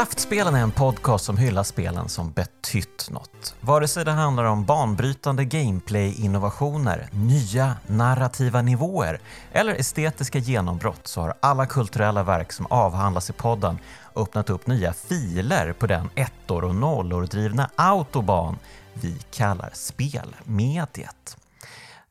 [0.00, 3.54] Kraftspelen är en podcast som hyllar spelen som betytt något.
[3.60, 9.20] Vare sig det handlar om banbrytande gameplay-innovationer, nya narrativa nivåer
[9.52, 13.78] eller estetiska genombrott så har alla kulturella verk som avhandlas i podden
[14.16, 18.58] öppnat upp nya filer på den ettor och nollor drivna autobahn
[18.94, 21.36] vi kallar spelmediet.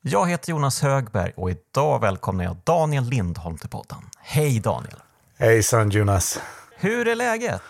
[0.01, 4.09] Jag heter Jonas Högberg och idag välkomnar jag Daniel Lindholm till podden.
[4.19, 4.99] Hej Daniel!
[5.37, 6.39] Hejsan Jonas!
[6.81, 7.61] Hur är läget?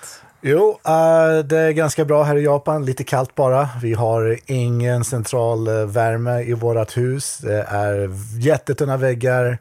[0.42, 2.86] Jo, uh, det är ganska bra här i Japan.
[2.86, 3.70] Lite kallt bara.
[3.82, 7.38] Vi har ingen central uh, värme i vårt hus.
[7.38, 9.58] Det är jättetunna väggar.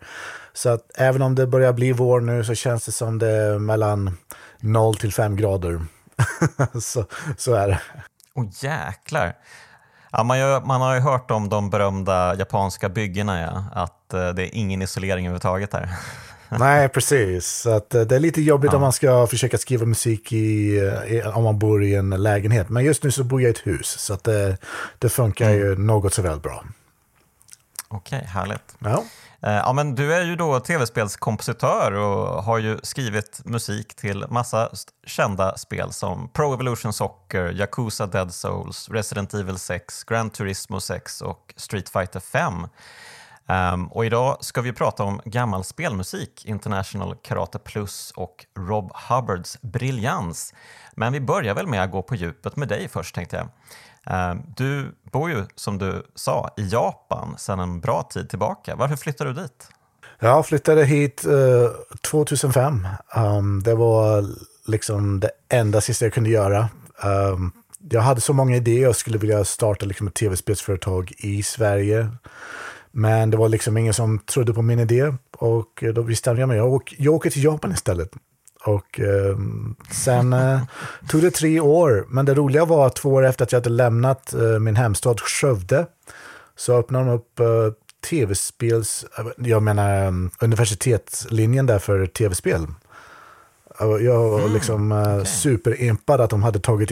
[0.53, 3.59] Så att även om det börjar bli vår nu så känns det som det är
[3.59, 4.17] mellan
[4.61, 5.81] 0 till 5 grader.
[6.81, 7.05] så,
[7.37, 7.81] så är det.
[8.35, 9.37] Åh oh, jäklar.
[10.13, 14.29] Ja, man, gör, man, har ju hört om de berömda japanska byggena, ja, att uh,
[14.29, 15.89] det är ingen isolering överhuvudtaget här.
[16.59, 17.47] Nej, precis.
[17.47, 18.77] Så att, eh, det är lite jobbigt ja.
[18.77, 20.81] om man ska försöka skriva musik i,
[21.35, 22.69] om man bor i en lägenhet.
[22.69, 24.57] Men just nu så bor jag i ett hus, så att det,
[24.99, 25.59] det funkar mm.
[25.59, 26.65] ju något så väl bra.
[27.89, 28.77] Okej, härligt.
[28.79, 29.05] Ja.
[29.43, 34.71] Eh, ja, men du är ju då tv-spelskompositör och har ju skrivit musik till massa
[35.07, 41.21] kända spel som Pro Evolution Soccer, Yakuza Dead Souls, Resident Evil 6, Gran Turismo 6
[41.21, 42.67] och Street Fighter 5.
[43.49, 49.61] Um, och idag ska vi prata om gammal spelmusik, International Karate Plus och Rob Hubbards
[49.61, 50.55] briljans.
[50.95, 53.49] Men vi börjar väl med att gå på djupet med dig först tänkte jag.
[54.31, 58.77] Um, du bor ju, som du sa, i Japan sedan en bra tid tillbaka.
[58.77, 59.69] Varför flyttade du dit?
[60.19, 61.71] Jag flyttade hit uh,
[62.01, 62.87] 2005.
[63.17, 64.25] Um, det var
[64.67, 66.69] liksom det enda sista jag kunde göra.
[67.05, 67.53] Um,
[67.91, 68.83] jag hade så många idéer.
[68.83, 72.11] Jag skulle vilja starta liksom ett tv-spelsföretag i Sverige.
[72.93, 76.49] Men det var liksom ingen som trodde på min idé och eh, då bestämde jag
[76.49, 76.57] mig.
[76.57, 78.11] Jag, åk, jag åker till Japan istället.
[78.65, 79.37] Och eh,
[79.91, 80.61] sen eh,
[81.09, 82.07] tog det tre år.
[82.09, 85.21] Men det roliga var att två år efter att jag hade lämnat eh, min hemstad
[85.21, 85.87] Skövde
[86.57, 87.47] så öppnade de upp eh,
[88.11, 92.67] tv-spels, eh, jag menar ehm, universitetslinjen där för tv-spel.
[93.81, 95.25] Jag var mm, liksom eh, okay.
[95.25, 96.91] superimpad att de hade tagit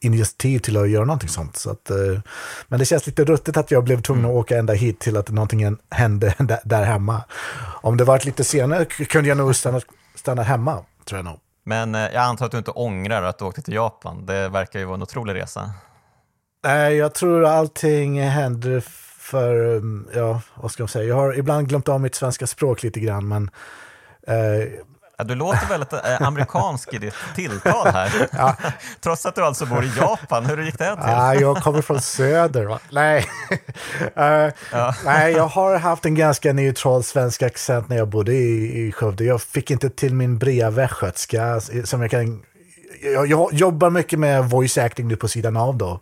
[0.00, 1.56] initiativ till att göra någonting sånt.
[1.56, 2.20] Så att, eh,
[2.68, 4.40] men det känns lite ruttet att jag blev tvungen att mm.
[4.40, 6.34] åka ända hit till att någonting hände
[6.64, 7.22] där hemma.
[7.82, 9.80] Om det varit lite senare kunde jag nog stanna,
[10.14, 11.38] stanna hemma, tror jag nog.
[11.64, 14.26] Men eh, jag antar att du inte ångrar att du åkte till Japan.
[14.26, 15.70] Det verkar ju vara en otrolig resa.
[16.64, 18.80] Nej, jag tror allting händer
[19.18, 22.82] för, mm, ja, vad ska man säga, jag har ibland glömt av mitt svenska språk
[22.82, 23.50] lite grann, men
[24.26, 24.68] eh,
[25.20, 28.28] Ja, du låter väldigt eh, amerikansk i ditt tilltal här.
[28.32, 28.56] Ja.
[29.00, 30.46] Trots att du alltså bor i Japan.
[30.46, 31.04] Hur gick det till?
[31.06, 32.64] Ja, jag kommer från söder.
[32.64, 32.78] Va?
[32.90, 33.26] Nej.
[34.18, 34.94] uh, ja.
[35.04, 39.24] nej, jag har haft en ganska neutral svensk accent när jag bodde i, i Skövde.
[39.24, 42.42] Jag fick inte till min brea västgötska som jag kan
[43.02, 46.00] jag, jag, jobbar mycket med voice acting nu på sidan av då.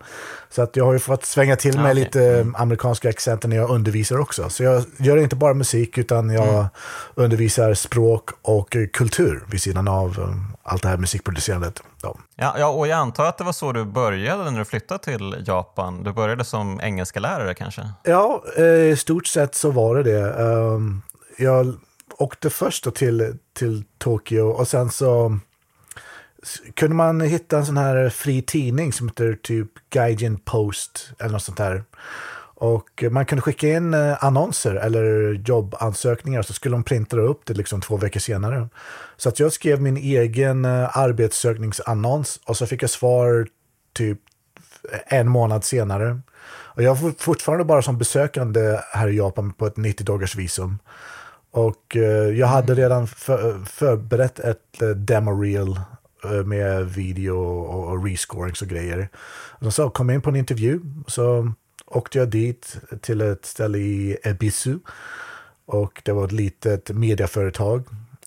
[0.51, 1.95] Så att jag har ju fått svänga till mig okay.
[1.95, 2.55] lite mm.
[2.55, 4.51] amerikanska accenter när jag undervisar också.
[4.51, 6.67] Så jag gör inte bara musik utan jag mm.
[7.15, 11.83] undervisar språk och kultur vid sidan av um, allt det här musikproducerandet.
[12.03, 12.17] Ja.
[12.37, 15.45] Ja, ja, och jag antar att det var så du började när du flyttade till
[15.47, 16.03] Japan.
[16.03, 17.91] Du började som engelska lärare kanske?
[18.03, 20.43] Ja, eh, i stort sett så var det det.
[20.43, 21.03] Um,
[21.39, 21.75] jag
[22.19, 25.39] åkte först till, till Tokyo och sen så
[26.75, 31.43] kunde man hitta en sån här fri tidning som heter typ Gaijin Post eller något
[31.43, 31.85] sånt där.
[32.59, 37.55] Och man kunde skicka in eh, annonser eller jobbansökningar så skulle de printa upp det
[37.55, 38.69] liksom två veckor senare.
[39.17, 43.47] Så att jag skrev min egen eh, arbetssökningsannons och så fick jag svar
[43.93, 44.19] typ
[45.07, 46.21] en månad senare.
[46.49, 50.79] Och jag var fortfarande bara som besökande här i Japan på ett 90 dagars visum.
[51.51, 55.81] Och eh, jag hade redan för, förberett ett demo reel
[56.45, 57.37] med video
[57.67, 59.09] och rescorings och grejer.
[59.59, 60.81] Och så kom jag in på en intervju.
[61.07, 61.53] Så
[61.87, 64.79] åkte jag dit till ett ställe i Ebisu.
[65.67, 67.83] Och det var ett litet mediaföretag.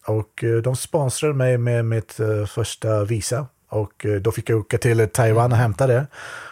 [0.05, 3.47] Och eh, de sponsrade mig med mitt eh, första visa.
[3.69, 6.07] Och då fick jag åka till Taiwan och hämta det.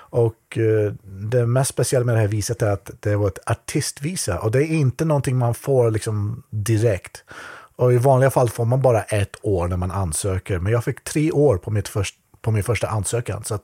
[0.09, 0.57] Och
[1.03, 4.39] det mest speciella med det här viset är att det var ett artistvisa.
[4.39, 7.23] Och det är inte någonting man får liksom direkt.
[7.77, 10.59] Och i vanliga fall får man bara ett år när man ansöker.
[10.59, 13.43] Men jag fick tre år på, mitt först, på min första ansökan.
[13.43, 13.59] Så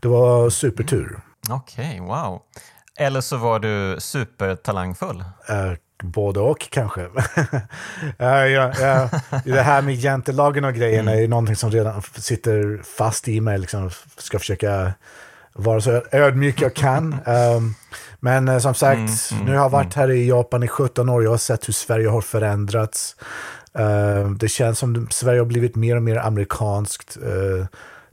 [0.00, 1.20] det var supertur.
[1.50, 2.42] Okej, okay, wow.
[2.96, 5.24] Eller så var du supertalangfull?
[5.48, 5.72] Eh,
[6.02, 7.00] både och kanske.
[8.18, 9.08] ja, ja, ja.
[9.44, 11.24] Det här med jantelagen och grejerna mm.
[11.24, 13.58] är någonting som redan sitter fast i mig.
[13.58, 14.92] Liksom, ska försöka
[15.52, 17.16] vara så ödmjuk jag kan.
[17.26, 17.74] Um,
[18.20, 20.08] men uh, som sagt, mm, mm, nu har jag varit mm.
[20.08, 21.22] här i Japan i 17 år.
[21.22, 23.16] Jag har sett hur Sverige har förändrats.
[23.78, 27.18] Uh, det känns som Sverige har blivit mer och mer amerikanskt.
[27.26, 27.66] Uh,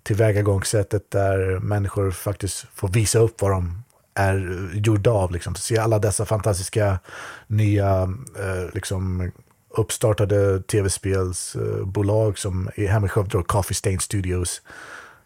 [0.04, 3.84] tillvägagångssättet där människor faktiskt får visa upp vad de
[4.18, 5.32] är gjorda av.
[5.32, 5.56] Liksom.
[5.56, 7.00] Se alla dessa fantastiska
[7.48, 8.02] nya
[8.40, 9.32] eh, liksom,
[9.70, 14.62] uppstartade tv-spelsbolag som i Skövde, Coffee Stain Studios.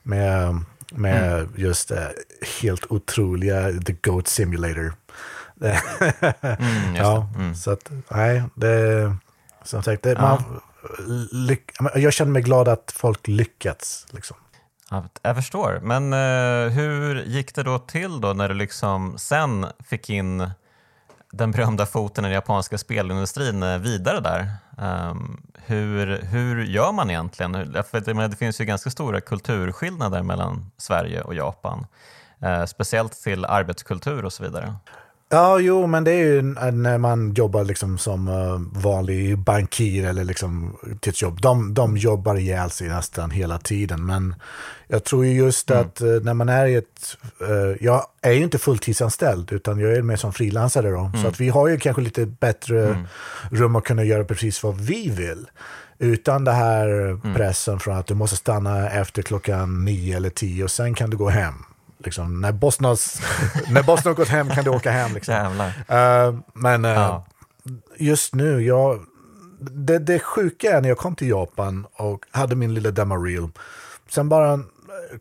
[0.03, 0.59] Med,
[0.91, 1.53] med mm.
[1.55, 1.97] just uh,
[2.61, 4.93] helt otroliga The Goat Simulator.
[6.41, 7.55] mm, ja, mm.
[7.55, 9.15] så att, nej, det,
[9.63, 10.21] som sagt, det, ja.
[10.21, 10.61] man,
[11.31, 14.07] lyck, jag känner mig glad att folk lyckats.
[14.11, 14.37] Liksom.
[15.21, 20.09] Jag förstår, men uh, hur gick det då till då när du liksom sen fick
[20.09, 20.49] in
[21.31, 24.51] den berömda foten i den japanska spelindustrin eh, vidare där.
[24.77, 27.53] Um, hur, hur gör man egentligen?
[27.83, 31.85] För det, det finns ju ganska stora kulturskillnader mellan Sverige och Japan.
[32.45, 34.73] Uh, speciellt till arbetskultur och så vidare.
[35.33, 36.41] Ja, jo, men det är ju
[36.71, 41.41] när man jobbar liksom som uh, vanlig bankir eller liksom till ett jobb.
[41.41, 44.05] De, de jobbar ihjäl sig nästan hela tiden.
[44.05, 44.35] Men
[44.87, 45.81] jag tror just mm.
[45.81, 47.17] att uh, när man är i ett...
[47.41, 50.99] Uh, jag är ju inte fulltidsanställd, utan jag är mer som frilansare då.
[50.99, 51.21] Mm.
[51.21, 53.07] Så att vi har ju kanske lite bättre mm.
[53.51, 55.49] rum att kunna göra precis vad vi vill.
[55.99, 57.35] Utan det här mm.
[57.35, 61.17] pressen från att du måste stanna efter klockan nio eller tio och sen kan du
[61.17, 61.53] gå hem.
[62.05, 62.83] Liksom, när, Boston
[63.69, 65.13] när Boston har gått hem kan du åka hem.
[65.13, 65.35] Liksom.
[65.35, 67.25] Uh, men uh, ja.
[67.97, 68.99] just nu, jag,
[69.59, 73.49] det, det sjuka är när jag kom till Japan och hade min lilla demo-reel.
[74.09, 74.59] Sen bara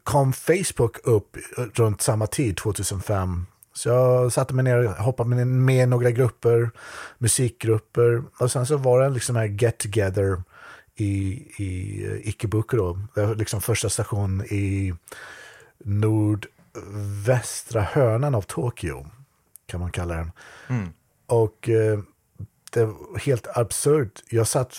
[0.05, 1.37] kom Facebook upp
[1.75, 3.47] runt samma tid, 2005.
[3.73, 6.71] Så jag satte mig ner och hoppade med i några grupper,
[7.19, 8.23] musikgrupper.
[8.38, 10.43] Och sen så var det liksom här get together
[10.94, 12.99] i, i Ikebukuro.
[13.37, 14.94] Liksom första station i
[15.85, 16.47] nord
[17.27, 19.06] västra hörnan av Tokyo,
[19.67, 20.32] kan man kalla den.
[20.69, 20.88] Mm.
[21.27, 21.99] Och eh,
[22.71, 24.23] det var helt absurt.
[24.31, 24.79] Jag satt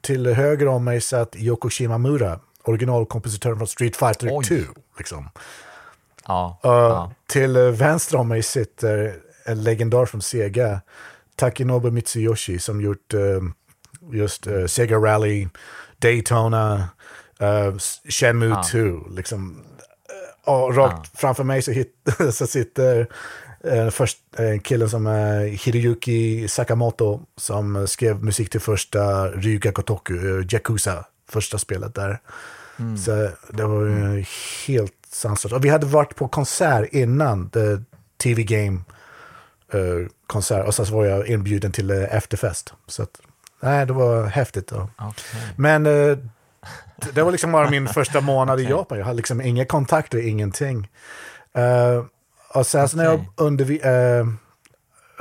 [0.00, 4.80] till höger om mig satt Yoko Shimamura, originalkompositören från Street Fighter 2.
[4.98, 5.28] Liksom.
[6.26, 7.12] Ja, uh, ja.
[7.26, 10.80] Till vänster om mig sitter en legendar från Sega,
[11.36, 13.42] Takinobu Mitsuyoshi, som gjort uh,
[14.12, 15.48] just uh, Sega Rally,
[15.98, 16.88] Daytona,
[17.42, 17.78] uh,
[18.08, 18.62] Shenmue ja.
[18.62, 19.08] 2.
[19.10, 19.64] Liksom,
[20.44, 21.18] och rakt ja.
[21.18, 23.08] framför mig så, hit, så sitter
[23.64, 30.38] eh, först, eh, killen som är Hiroyuki Sakamoto som skrev musik till första Ryuga Kotoku,
[30.38, 32.20] eh, Yakuza, första spelet där.
[32.78, 32.96] Mm.
[32.96, 34.24] Så det var ju mm.
[34.66, 35.54] helt sanslöst.
[35.54, 37.78] Och vi hade varit på konsert innan The
[38.16, 38.80] TV Game
[39.72, 42.74] eh, konsert och så var jag inbjuden till eh, efterfest.
[42.86, 43.20] Så att,
[43.60, 44.68] nej, det var häftigt.
[44.68, 44.90] Då.
[44.98, 45.40] Okay.
[45.56, 46.18] Men eh,
[47.12, 48.98] det var liksom bara min första månad i Japan.
[48.98, 50.88] Jag hade liksom inga kontakter, ingenting.
[51.58, 52.04] Uh,
[52.54, 52.96] och sen okay.
[52.96, 54.28] när jag undervisade, uh,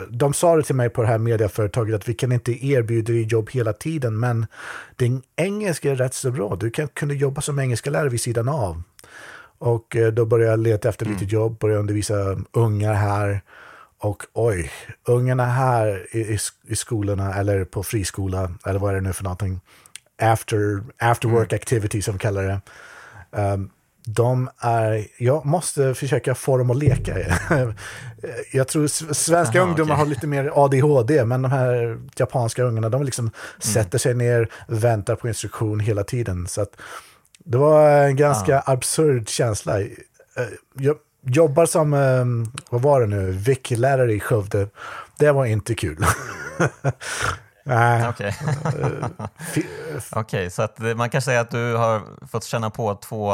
[0.09, 3.23] de sa det till mig på det här medieföretaget att vi kan inte erbjuda dig
[3.23, 4.45] jobb hela tiden, men
[4.95, 6.55] din engelska är rätt så bra.
[6.55, 8.83] Du kan kunna jobba som engelska lärare vid sidan av.
[9.57, 11.17] Och uh, då började jag leta efter mm.
[11.17, 13.41] lite jobb, började undervisa ungar här.
[13.97, 14.71] Och oj,
[15.05, 16.37] ungarna här i, i,
[16.67, 19.61] i skolorna eller på friskola, eller vad är det nu för någonting,
[20.21, 21.59] after, after work mm.
[21.61, 22.61] activity som kallar det.
[23.41, 23.69] Um,
[24.05, 27.17] de är, jag måste försöka få dem att leka.
[28.51, 29.99] jag tror svenska Aha, ungdomar okay.
[29.99, 33.33] har lite mer ADHD, men de här japanska ungarna, de liksom mm.
[33.59, 36.47] sätter sig ner, väntar på instruktion hela tiden.
[36.47, 36.75] Så att,
[37.45, 38.71] det var en ganska ah.
[38.71, 39.81] absurd känsla.
[39.81, 39.87] Eh,
[40.73, 44.67] jag jobbar som, ehm, vad var det nu, VIK-lärare i Skövde.
[45.19, 45.97] Det var inte kul.
[47.63, 48.07] Nej.
[48.09, 49.63] Okej, okay.
[50.21, 52.01] okay, så att man kan säga att du har
[52.31, 53.33] fått känna på två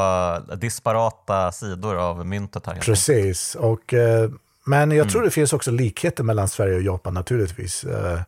[0.55, 2.75] disparata sidor av myntet här.
[2.75, 4.29] Precis, och, eh,
[4.65, 5.09] men jag mm.
[5.09, 7.83] tror det finns också likheter mellan Sverige och Japan naturligtvis.
[7.83, 8.21] Eh,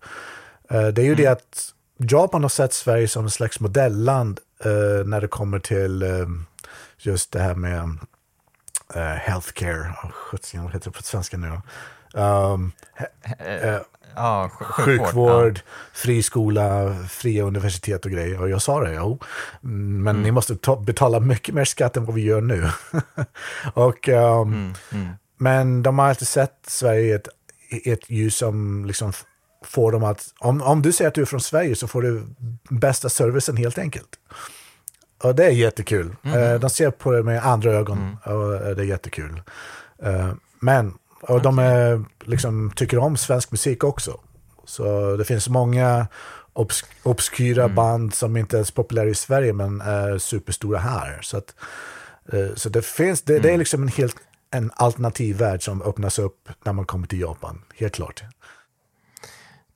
[0.69, 1.17] eh, det är ju mm.
[1.17, 4.39] det att Japan har sett Sverige som en slags modellland
[5.05, 6.05] när det kommer till
[6.97, 7.97] just det här med
[9.17, 9.95] healthcare.
[10.03, 11.61] Oh, heter det på svenska nu?
[12.13, 12.71] Um,
[14.15, 15.71] ja, sjukvård, sjukvård ja.
[15.93, 18.41] fri skola, fria universitet och grejer.
[18.41, 19.19] Och jag sa det, jo,
[19.61, 20.21] men mm.
[20.21, 22.69] ni måste ta, betala mycket mer skatt än vad vi gör nu.
[23.73, 24.73] och, um, mm.
[24.91, 25.07] Mm.
[25.37, 27.27] Men de har alltid sett Sverige i ett,
[27.85, 29.13] ett ljus som liksom
[29.65, 32.23] får dem att, om, om du säger att du är från Sverige så får du
[32.69, 34.09] bästa servicen helt enkelt.
[35.23, 36.15] Och det är jättekul.
[36.23, 36.59] Mm.
[36.59, 38.37] de ser på det med andra ögon mm.
[38.37, 39.41] och det är jättekul.
[40.05, 41.43] Uh, men och okay.
[41.43, 44.19] de är, liksom, tycker om svensk musik också.
[44.65, 46.07] Så det finns många
[46.53, 47.75] obs obskyra mm.
[47.75, 51.19] band som inte är så populära i Sverige men är superstora här.
[51.21, 51.55] Så, att,
[52.33, 53.41] eh, så det, finns, det, mm.
[53.41, 53.59] det, är mm.
[53.59, 54.15] liksom en helt
[54.51, 58.23] en alternativ värld som öppnas upp när man kommer till Japan, helt klart.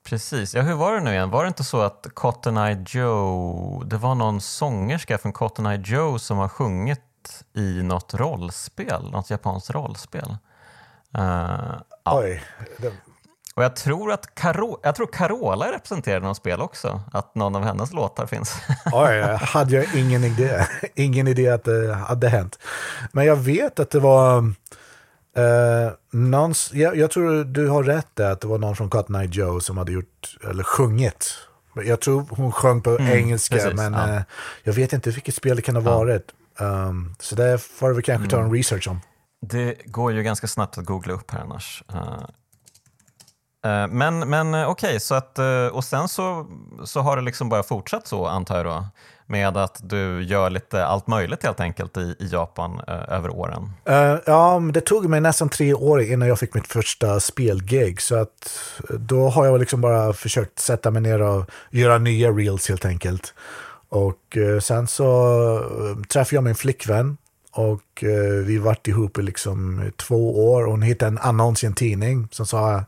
[0.03, 0.55] Precis.
[0.55, 1.29] Ja, hur var det nu igen?
[1.29, 5.81] Var det inte så att Cotton Eye Joe, det var någon sångerska från Cotton Eye
[5.85, 6.99] Joe som har sjungit
[7.53, 10.37] i något rollspel, något japanskt rollspel.
[11.17, 12.43] Uh, Oj.
[12.77, 12.93] Det...
[13.55, 15.67] Och jag tror att Caro jag tror Carola
[16.07, 18.55] i något spel också, att någon av hennes låtar finns.
[18.93, 20.65] Oj, hade jag ingen idé.
[20.95, 22.59] Ingen idé att det hade hänt.
[23.11, 24.37] Men jag vet att det var...
[25.37, 29.15] Uh, någons, jag, jag, tror du har rätt där, att det var någon från Cotton
[29.15, 31.33] Eye Joe som hade gjort, eller sjungit.
[31.85, 34.15] Jag tror hon sjöng på mm, engelska, precis, men ja.
[34.15, 34.21] uh,
[34.63, 35.97] jag vet inte vilket spel det kan ha ja.
[35.97, 36.31] varit.
[36.59, 38.53] Um, så det får vi kanske ta en mm.
[38.53, 38.99] research om.
[39.49, 41.83] Det går ju ganska snabbt att googla upp här annars.
[41.93, 42.23] Eh,
[43.71, 45.39] eh, men men eh, okej, okay, så att,
[45.71, 46.47] och sen så,
[46.83, 48.85] så har det liksom bara fortsatt så antar jag då?
[49.27, 53.71] med att du gör lite allt möjligt helt enkelt i, i Japan eh, över åren?
[53.89, 58.01] Uh, ja, det tog mig nästan tre år innan jag fick mitt första spelgig.
[58.01, 58.59] Så att
[58.89, 63.33] då har jag liksom bara försökt sätta mig ner och göra nya reels helt enkelt.
[63.89, 67.17] Och uh, sen så uh, träffade jag min flickvän
[67.57, 68.03] och
[68.45, 70.63] vi varit ihop i liksom två år.
[70.63, 72.83] Hon hittade en annons i en tidning som sa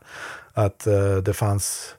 [0.54, 0.86] att
[1.24, 1.94] det fanns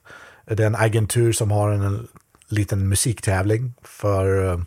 [0.56, 2.08] det är en agentur som har en
[2.48, 4.60] liten musiktävling för eh,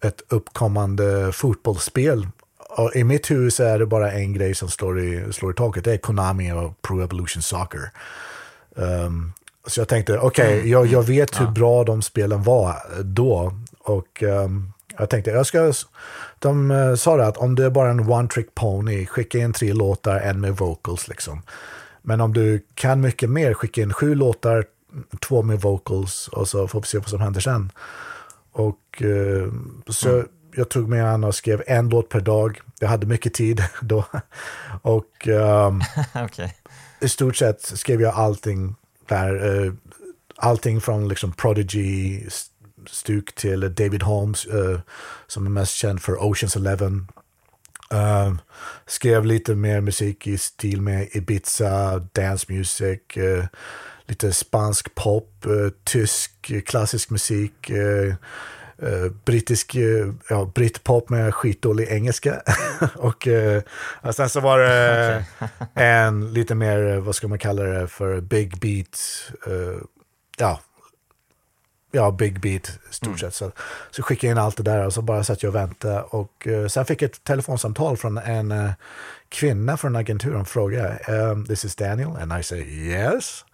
[0.00, 2.28] ett uppkommande fotbollsspel.
[2.58, 5.84] Och I mitt hus är det bara en grej som slår i, slår i taket.
[5.84, 7.90] Det är Konami och Pro Evolution Soccer.
[8.74, 9.32] Um,
[9.66, 10.70] så jag tänkte, okej, okay, mm.
[10.70, 13.52] jag, jag vet hur bra de spelen var då.
[13.78, 15.72] Och um, jag tänkte, jag ska...
[16.38, 19.52] De uh, sa det att om det är bara en one trick pony, skicka in
[19.52, 21.42] tre låtar, en med vocals liksom.
[22.02, 24.64] Men om du kan mycket mer, skicka in sju låtar,
[25.20, 27.72] två med vocals och så får vi se vad som händer sen.
[28.52, 29.52] Och eh,
[29.88, 30.28] så mm.
[30.56, 32.60] jag tog mig an och skrev en låt per dag.
[32.78, 34.04] Jag hade mycket tid då.
[34.82, 35.82] och um,
[36.24, 36.48] okay.
[37.00, 38.74] i stort sett skrev jag allting
[39.08, 39.44] där.
[39.44, 39.72] Uh,
[40.36, 42.20] allting från liksom Prodigy,
[42.88, 44.80] stuk till David Holmes, uh,
[45.26, 47.08] som är mest känd för Oceans Eleven.
[47.94, 48.34] Uh,
[48.86, 53.00] skrev lite mer musik i stil med Ibiza, dance music.
[53.16, 53.44] Uh,
[54.06, 55.46] lite spansk pop,
[55.84, 57.70] tysk klassisk musik,
[59.24, 59.76] brittisk
[60.28, 62.42] ja, britpop med skitdålig engelska.
[62.94, 63.28] och,
[64.02, 65.24] och sen så var det
[65.74, 68.98] en lite mer, vad ska man kalla det för, big beat,
[70.38, 70.60] ja,
[71.94, 73.18] ja, big beat stort mm.
[73.18, 73.34] sett.
[73.34, 73.52] Så,
[73.90, 76.02] så skickade jag in allt det där och så bara satt jag och väntade.
[76.02, 78.70] Och uh, sen fick jag ett telefonsamtal från en uh,
[79.28, 83.44] kvinna från agenturen och frågade, um, this is Daniel, and I say yes.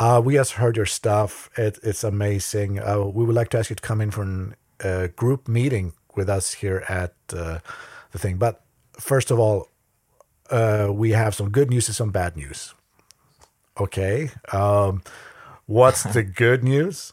[0.00, 1.50] Uh, we just heard your stuff.
[1.58, 2.78] It, it's amazing.
[2.78, 5.92] Uh, we would like to ask you to come in for a uh, group meeting
[6.16, 7.58] with us here at uh,
[8.12, 8.38] the thing.
[8.38, 8.60] But
[8.98, 9.68] first of all,
[10.50, 12.74] uh, we have some good news and some bad news.
[13.78, 14.30] Okay.
[14.52, 15.02] Um,
[15.66, 17.12] what's the good news?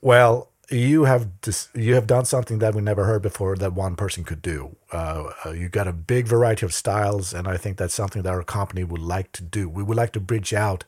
[0.00, 3.96] Well, you have dis- you have done something that we never heard before that one
[3.96, 4.76] person could do.
[4.92, 8.32] Uh, uh, you got a big variety of styles, and I think that's something that
[8.32, 9.68] our company would like to do.
[9.68, 10.84] We would like to bridge out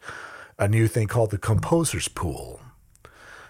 [0.58, 2.60] a new thing called the composers pool.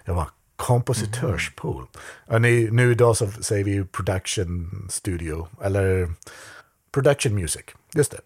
[0.06, 1.86] Var kompositörspool.
[2.28, 2.42] Mm.
[2.42, 6.08] Ni, nu idag så säger vi production studio, eller
[6.92, 7.64] production music.
[7.94, 8.20] Just det.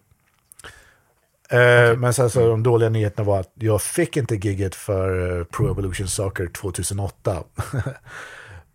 [1.53, 1.91] Okay.
[1.91, 5.43] Uh, men sen så de dåliga nyheterna var att jag fick inte gigget för uh,
[5.43, 7.43] Pro Evolution Soccer 2008.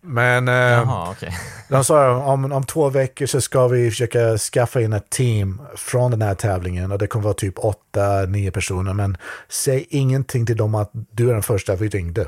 [0.01, 1.31] Men eh, Jaha, okay.
[1.69, 6.11] de sa om, om två veckor så ska vi försöka skaffa in ett team från
[6.11, 8.93] den här tävlingen och det kommer vara typ åtta, nio personer.
[8.93, 9.17] Men
[9.49, 12.27] säg ingenting till dem att du är den första vi ringde.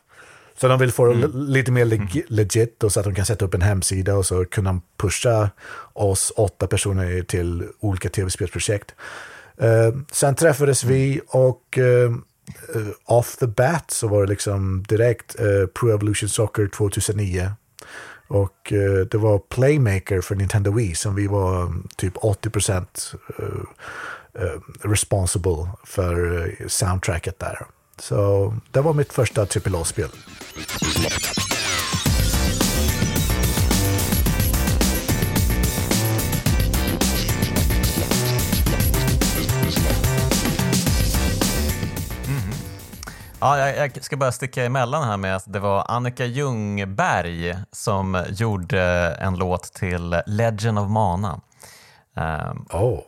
[0.60, 1.30] så de vill få mm.
[1.34, 2.22] lite mer leg mm.
[2.28, 5.50] legit och så att de kan sätta upp en hemsida och så kunna pusha
[5.92, 8.94] oss åtta personer till olika tv-spelsprojekt.
[9.60, 12.12] Eh, sen träffades vi och eh,
[12.74, 15.36] eh, off the bat så var det liksom direkt
[15.74, 17.52] Pro Evolution Soccer 2009.
[18.30, 18.72] Och
[19.10, 23.12] det var Playmaker för Nintendo Wii som vi var um, typ 80 procent
[24.82, 27.66] responsible för soundtracket där.
[27.98, 30.08] Så det var mitt första AAA-spel.
[43.40, 48.24] Ja, jag, jag, ska bara sticka emellan här med att det var Annika Ljungberg som
[48.28, 48.82] gjorde
[49.20, 51.40] en låt till Legend of Mana.
[52.14, 53.00] Um, oh.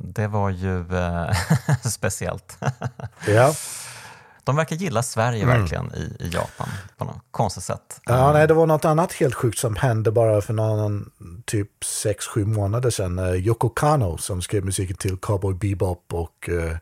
[0.00, 1.30] det, var ju uh,
[1.84, 2.58] speciellt.
[3.26, 3.54] ja.
[4.46, 5.60] De verkar gilla Sverige mm.
[5.60, 8.00] verkligen i, i Japan på något konstigt sätt.
[8.04, 11.10] Ja, nej, det var något annat helt sjukt som hände bara för någon
[11.44, 13.18] typ 6-7 månader sedan.
[13.18, 16.72] Uh, Yoko Kano som skrev musiken till Cowboy Bebop och uh,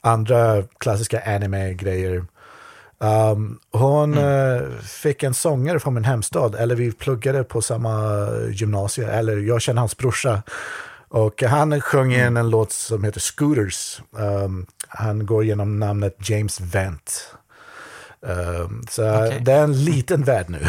[0.00, 2.24] andra klassiska anime-grejer.
[2.98, 4.62] Um, hon mm.
[4.64, 9.62] uh, fick en sångare från min hemstad, eller vi pluggade på samma gymnasium, eller jag
[9.62, 10.42] känner hans brorsa.
[11.12, 12.36] Och han sjöng mm.
[12.36, 14.02] en låt som heter Scooters.
[14.10, 17.34] Um, han går genom namnet James Vent.
[18.20, 19.38] Um, så okay.
[19.38, 20.66] det är en liten värld nu.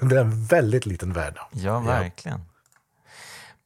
[0.08, 1.38] det är en väldigt liten värld.
[1.50, 2.38] Ja, verkligen.
[2.38, 2.44] Ja.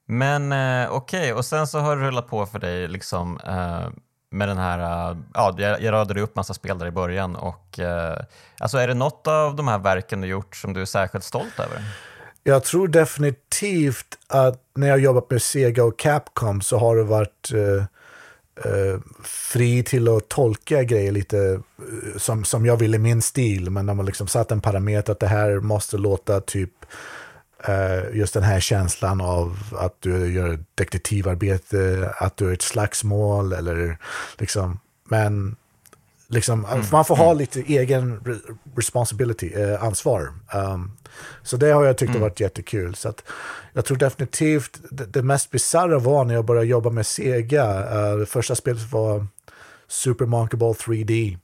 [0.07, 1.33] Men eh, okej, okay.
[1.33, 3.89] och sen så har det rullat på för dig liksom eh,
[4.31, 7.79] med den här, eh, ja, jag, jag radade upp massa spel där i början och
[7.79, 8.19] eh,
[8.59, 11.59] alltså är det något av de här verken du gjort som du är särskilt stolt
[11.59, 11.83] över?
[12.49, 17.52] Jag tror definitivt att när jag jobbat med Sega och Capcom så har det varit
[17.55, 17.85] eh,
[18.73, 21.38] eh, fri till att tolka grejer lite
[21.78, 23.71] eh, som, som jag vill i min stil.
[23.71, 26.73] Men de har liksom satt en parameter att det här måste låta typ
[27.64, 33.52] eh, just den här känslan av att du gör detektivarbete, att du är ett slagsmål
[33.52, 33.99] eller
[34.38, 35.57] liksom, men
[36.29, 36.85] liksom, mm.
[36.93, 37.39] man får ha mm.
[37.39, 38.21] lite egen
[38.77, 40.33] responsibility, uh, ansvar.
[40.55, 40.93] Um,
[41.43, 42.23] så det har jag tyckt mm.
[42.23, 42.95] har varit jättekul.
[42.95, 43.25] Så att
[43.73, 47.67] jag tror definitivt det, det mest bisarra var när jag började jobba med Sega.
[48.13, 49.27] Uh, det första spelet var
[49.89, 51.39] Super Monkey Ball 3D.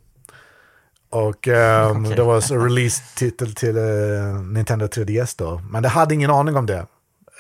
[1.11, 2.17] Och um, okay.
[2.17, 5.63] det var så release-titel till uh, Nintendo 3DS då.
[5.71, 6.87] Men det hade ingen aning om det.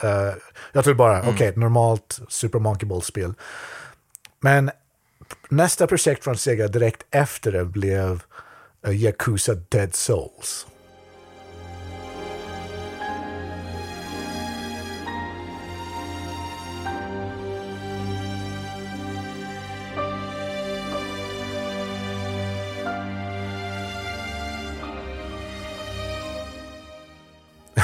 [0.04, 0.34] Uh,
[0.72, 1.34] jag tror bara, mm.
[1.34, 3.34] okej, okay, normalt Super Monkey Ball-spel.
[4.40, 4.70] Men
[5.48, 8.22] nästa projekt från Sega direkt efter det blev
[8.86, 10.66] eh, Yakuza Dead Souls.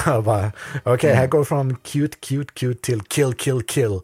[0.85, 4.01] Okej, okay, här går från cute, cute, cute till kill, kill, kill.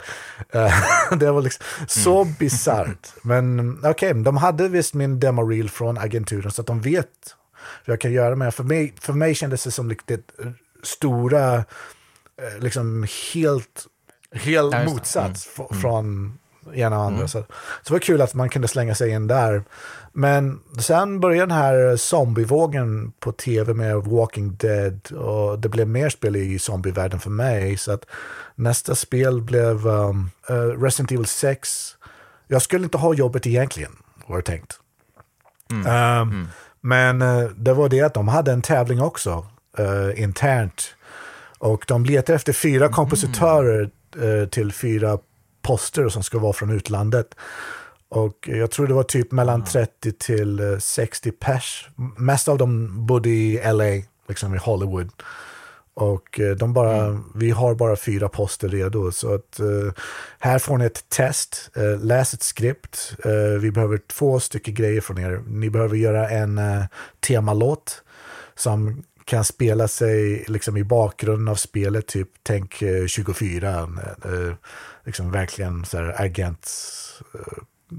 [0.54, 0.70] Uh,
[1.18, 2.34] det var liksom så mm.
[2.38, 3.08] bisarrt.
[3.22, 7.08] Men okej, okay, de hade visst min demo-reel från agenturen så att de vet
[7.84, 8.36] hur jag kan göra.
[8.36, 10.18] Men för mig, för mig kändes det som lite
[10.82, 13.86] stora, eh, liksom helt,
[14.32, 15.80] helt ja, motsats mm.
[15.80, 16.38] från
[16.74, 17.16] ena och andra.
[17.16, 17.28] Mm.
[17.28, 17.46] Så, så
[17.84, 19.64] det var kul att man kunde slänga sig in där.
[20.18, 26.08] Men sen började den här zombievågen på tv med Walking Dead och det blev mer
[26.08, 27.76] spel i zombievärlden för mig.
[27.76, 28.06] Så att
[28.54, 31.96] nästa spel blev um, uh, Resident Evil 6.
[32.48, 33.92] Jag skulle inte ha jobbet egentligen,
[34.26, 34.80] var det tänkt.
[35.70, 35.86] Mm.
[35.86, 36.48] Um, mm.
[36.80, 39.46] Men uh, det var det att de hade en tävling också,
[39.78, 40.94] uh, internt.
[41.58, 42.92] Och de letade efter fyra mm.
[42.92, 43.90] kompositörer
[44.22, 45.18] uh, till fyra
[45.62, 47.34] poster som ska vara från utlandet.
[48.08, 51.88] Och jag tror det var typ mellan 30 till 60 eh, pers.
[52.16, 55.10] Mest av dem bodde i LA, liksom i Hollywood.
[55.94, 57.24] Och eh, de bara, mm.
[57.34, 59.12] vi har bara fyra poster redo.
[59.12, 59.92] Så att uh,
[60.38, 61.70] här får ni ett test.
[61.76, 63.16] Uh, läs ett skript.
[63.26, 65.42] Uh, vi behöver två stycken grejer från er.
[65.46, 66.60] Ni behöver göra en
[67.20, 68.02] temalåt
[68.54, 72.06] som kan spela sig liksom i bakgrunden av spelet.
[72.06, 73.88] Typ tänk 24.
[75.04, 76.70] liksom verkligen så här agent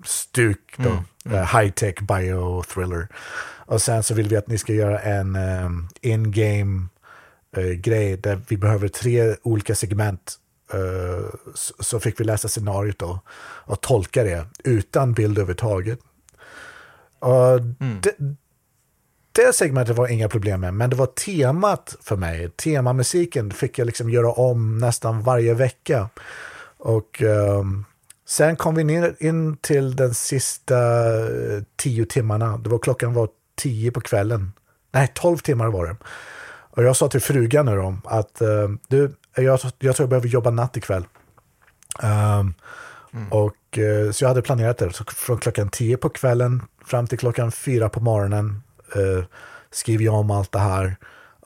[0.05, 0.89] stuk då.
[0.89, 1.03] Mm.
[1.25, 1.37] Mm.
[1.37, 3.07] Uh, high tech bio thriller.
[3.65, 6.87] Och sen så vill vi att ni ska göra en um, in-game
[7.57, 10.35] uh, grej där vi behöver tre olika segment.
[10.73, 15.99] Uh, så, så, fick vi läsa scenariot då och tolka det utan bild överhuvudtaget.
[17.79, 18.01] Mm.
[18.01, 18.15] det,
[19.31, 22.49] det segmentet var inga problem med, men det var temat för mig.
[22.49, 26.09] Temamusiken fick jag liksom göra om nästan varje vecka.
[26.77, 27.85] Och um,
[28.27, 30.77] Sen kom vi ner in till den sista
[31.17, 32.57] eh, tio timmarna.
[32.57, 34.51] Det var klockan var tio på kvällen.
[34.91, 35.95] Nej, tolv timmar var det.
[36.77, 40.27] Och jag sa till frugan nu då att uh, du, jag, jag tror jag behöver
[40.27, 41.05] jobba natt ikväll.
[42.03, 42.53] Um,
[43.13, 43.31] mm.
[43.31, 44.93] Och uh, så jag hade planerat det.
[44.93, 48.63] Så från klockan tio på kvällen fram till klockan fyra på morgonen
[48.97, 49.23] uh,
[49.71, 50.95] skriver jag om allt det här.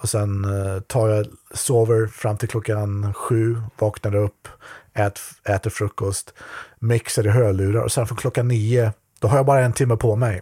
[0.02, 0.48] Och sen
[0.88, 4.48] tar jag, sover fram till klockan sju, vaknar upp,
[4.94, 6.34] ät, äter frukost,
[6.80, 10.16] mixar i hörlurar och sen från klockan nio då har jag bara en timme på
[10.16, 10.42] mig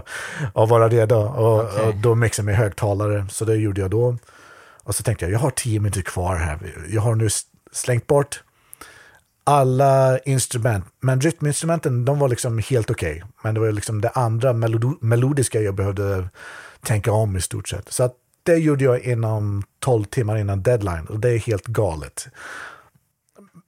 [0.54, 1.86] att vara redo och, okay.
[1.86, 3.26] och då mixar jag med högtalare.
[3.30, 4.16] Så det gjorde jag då.
[4.84, 6.58] Och så tänkte jag, jag har tio minuter kvar här.
[6.88, 7.28] Jag har nu
[7.72, 8.42] slängt bort
[9.44, 10.84] alla instrument.
[11.00, 13.16] Men rytminstrumenten, de var liksom helt okej.
[13.16, 13.28] Okay.
[13.42, 14.52] Men det var liksom det andra
[15.00, 16.28] melodiska jag behövde
[16.82, 17.92] tänka om i stort sett.
[17.92, 22.28] Så att det gjorde jag inom 12 timmar innan deadline och det är helt galet.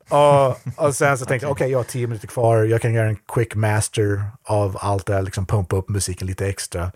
[0.08, 2.94] Och, och sen så tänkte jag, okej, okay, jag har tio minuter kvar, jag kan
[2.94, 6.92] göra en quick master av allt det här, liksom pumpa upp musiken lite extra.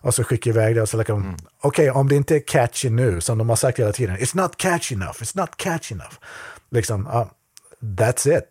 [0.00, 1.36] Och så skickar jag iväg det och så liksom, mm.
[1.60, 4.36] okej, okay, om det inte är catchy nu, som de har sagt hela tiden, it's
[4.36, 6.14] not catchy enough, it's not catchy enough.
[6.70, 7.26] Liksom, uh,
[7.80, 8.44] that's it.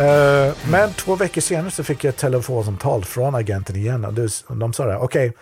[0.00, 4.04] Eh, men två veckor senare så fick jag ett telefonsamtal från agenten igen.
[4.46, 5.40] Och de sa det, okej, okay,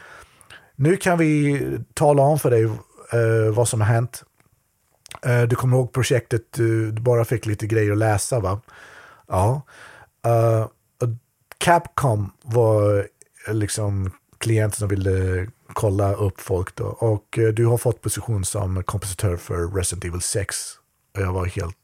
[0.77, 1.61] nu kan vi
[1.95, 4.23] tala om för dig uh, vad som har hänt.
[5.27, 8.61] Uh, du kommer ihåg projektet, du, du, bara fick lite grejer att läsa va?
[9.29, 9.63] Ja.
[11.59, 13.07] Capcom var
[13.49, 16.85] liksom klienten som ville kolla upp folk då.
[16.85, 20.57] Och du har fått position som kompositör för Resident Evil 6.
[21.15, 21.77] Och jag var helt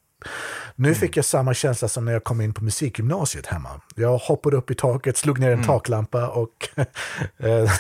[0.77, 1.01] nu mm.
[1.01, 3.81] fick jag samma känsla som när jag kom in på musikgymnasiet hemma.
[3.95, 5.67] Jag hoppade upp i taket, slog ner en mm.
[5.67, 6.69] taklampa och,
[7.39, 7.71] eh,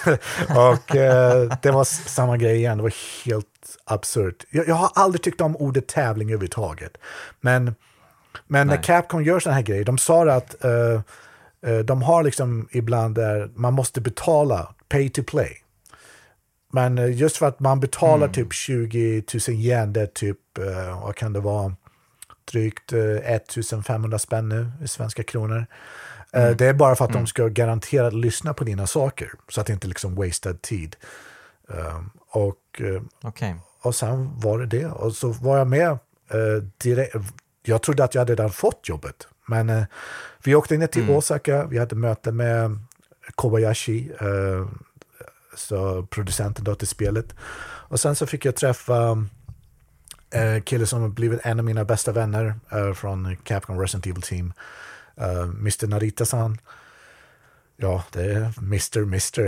[0.57, 2.77] och eh, det var samma grej igen.
[2.77, 3.47] Det var helt
[3.85, 4.45] absurt.
[4.51, 6.97] Jag, jag har aldrig tyckt om ordet tävling överhuvudtaget.
[7.41, 7.75] Men,
[8.47, 11.01] men när Capcom gör sådana här grejer, de sa att uh,
[11.85, 15.61] de har liksom ibland där man måste betala pay to play.
[16.73, 18.33] Men just för att man betalar mm.
[18.33, 20.39] typ 20 000 yen, det typ,
[21.03, 21.73] vad kan det vara,
[22.53, 25.67] drygt 1500 eh, spänn nu i svenska kronor.
[26.33, 26.57] Eh, mm.
[26.57, 27.23] Det är bara för att mm.
[27.23, 30.97] de ska garanterat lyssna på dina saker, så att det inte liksom wasted tid.
[31.69, 33.55] Ehm, och, eh, okay.
[33.83, 34.87] och sen var det det.
[34.87, 35.99] Och så var jag med
[36.79, 37.17] direkt.
[37.63, 39.29] Jag trodde att jag hade redan fått jobbet.
[39.47, 39.87] Men
[40.45, 41.17] vi åkte ner till mm.
[41.17, 42.79] Osaka, vi hade möte med
[43.35, 44.13] Kobayashi,
[45.57, 47.35] så producenten då till spelet.
[47.89, 49.27] Och sen så fick jag träffa
[50.35, 54.23] eh, kille som har blivit en av mina bästa vänner eh, från Capcom Resident Evil
[54.23, 54.53] Team.
[55.21, 56.59] Uh, Mr Narita-san.
[57.77, 58.99] Ja, det är Mr.
[59.03, 59.47] Mr.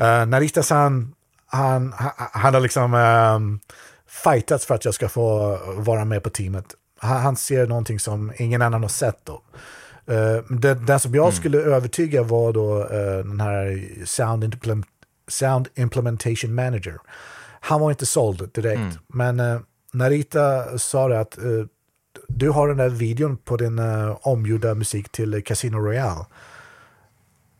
[0.00, 1.14] uh, Narita-san,
[1.46, 3.60] han, han, han, har liksom um,
[4.06, 6.64] fightats för att jag ska få vara med på teamet.
[6.98, 9.42] Han, han ser någonting som ingen annan har sett då.
[10.10, 11.36] Uh, den, den, som jag mm.
[11.36, 14.86] skulle övertyga var då uh, den här sound, implement,
[15.28, 16.98] sound Implementation Manager
[17.64, 18.78] han var inte såld direkt.
[18.78, 18.96] Mm.
[19.08, 19.60] Men eh,
[19.92, 21.64] Narita sa det att eh,
[22.28, 26.24] du har den där videon på din eh, omgjorda musik till Casino Royale.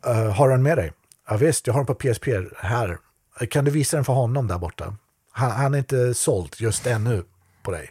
[0.06, 0.92] Uh, har den med dig?
[1.28, 2.98] Ja, visst, jag har den på PSP här.
[3.50, 4.96] Kan du visa den för honom där borta?
[5.32, 7.24] Han, han är inte såld just ännu
[7.62, 7.90] på dig.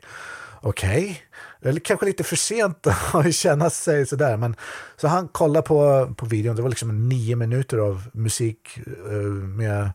[0.62, 1.70] Okej, okay.
[1.70, 4.38] eller kanske lite för sent att känna sig sådär.
[4.38, 4.56] Men,
[4.98, 9.92] så han kollade på, på videon, det var liksom nio minuter av musik uh, med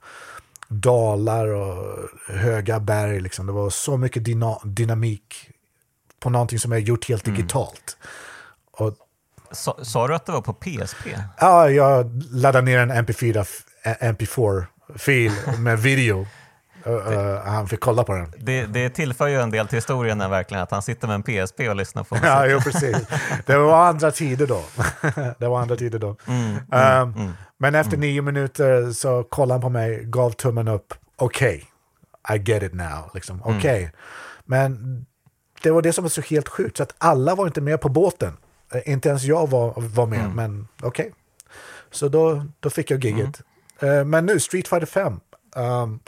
[0.69, 3.21] dalar och höga berg.
[3.21, 3.47] Liksom.
[3.47, 5.51] Det var så mycket dyna dynamik
[6.21, 7.37] på någonting som är gjort helt mm.
[7.37, 7.97] digitalt.
[8.71, 8.95] Och,
[9.51, 11.07] sa, sa, du att det var på PSP?
[11.41, 13.47] Ja, jag laddade ner en MP4,
[14.01, 16.27] MP4-fil med video.
[16.89, 18.33] Uh, han fick kolla på den.
[18.39, 21.61] Det, det tillför ju en del till historien verkligen, att han sitter med en PSP
[21.69, 22.29] och lyssnar på musik.
[22.29, 22.97] ja, jo, precis.
[23.47, 24.63] Det var andra tider då.
[25.39, 26.17] det var andra tider då.
[26.27, 27.33] Mm, um, mm.
[27.59, 28.01] Men efter mm.
[28.01, 30.95] nio minuter så kollade han på mig, gav tummen upp.
[31.17, 31.69] Okej,
[32.23, 33.11] okay, I get it now.
[33.15, 33.43] Liksom.
[33.45, 33.57] Mm.
[33.57, 33.79] Okej.
[33.79, 33.91] Okay.
[34.45, 35.07] Men
[35.63, 37.89] det var det som var så helt sjukt, så att alla var inte med på
[37.89, 38.37] båten.
[38.75, 40.33] Uh, inte ens jag var, var med, mm.
[40.33, 40.89] men okej.
[40.89, 41.13] Okay.
[41.91, 43.43] Så då, då fick jag giget.
[43.83, 45.21] Uh, men nu, Street Fighter 5.
[45.57, 46.01] Um,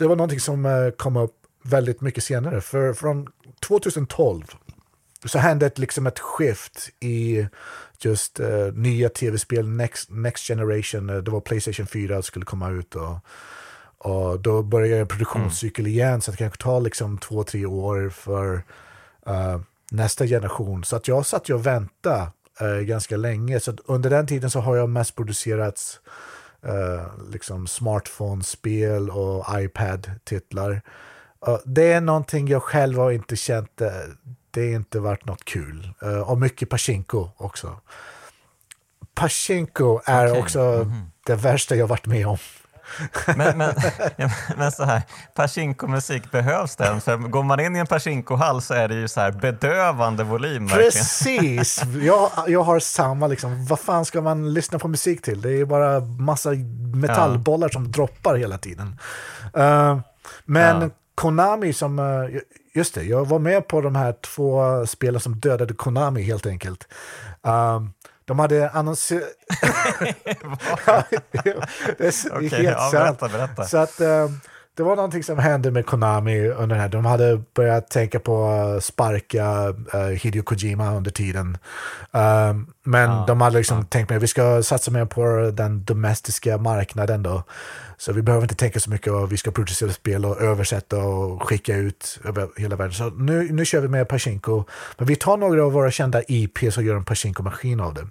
[0.00, 2.60] det var någonting som uh, kom upp väldigt mycket senare.
[2.60, 3.28] För från
[3.66, 4.44] 2012
[5.24, 7.46] så hände ett, liksom ett skift i
[8.00, 11.10] just uh, nya tv-spel, next, next generation.
[11.10, 12.94] Uh, det var Playstation 4 skulle komma ut.
[12.94, 13.18] Och,
[13.98, 15.92] och då började en produktionscykel mm.
[15.92, 18.54] igen, så det kanske tar liksom två, tre år för
[19.28, 19.60] uh,
[19.90, 20.84] nästa generation.
[20.84, 22.30] Så att jag satt och väntade
[22.82, 23.60] ganska länge.
[23.60, 26.00] Så under den tiden så har jag mest producerats
[27.32, 30.82] liksom smartphone-spel och iPad-titlar.
[31.64, 33.80] det är någonting jag själv har inte känt
[34.50, 35.92] det är inte varit något kul.
[36.02, 37.80] Uh, och mycket Pachinko också.
[39.14, 40.42] Pachinko är okay.
[40.42, 41.06] också mm -hmm.
[41.26, 42.38] det värsta jag varit med om.
[43.36, 43.74] Men, men,
[44.56, 45.02] men så här,
[45.34, 47.00] Pachinko-musik, behövs den?
[47.00, 50.68] För går man in i en Pachinko-hall så är det ju så här bedövande volym.
[50.68, 51.82] Precis!
[52.02, 55.40] Jag, jag har samma, liksom, vad fan ska man lyssna på musik till?
[55.40, 56.50] Det är bara massa
[56.94, 57.72] metallbollar ja.
[57.72, 59.00] som droppar hela tiden.
[59.58, 60.00] Uh,
[60.44, 60.90] men ja.
[61.14, 62.30] Konami som, uh,
[62.74, 66.88] just det, jag var med på de här två spelen som dödade Konami helt enkelt.
[67.42, 67.92] Um,
[68.30, 69.22] de hade annonserat...
[71.98, 72.92] det är okay, helt ja, sant.
[72.92, 73.64] Berätta, berätta.
[73.64, 74.40] Så att, um,
[74.80, 76.88] det var någonting som hände med Konami under den här.
[76.88, 81.58] De hade börjat tänka på att sparka uh, Hideo Kojima under tiden.
[82.10, 83.84] Um, men ja, de hade liksom ja.
[83.84, 87.42] tänkt att vi ska satsa mer på den domestiska marknaden då.
[87.98, 91.42] Så vi behöver inte tänka så mycket och vi ska producera spel och översätta och
[91.42, 92.94] skicka ut över hela världen.
[92.94, 94.64] Så nu, nu kör vi med Pachinko.
[94.98, 98.06] Men vi tar några av våra kända IPs och gör en Pachinko-maskin av det.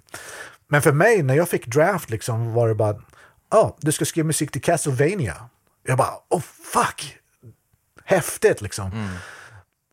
[0.68, 2.94] Men för mig, när jag fick draft, liksom, var det bara,
[3.50, 5.36] ja, oh, du ska skriva musik till Castlevania.
[5.82, 6.40] Jag bara, oh
[6.72, 7.16] fuck!
[8.04, 8.90] Häftigt liksom.
[8.92, 9.08] Mm.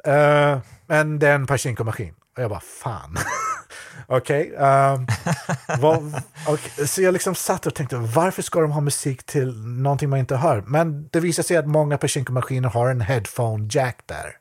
[0.07, 2.13] Uh, men det är en Pachinko-maskin.
[2.35, 3.17] Och jag bara, fan.
[4.07, 4.51] Okej.
[4.53, 6.15] Okay, um,
[6.47, 10.19] okay, så jag liksom satt och tänkte, varför ska de ha musik till någonting man
[10.19, 10.63] inte hör?
[10.67, 14.31] Men det visar sig att många Pachinko-maskiner har en headphone jack där.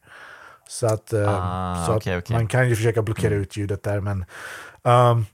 [0.69, 3.43] Så att, um, ah, så okay, att man kan ju försöka blockera mm.
[3.43, 4.01] ut ljudet där.
[4.01, 4.25] Men,
[4.83, 5.27] um,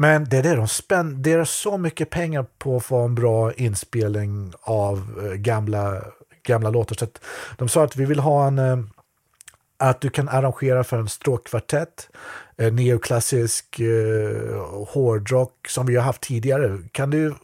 [0.00, 4.52] men det är det, de spenderar så mycket pengar på att få en bra inspelning
[4.60, 6.02] av eh, gamla,
[6.42, 6.96] gamla låtar.
[6.96, 7.06] Så
[7.56, 8.58] de sa att vi vill ha en...
[8.58, 8.78] Eh,
[9.76, 12.08] att du kan arrangera för en stråkkvartett,
[12.56, 16.78] eh, neoklassisk eh, hårdrock som vi har haft tidigare.
[16.92, 17.34] Kan du,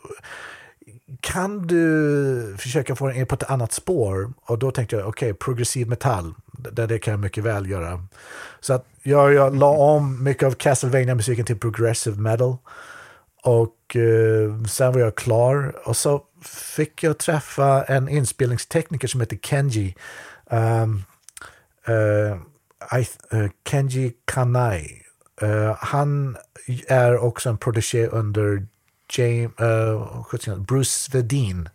[1.21, 4.33] kan du försöka få den in på ett annat spår?
[4.41, 8.07] Och då tänkte jag, okej, okay, progressiv metall, det, det kan jag mycket väl göra.
[8.61, 12.57] Så att jag, jag la om mycket av Castlevania-musiken till progressive metal.
[13.43, 16.23] Och eh, sen var jag klar och så
[16.77, 19.95] fick jag träffa en inspelningstekniker som heter Kenji.
[20.51, 21.05] Um,
[21.89, 22.37] uh,
[23.01, 25.03] I, uh, Kenji Kanai.
[25.43, 26.37] Uh, han
[26.89, 28.67] är också en protege under
[29.13, 31.69] James, uh, Bruce Svedin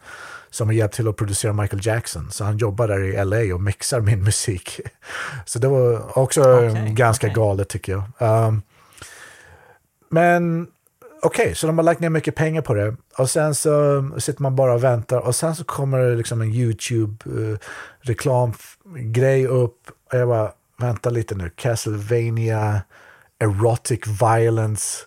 [0.52, 2.32] som har hjälpt till att producera Michael Jackson.
[2.32, 4.80] Så han jobbar där i LA och mixar min musik.
[5.46, 7.36] Så det var också okay, ganska okay.
[7.36, 8.04] galet tycker jag.
[8.48, 8.62] Um,
[10.10, 10.68] men
[11.22, 12.96] okej, okay, så de har lagt ner mycket pengar på det.
[13.18, 16.52] Och sen så sitter man bara och väntar och sen så kommer det liksom en
[16.52, 19.78] YouTube-reklamgrej upp.
[20.12, 22.82] Och jag bara, vänta lite nu, Castlevania,
[23.40, 24.98] erotic violence.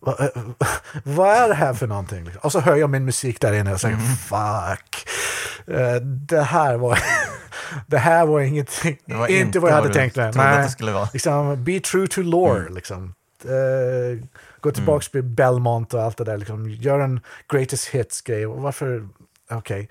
[0.00, 0.26] Vad, uh,
[1.04, 2.30] vad är det här för någonting?
[2.40, 4.06] Och så hör jag min musik där inne och säger mm.
[4.06, 5.08] fuck.
[5.68, 6.98] Uh, det här var...
[7.86, 10.32] det här var ingenting, det var inte, vad jag hade tänkt mig.
[10.34, 10.68] Nej,
[11.12, 12.60] liksom, be true to lore.
[12.60, 12.74] Mm.
[12.74, 13.14] Liksom.
[13.44, 14.24] Uh,
[14.60, 15.10] gå tillbaka mm.
[15.10, 16.36] till Belmont och allt det där.
[16.36, 17.20] Liksom, gör en
[17.52, 18.46] greatest hits-grej.
[18.46, 19.08] Varför?
[19.50, 19.58] Okej.
[19.58, 19.86] Okay.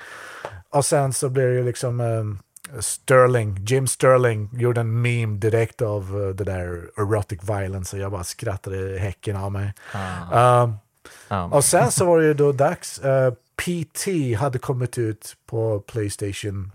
[0.69, 2.39] Och sen så blir det liksom um,
[2.79, 8.11] Sterling, Jim Sterling gjorde en meme direkt av uh, det där erotic violence och jag
[8.11, 9.73] bara skrattade häcken av mig.
[9.93, 10.63] Ah.
[10.63, 10.73] Um,
[11.29, 11.53] um.
[11.53, 13.01] Och sen så var det ju då dags.
[13.05, 14.07] Uh, eh, PT
[14.39, 16.71] hade kommit ut på Playstation.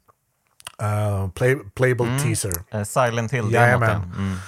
[0.82, 2.22] Uh, play, playable mm.
[2.22, 2.52] teaser.
[2.74, 3.52] Uh, Silent Hill.
[3.52, 3.96] Jajamän.
[3.96, 4.38] Mm, mm.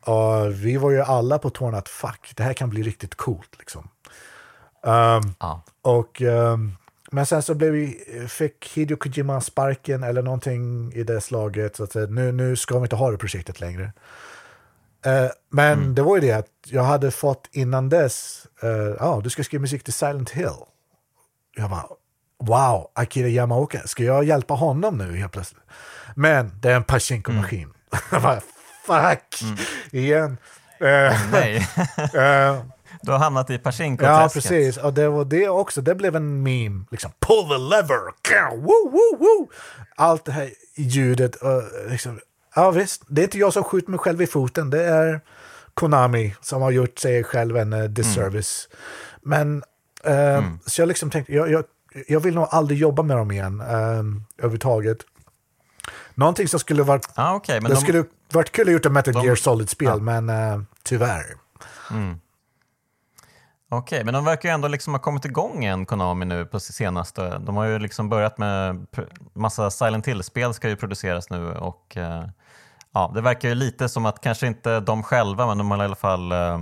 [0.00, 3.58] Och vi var ju alla på tårna att fuck, det här kan bli riktigt coolt.
[3.58, 3.88] Liksom.
[4.82, 5.58] Um, ah.
[5.82, 6.76] Och um,
[7.10, 11.76] men sen så blev vi, fick Hideo Kojima sparken eller någonting i det slaget.
[11.76, 13.92] Så att nu, nu ska vi inte ha det projektet längre.
[15.06, 15.94] Uh, men mm.
[15.94, 19.44] det var ju det att jag hade fått innan dess, ja, uh, oh, du ska
[19.44, 20.56] skriva musik till Silent Hill.
[21.56, 21.86] Jag bara,
[22.38, 25.62] wow, Akira Yamaoka, ska jag hjälpa honom nu helt plötsligt?
[26.14, 27.62] Men det är en Pachinko-maskin.
[27.62, 27.74] Mm.
[28.12, 28.40] jag bara,
[28.86, 29.56] fuck, mm.
[29.92, 30.36] igen.
[30.82, 31.68] Uh, nej.
[33.06, 34.76] Du har hamnat i Pachinko Ja, precis.
[34.76, 35.82] Och det var det också.
[35.82, 36.84] Det blev en meme.
[36.90, 38.00] Liksom, pull the lever!
[38.56, 39.48] Woo, woo, woo!
[39.96, 41.34] Allt det här ljudet.
[41.34, 42.20] Och liksom,
[42.54, 43.02] ja, visst.
[43.08, 44.70] Det är inte jag som skjuter mig själv i foten.
[44.70, 45.20] Det är
[45.74, 48.68] Konami som har gjort sig själv en uh, disservice.
[48.70, 48.80] Mm.
[49.22, 49.62] Men,
[50.14, 50.58] uh, mm.
[50.66, 51.64] så jag liksom tänkte, jag, jag,
[52.08, 54.98] jag, vill nog aldrig jobba med dem igen um, överhuvudtaget.
[56.14, 57.08] Någonting som skulle varit...
[57.14, 59.88] Ah, okay, men det de, skulle varit kul att gjort ett Metal de, Gear Solid-spel,
[59.88, 59.96] ja.
[59.96, 61.24] men uh, tyvärr.
[61.90, 62.18] Mm.
[63.68, 67.38] Okej, men de verkar ju ändå liksom ha kommit igång igen, Konami, nu på senaste.
[67.38, 68.86] De har ju liksom börjat med
[69.32, 72.24] massa Silent Hill-spel ska ju produceras nu och eh,
[72.94, 75.84] ja, det verkar ju lite som att kanske inte de själva, men de har i
[75.84, 76.58] alla fall eh,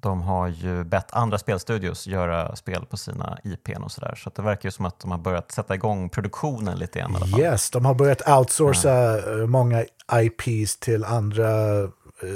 [0.00, 4.14] de har ju bett andra spelstudios göra spel på sina IPn och sådär.
[4.14, 7.12] Så det verkar ju som att de har börjat sätta igång produktionen lite grann.
[7.12, 7.40] I alla fall.
[7.40, 9.46] Yes, de har börjat outsourca ja.
[9.46, 11.48] många IPs till andra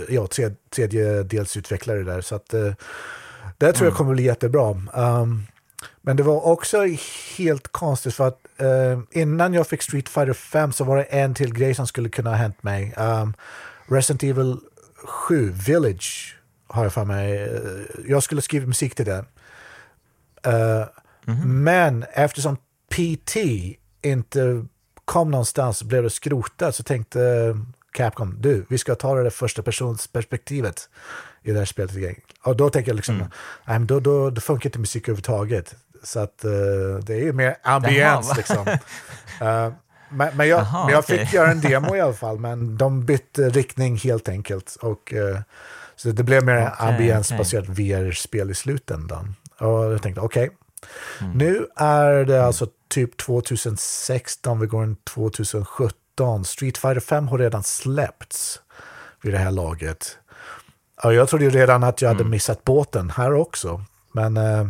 [0.09, 2.21] ja, tredje, tredjedelsutvecklare där.
[2.21, 2.55] Så att
[3.67, 3.97] det tror jag mm.
[3.97, 4.71] kommer bli jättebra.
[4.95, 5.47] Um,
[6.01, 6.87] men det var också
[7.37, 11.35] helt konstigt för att uh, innan jag fick Street Fighter 5 så var det en
[11.35, 12.95] till grej som skulle kunna ha hänt mig.
[12.97, 13.35] Um,
[13.87, 14.57] Resident Evil
[15.05, 17.49] 7, Village, har jag för mig.
[17.49, 19.25] Uh, jag skulle skriva musik till det.
[20.47, 20.89] Uh, mm
[21.27, 21.45] -hmm.
[21.45, 22.57] Men eftersom
[22.89, 23.37] PT
[24.03, 24.67] inte
[25.05, 27.57] kom någonstans blev det skrotat så tänkte
[27.93, 30.89] Capcom, du, vi ska ta det första persons perspektivet
[31.43, 31.93] i det här spelet.
[32.43, 33.29] Och då tänker jag liksom, mm.
[33.65, 35.75] nej, då, då, då funkar inte musik överhuvudtaget.
[36.03, 38.69] Så att uh, det är ju mer ambience liksom.
[38.69, 38.75] uh,
[40.11, 41.19] men, men, jag, Jaha, men jag okay.
[41.19, 44.77] fick göra en demo i alla fall, men de bytte riktning helt enkelt.
[44.81, 45.39] Och, uh,
[45.97, 47.93] så det blev mer okay, ambience-baserat okay.
[47.93, 49.35] VR-spel i slutändan.
[49.59, 50.57] Och jag tänkte, okej, okay.
[51.21, 51.39] mm.
[51.39, 56.45] nu är det alltså typ 2016, vi går in 2017.
[56.45, 58.61] Street Fighter 5 har redan släppts
[59.23, 60.19] vid det här laget.
[61.03, 62.31] Ja, jag trodde ju redan att jag hade mm.
[62.31, 63.85] missat båten här också.
[64.13, 64.67] Men eh,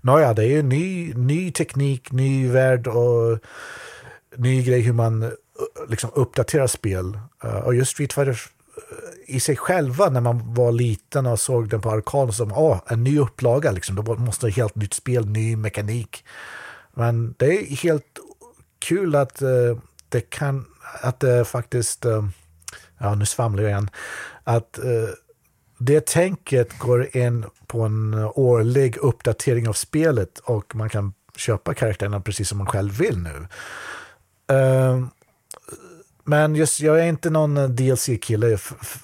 [0.00, 3.38] nåja, det är ju ny, ny teknik, ny värld och
[4.36, 5.30] ny grej hur man eh,
[5.88, 7.18] liksom uppdaterar spel.
[7.44, 8.40] Uh, och just Street Fighter,
[9.26, 13.04] i sig själva när man var liten och såg den på arkaden som oh, en
[13.04, 13.70] ny upplaga.
[13.70, 13.96] Liksom.
[13.96, 16.24] Det måste ett helt nytt spel, ny mekanik.
[16.94, 18.18] Men det är helt
[18.78, 20.64] kul att uh, det kan,
[21.02, 22.28] att det faktiskt, uh,
[22.98, 23.90] ja nu svamlar jag igen,
[24.44, 24.78] att
[25.84, 32.20] det tänket går in på en årlig uppdatering av spelet och man kan köpa karaktärerna
[32.20, 33.46] precis som man själv vill nu.
[34.56, 35.06] Uh,
[36.24, 38.56] men just, jag är inte någon eh, DLC-kille.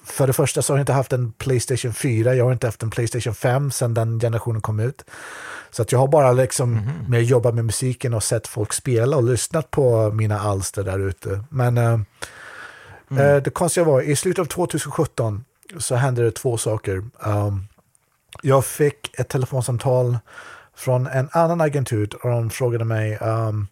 [0.05, 2.83] För det första så har jag inte haft en Playstation 4, jag har inte haft
[2.83, 5.05] en Playstation 5 sedan den generationen kom ut.
[5.71, 7.09] Så att jag har bara liksom mm -hmm.
[7.09, 11.43] med jobbat med musiken och sett folk spela och lyssnat på mina alster där ute.
[11.49, 11.99] Men uh,
[13.11, 13.25] mm.
[13.25, 15.43] uh, det konstiga var, i slutet av 2017
[15.77, 17.03] så hände det två saker.
[17.19, 17.67] Um,
[18.41, 20.17] jag fick ett telefonsamtal
[20.75, 23.67] från en annan agentur och de frågade mig um,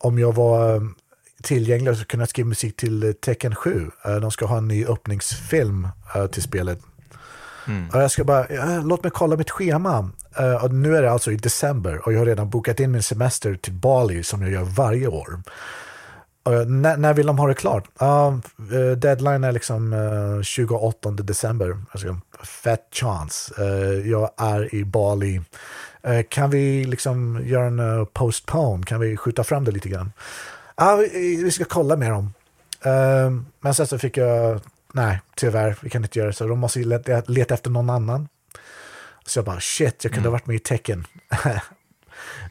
[0.00, 0.86] om jag var
[1.42, 3.90] tillgänglig och kunna skriva musik till Tekken 7.
[4.08, 6.78] Uh, de ska ha en ny öppningsfilm uh, till spelet.
[7.66, 7.88] Mm.
[7.88, 8.46] Och jag ska bara,
[8.80, 10.10] låt mig kolla mitt schema.
[10.40, 13.02] Uh, och nu är det alltså i december och jag har redan bokat in min
[13.02, 15.42] semester till Bali som jag gör varje år.
[16.48, 17.88] Uh, när, när, vill de ha det klart?
[18.02, 18.36] Uh,
[18.96, 19.94] deadline är liksom
[20.44, 21.78] 28 december.
[21.90, 23.52] Alltså, fett chans.
[24.04, 25.40] jag är i Bali.
[26.28, 28.82] kan vi liksom göra en postpone?
[28.84, 30.12] Kan vi skjuta fram det lite grann?
[30.76, 32.32] Ja, vi, vi ska kolla med dem.
[32.86, 34.60] Uh, men sen så fick jag,
[34.92, 36.46] nej, tyvärr, vi kan inte göra så.
[36.46, 38.28] De måste leta, leta efter någon annan.
[39.26, 40.32] Så jag bara, shit, jag kunde mm.
[40.32, 41.06] ha varit med i tecken.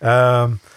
[0.04, 0.49] uh,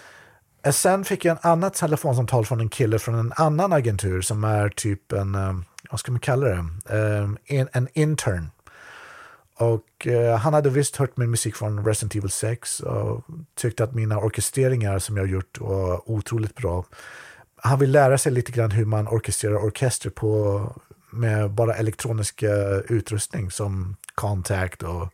[0.71, 4.69] sen fick jag en annat telefonsamtal från en kille från en annan agentur som är
[4.69, 5.53] typ en, eh,
[5.91, 8.51] vad ska man kalla det, eh, en, en intern.
[9.57, 13.93] Och eh, han hade visst hört min musik från Resident Evil 6 och tyckte att
[13.93, 16.85] mina orkestreringar som jag gjort var otroligt bra
[17.65, 20.69] han vill lära sig lite grann hur man orkestrerar orkester på,
[21.09, 22.43] med bara elektronisk
[22.87, 25.09] utrustning som Contact och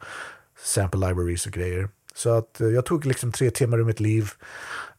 [0.64, 1.90] sample libraries och grejer.
[2.16, 4.32] Så att jag tog liksom tre timmar ur mitt liv,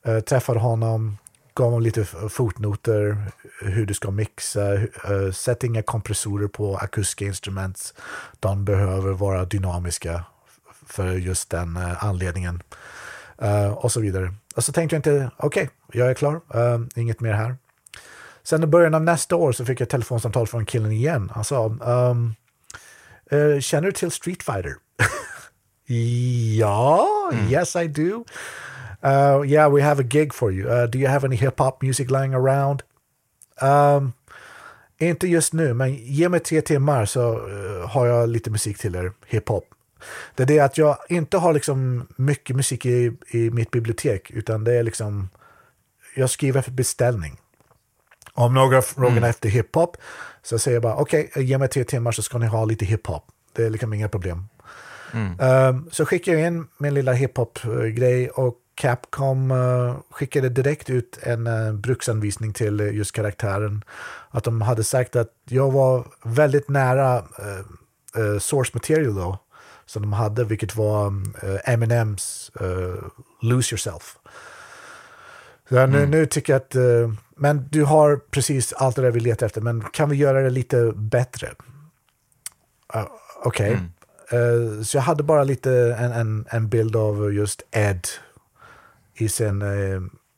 [0.04, 1.18] äh, träffade honom,
[1.54, 3.16] gav honom lite fotnoter,
[3.60, 7.94] hur du ska mixa, äh, sätt inga kompressorer på akustiska instrument.
[8.40, 10.24] De behöver vara dynamiska
[10.86, 12.62] för just den äh, anledningen.
[13.42, 14.34] Uh, och så vidare.
[14.56, 17.56] Och så tänkte jag inte, okej, okay, jag är klar, uh, inget mer här.
[18.42, 21.30] Sen i början av nästa år så fick jag ett telefonsamtal från killen igen.
[21.34, 22.34] Han sa, um,
[23.60, 24.74] känner du till Street Fighter?
[26.58, 27.52] ja, mm.
[27.52, 28.24] yes I do.
[29.04, 30.68] Uh, yeah, we have a gig for you.
[30.68, 32.82] Uh, do you have any hip-hop music lying around?
[33.62, 34.12] Um,
[34.98, 38.94] inte just nu, men ge mig tre timmar så uh, har jag lite musik till
[38.96, 39.64] er, hiphop.
[40.34, 44.64] Det är det att jag inte har liksom mycket musik i, i mitt bibliotek, utan
[44.64, 45.28] det är liksom,
[46.16, 47.40] jag skriver för beställning.
[48.34, 49.24] Om några frågar mm.
[49.24, 49.96] efter hiphop
[50.42, 52.84] så säger jag bara okej, okay, ge mig tre timmar så ska ni ha lite
[52.84, 53.22] hiphop.
[53.52, 54.48] Det är liksom inga problem.
[55.12, 55.40] Mm.
[55.40, 61.46] Um, så skickade jag in min lilla hiphop-grej och Capcom uh, skickade direkt ut en
[61.46, 63.84] uh, bruksanvisning till uh, just karaktären.
[64.30, 67.24] Att de hade sagt att jag var väldigt nära
[68.40, 69.38] source material då
[69.90, 72.94] som de hade, vilket var uh, Eminems uh,
[73.40, 74.18] Lose Yourself.
[75.68, 75.90] Så mm.
[75.90, 79.46] nu, nu, tycker jag att, uh, men du har precis allt det där vi letar
[79.46, 81.46] efter, men kan vi göra det lite bättre?
[82.94, 83.06] Uh,
[83.44, 83.70] Okej.
[83.70, 83.86] Okay.
[84.32, 84.84] Mm.
[84.84, 88.06] så jag hade bara lite en, en, en bild av just Ed
[89.20, 89.62] i sin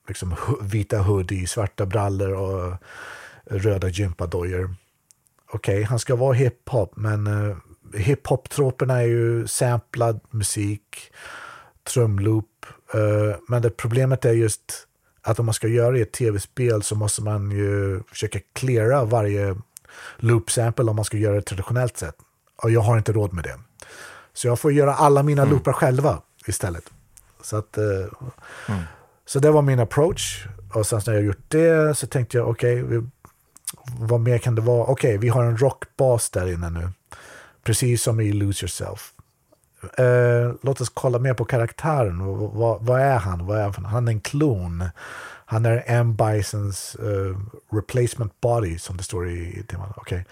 [0.08, 2.74] liksom, vita hoodie, svarta brallor och
[3.44, 4.74] röda gympadojor.
[5.52, 7.28] Okej, okay, han ska vara hiphop, men
[7.94, 11.12] hiphop-troperna är ju samplad musik,
[11.84, 12.66] trumloop.
[12.94, 14.86] Uh, men det problemet är just
[15.22, 19.56] att om man ska göra ett tv-spel så måste man ju försöka cleara varje
[20.16, 22.16] loop-sample om man ska göra det traditionellt sett.
[22.62, 23.58] Och jag har inte råd med det.
[24.32, 25.54] Så jag får göra alla mina mm.
[25.54, 26.84] loopar själva istället.
[27.42, 28.06] Så, att, uh,
[28.68, 28.82] mm.
[29.26, 30.46] så det var min approach.
[30.74, 33.00] Och sen när jag gjort det så tänkte jag, okej, okay,
[33.98, 34.82] vad mer kan det vara?
[34.82, 36.90] Okej, okay, vi har en rockbas där inne nu.
[37.62, 39.12] Precis som i Lose Yourself.
[40.00, 42.24] Uh, låt oss kolla mer på karaktären.
[42.54, 43.46] Vad, vad är han?
[43.46, 43.84] Vad är han?
[43.84, 44.84] han är en klon.
[45.46, 46.16] Han är M.
[46.16, 47.38] Bisons uh,
[47.72, 49.98] replacement body, som det står i temat.
[49.98, 50.22] Okay.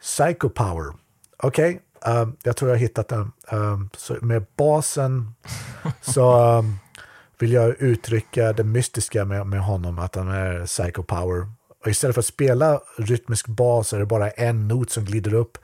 [0.00, 0.92] Psycho power.
[1.36, 1.80] Okej, okay.
[2.06, 3.32] Um, jag tror jag har hittat den.
[3.50, 3.90] Um,
[4.20, 5.34] med basen
[6.00, 6.78] så um,
[7.38, 11.48] vill jag uttrycka det mystiska med, med honom, att han är psycho power.
[11.84, 15.58] Och istället för att spela rytmisk bas är det bara en not som glider upp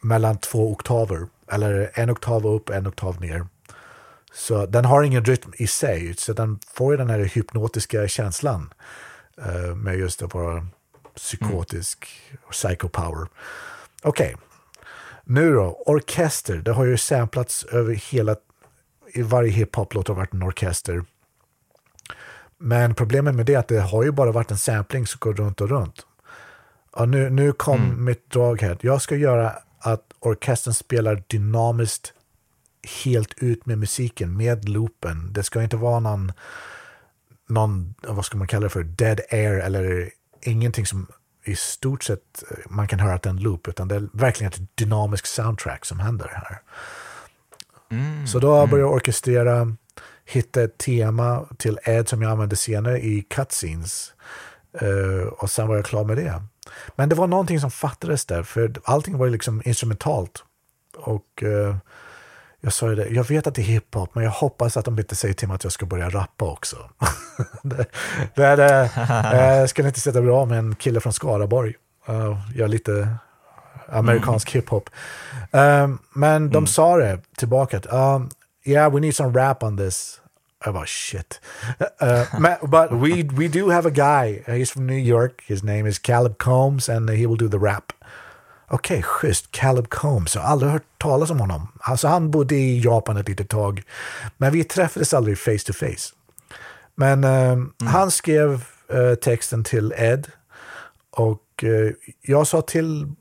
[0.00, 1.26] mellan två oktaver.
[1.52, 3.46] Eller en oktav upp, en oktav ner.
[4.34, 8.72] Så den har ingen rytm i sig, så den får ju den här hypnotiska känslan
[9.38, 10.66] eh, med just att bara
[11.16, 12.38] psykotisk mm.
[12.50, 13.28] psychopower.
[14.02, 14.46] Okej, okay.
[15.24, 18.36] Nu då, orkester, det har ju samplats över hela,
[19.14, 21.04] i varje hiphop-låt har varit en orkester.
[22.58, 25.34] Men problemet med det är att det har ju bara varit en sampling som går
[25.34, 26.06] runt och runt.
[26.92, 28.04] Och nu, nu kom mm.
[28.04, 28.78] mitt drag här.
[28.80, 32.12] Jag ska göra att orkestern spelar dynamiskt
[33.04, 35.32] helt ut med musiken, med loopen.
[35.32, 36.32] Det ska inte vara någon,
[37.48, 40.10] någon vad ska man kalla det för, dead air eller
[40.42, 41.06] ingenting som
[41.44, 44.52] i stort sett man kan höra att det är en loop, utan det är verkligen
[44.52, 46.60] ett dynamiskt soundtrack som händer här.
[47.90, 48.26] Mm.
[48.26, 48.94] Så då började jag mm.
[48.94, 49.76] orkestrera,
[50.24, 54.12] hitta ett tema till Ed som jag använde senare i cutscenes.
[54.82, 56.42] Uh, och sen var jag klar med det.
[56.96, 60.44] Men det var någonting som fattades där, för allting var liksom instrumentalt.
[60.96, 61.76] Och uh,
[62.64, 64.98] jag sa ju det, jag vet att det är hiphop, men jag hoppas att de
[64.98, 66.76] inte säger till mig att jag ska börja rappa också.
[67.62, 67.86] det,
[68.34, 68.90] det är det,
[69.60, 71.74] jag skulle inte sätta bra med en kille från Skaraborg.
[72.08, 73.08] Uh, jag är lite
[73.88, 74.62] amerikansk mm.
[74.62, 74.90] hiphop.
[75.50, 76.66] Um, men de mm.
[76.66, 78.30] sa det tillbaka, um,
[78.64, 80.20] yeah we need some rap on this.
[80.64, 81.40] Jag bara shit.
[82.02, 85.98] Uh, but we, we do have a guy, he's from New York, his name is
[85.98, 87.92] Caleb Combs and he will do the rap.
[88.68, 89.50] Okej, okay, schysst.
[89.50, 90.34] Caleb Combs.
[90.34, 91.68] Jag har aldrig hört talas om honom.
[91.80, 93.82] Alltså han bodde i Japan ett litet tag.
[94.36, 96.14] Men vi träffades aldrig face to face.
[96.94, 97.72] Men eh, mm.
[97.84, 100.28] han skrev eh, texten till Ed.
[101.10, 101.92] Och eh,
[102.22, 103.12] jag sa till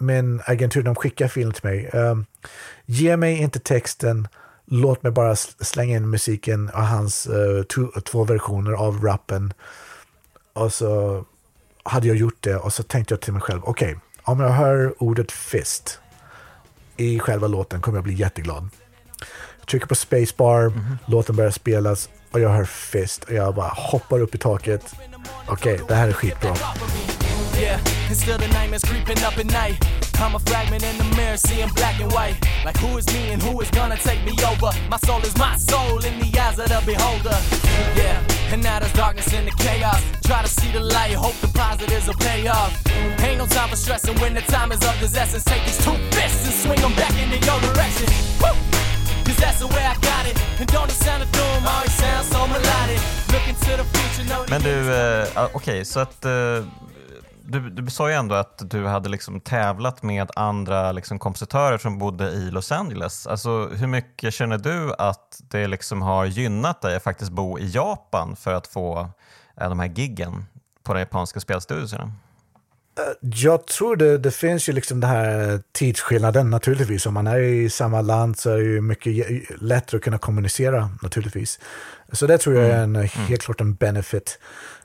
[0.00, 1.90] min agentur, de skickade film till mig.
[1.92, 2.16] Eh,
[2.86, 4.28] ge mig inte texten,
[4.66, 7.62] låt mig bara slänga in musiken och hans eh,
[8.04, 9.52] två versioner av rappen.
[10.52, 11.24] Och så
[11.82, 14.48] hade jag gjort det och så tänkte jag till mig själv, okej, okay, om jag
[14.48, 15.98] hör ordet fist
[16.96, 18.68] i själva låten kommer jag bli jätteglad.
[19.58, 20.96] Jag trycker på spacebar, mm -hmm.
[21.06, 24.94] låten börjar spelas och jag hör fist och jag bara hoppar upp i taket.
[25.46, 26.56] Okej, okay, det här är skitbra.
[27.58, 27.80] Yeah,
[30.22, 30.30] and still the nightmares creeping up at night.
[30.30, 32.36] I'm a fragment in the mirror, seeing black and white.
[32.64, 34.70] Like who is me and who is gonna take me over?
[34.88, 37.38] My soul is my soul in the eyes of the beholder.
[37.96, 40.02] Yeah, and now there's darkness in the chaos.
[40.24, 42.72] Try to see the light, hope the positives will pay off.
[43.20, 45.44] Ain't no time for stressing when the time is of this essence.
[45.44, 48.06] Take these two fists and swing them back into your direction.
[48.40, 48.54] Woo!
[49.24, 50.36] Cause that's the way I got it.
[50.58, 53.00] And don't it sound a doom, always sounds so melodic.
[53.32, 56.64] Looking to the future, no Men du, uh, okej, okay, så att uh,
[57.52, 61.98] du, du sa ju ändå att du hade liksom tävlat med andra liksom kompositörer som
[61.98, 63.26] bodde i Los Angeles.
[63.26, 67.70] Alltså, hur mycket känner du att det liksom har gynnat dig att faktiskt bo i
[67.70, 69.10] Japan för att få
[69.60, 70.44] äh, de här giggen
[70.82, 72.12] på de japanska spelstudierna?
[72.98, 77.06] Eh, jag tror det, det finns ju liksom den här tidsskillnaden naturligtvis.
[77.06, 79.26] Om man är i samma land så är det ju mycket
[79.62, 81.60] lättare att kunna kommunicera naturligtvis.
[82.12, 83.08] Så det tror jag är en, mm.
[83.08, 83.38] helt mm.
[83.38, 84.38] klart en benefit.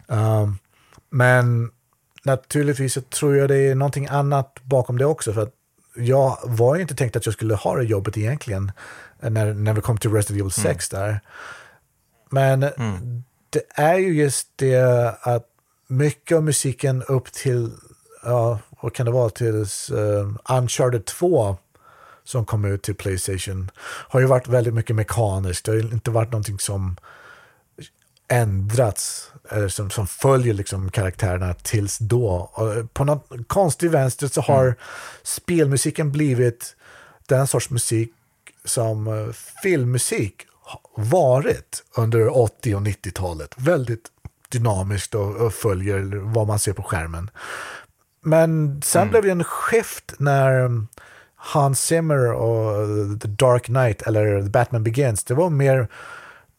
[0.07, 0.57] Um,
[1.09, 1.72] men
[2.28, 5.34] naturligtvis så tror jag det är någonting annat bakom det också.
[5.34, 5.53] För att
[5.95, 8.71] jag var ju inte tänkt att jag skulle ha det jobbet egentligen
[9.19, 11.05] när, när vi kom till Resident Evil 6 mm.
[11.05, 11.19] där.
[12.30, 13.23] Men mm.
[13.49, 15.45] det är ju just det att
[15.88, 17.71] mycket av musiken upp till,
[18.23, 21.57] ja, vad kan det vara, till uh, Uncharted 2
[22.23, 25.65] som kom ut till Playstation har ju varit väldigt mycket mekaniskt.
[25.65, 26.97] Det har inte varit någonting som
[28.28, 29.32] ändrats
[29.70, 32.52] som, som följer liksom karaktärerna tills då.
[32.54, 34.76] Och på något konstig vänster så har mm.
[35.24, 36.76] spelmusiken blivit
[37.28, 38.12] den sorts musik
[38.66, 39.34] som uh,
[39.64, 40.48] filmmusik
[40.95, 43.54] varit under 80 och 90-talet.
[43.58, 44.12] Väldigt
[44.50, 47.30] dynamiskt och, och, följer vad man ser på skärmen.
[48.22, 49.12] Men sen mm.
[49.12, 50.70] blev det en skift när
[51.36, 52.88] Hans Zimmer och
[53.22, 55.88] The Dark Knight eller The Batman Begins, det var mer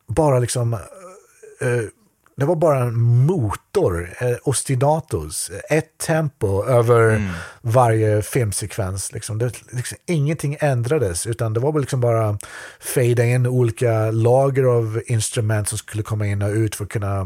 [0.07, 0.79] bara liksom
[2.39, 7.31] det var bara en motor, eh, ostinatos, ett tempo över mm.
[7.61, 9.13] varje filmsekvens.
[9.13, 9.39] Liksom.
[9.39, 12.39] Det, liksom, ingenting ändrades, utan det var väl liksom bara
[12.81, 17.21] fejda in olika lager av instrument som skulle komma in och ut för att kunna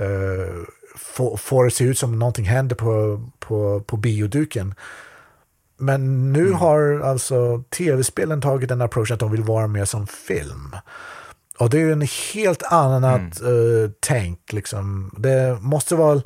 [0.00, 0.64] uh,
[0.96, 4.74] få, få det se ut som någonting händer på, på, på bioduken.
[5.78, 6.54] Men nu mm.
[6.54, 10.76] har alltså tv-spelen tagit den approachen att de vill vara mer som film.
[11.64, 13.52] Och det är en helt annat mm.
[13.52, 14.52] uh, tänk.
[14.52, 15.14] Liksom.
[15.18, 16.22] Det måste vara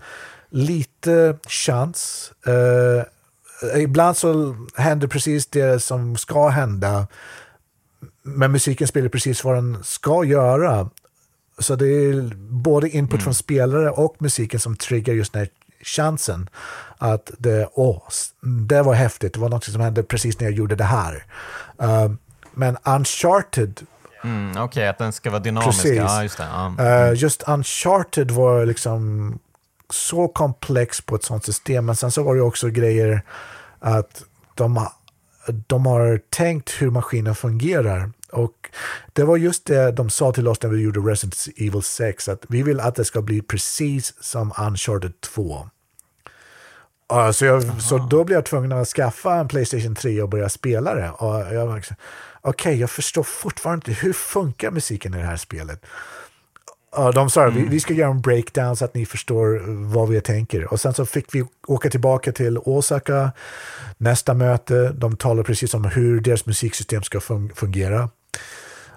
[0.51, 2.32] lite chans.
[2.49, 3.03] Uh,
[3.82, 7.07] ibland så händer precis det som ska hända.
[8.22, 10.91] Men musiken spelar precis vad den ska göra.
[11.59, 13.24] Så det är både input mm.
[13.24, 15.51] från spelare och musiken som triggar just den här
[15.82, 16.49] chansen.
[16.99, 18.03] Att det, åh,
[18.68, 21.24] det var häftigt, det var något som hände precis när jag gjorde det här.
[21.82, 22.12] Uh,
[22.55, 23.86] men Uncharted
[24.25, 25.83] Mm, Okej, okay, att den ska vara dynamisk.
[25.83, 25.97] Precis.
[25.97, 26.41] Ja, just.
[26.41, 26.79] Mm.
[26.79, 29.39] Uh, just Uncharted var liksom
[29.91, 31.87] så komplex på ett sånt system.
[31.87, 33.23] Men sen så var det också grejer
[33.79, 34.23] att
[34.55, 34.89] de,
[35.66, 38.11] de har tänkt hur maskinen fungerar.
[38.33, 38.71] Och
[39.12, 42.45] det var just det de sa till oss när vi gjorde Resident Evil 6, att
[42.49, 45.69] vi vill att det ska bli precis som Uncharted 2.
[47.12, 50.49] Uh, så, jag, så då blev jag tvungen att skaffa en Playstation 3 och börja
[50.49, 51.11] spela det.
[52.41, 55.80] Okej, okay, jag förstår fortfarande inte hur funkar musiken i det här spelet.
[56.99, 57.55] Uh, de sa mm.
[57.55, 59.62] vi, vi ska göra en breakdown så att ni förstår
[59.93, 60.72] vad vi tänker.
[60.72, 63.32] Och sen så fick vi åka tillbaka till Osaka,
[63.99, 64.93] nästa möte.
[64.93, 68.09] De talade precis om hur deras musiksystem ska fun fungera.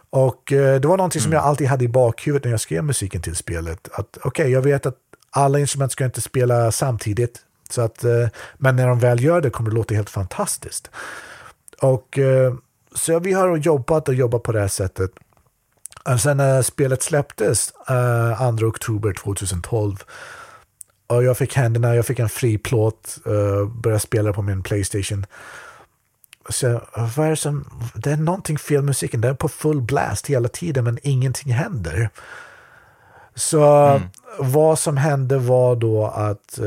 [0.09, 1.23] Och uh, det var någonting mm.
[1.23, 3.89] som jag alltid hade i bakhuvudet när jag skrev musiken till spelet.
[3.91, 4.97] Att okej, okay, jag vet att
[5.29, 7.39] alla instrument ska inte spela samtidigt.
[7.69, 8.27] Så att, uh,
[8.57, 10.89] men när de väl gör det kommer det låta helt fantastiskt.
[11.81, 12.19] Och
[12.95, 15.11] så vi har jobbat och jobbat på det här sättet.
[16.19, 19.95] Sen när spelet släpptes, uh, 2 oktober 2012,
[21.07, 25.25] och jag fick händerna, jag fick en fri plåt, uh, började spela på min Playstation.
[26.49, 27.65] Så vad är det som,
[27.95, 31.53] det är någonting fel med musiken, den är på full blast hela tiden men ingenting
[31.53, 32.09] händer.
[33.35, 34.01] Så mm.
[34.39, 36.59] vad som hände var då att,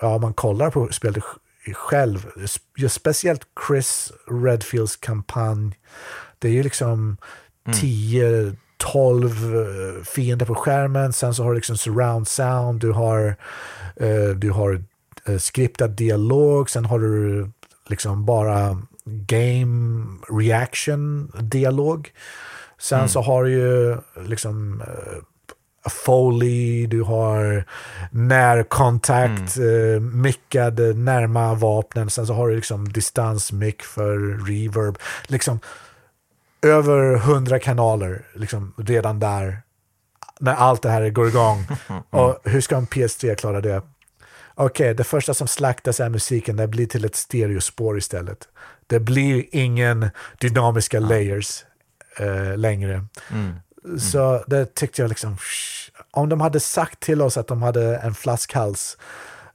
[0.00, 1.24] ja man kollar på spelet
[1.74, 2.30] själv,
[2.88, 5.78] speciellt Chris Redfields kampanj,
[6.38, 7.16] det är ju liksom
[7.66, 7.78] mm.
[7.80, 11.12] tio 12 eh, fiender på skärmen.
[11.12, 13.36] Sen så har du liksom surround sound, du har,
[13.96, 14.82] eh, du har
[15.24, 17.50] eh, skriptad dialog, sen har du
[17.88, 22.10] liksom bara game reaction dialog.
[22.78, 23.08] Sen mm.
[23.08, 23.96] så har du ju
[24.26, 24.82] liksom
[25.90, 27.64] Foley, du har
[28.10, 29.68] närkontakt, mm.
[29.68, 34.98] uh, mickad närma vapnen, sen så har du liksom distansmick för reverb.
[35.26, 35.60] Liksom,
[36.62, 39.62] över hundra kanaler liksom, redan där
[40.40, 41.66] när allt det här går igång.
[42.10, 43.82] Och hur ska en PS3 klara det?
[44.54, 48.48] Okej, okay, det första som slaktas är musiken, det blir till ett stereospår istället.
[48.86, 51.64] Det blir ingen dynamiska layers
[52.16, 53.04] eh, längre.
[53.30, 53.54] Mm.
[53.84, 54.00] Mm.
[54.00, 55.36] Så det tyckte jag liksom,
[56.10, 58.96] om de hade sagt till oss att de hade en flaskhals,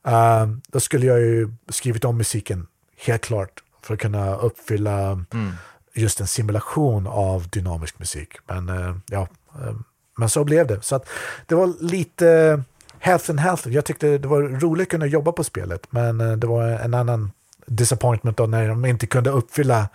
[0.08, 2.68] uh, då skulle jag ju skrivit om musiken,
[2.98, 5.54] helt klart, för att kunna uppfylla mm
[5.98, 8.38] just en simulation av dynamisk musik.
[8.48, 9.76] Men eh, ja, eh,
[10.18, 10.82] men så blev det.
[10.82, 11.10] Så att
[11.46, 12.62] det var lite
[13.00, 13.68] health and health.
[13.68, 16.94] Jag tyckte det var roligt att kunna jobba på spelet, men eh, det var en
[16.94, 17.32] annan
[17.66, 19.90] disappointment då när de inte kunde uppfylla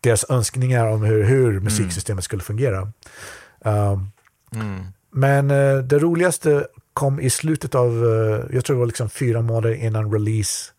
[0.00, 1.64] deras önskningar om hur, hur mm.
[1.64, 2.22] musiksystemet mm.
[2.22, 2.92] skulle fungera.
[3.68, 4.10] Um,
[4.54, 4.86] mm.
[5.10, 5.48] Men
[5.88, 7.92] det roligaste kom i slutet av,
[8.52, 10.72] jag tror det var liksom fyra månader innan release,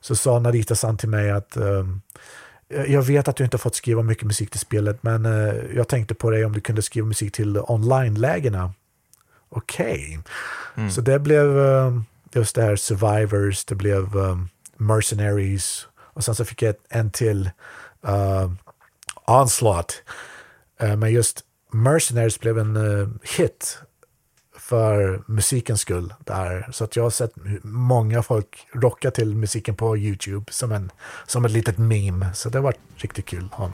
[0.00, 2.00] så sa Narita-san till mig att um,
[2.68, 5.88] jag vet att du inte har fått skriva mycket musik till spelet, men eh, jag
[5.88, 8.72] tänkte på dig om du kunde skriva musik till online-lägena.
[9.48, 9.94] Okej.
[9.94, 10.18] Okay.
[10.76, 10.90] Mm.
[10.90, 12.00] Så det blev eh,
[12.32, 17.50] just det här Survivors, det blev um, Mercenaries och sen så fick jag en till
[18.08, 18.52] uh,
[19.26, 20.02] Onslaught.
[20.82, 21.40] Uh, men just
[21.74, 23.78] Mercenaries blev en uh, hit
[24.58, 26.68] för musikens skull där.
[26.72, 30.90] Så att jag har sett många folk rocka till musiken på YouTube som, en,
[31.26, 32.34] som ett litet meme.
[32.34, 33.48] Så det har varit riktigt kul.
[33.58, 33.70] Ja.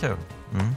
[0.00, 0.16] Kul!
[0.52, 0.74] Mm.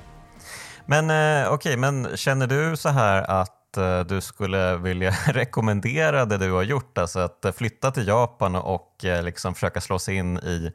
[0.85, 6.25] Men eh, okej, okay, men känner du så här att eh, du skulle vilja rekommendera
[6.25, 10.15] det du har gjort, alltså att flytta till Japan och eh, liksom försöka slå sig
[10.15, 10.71] in i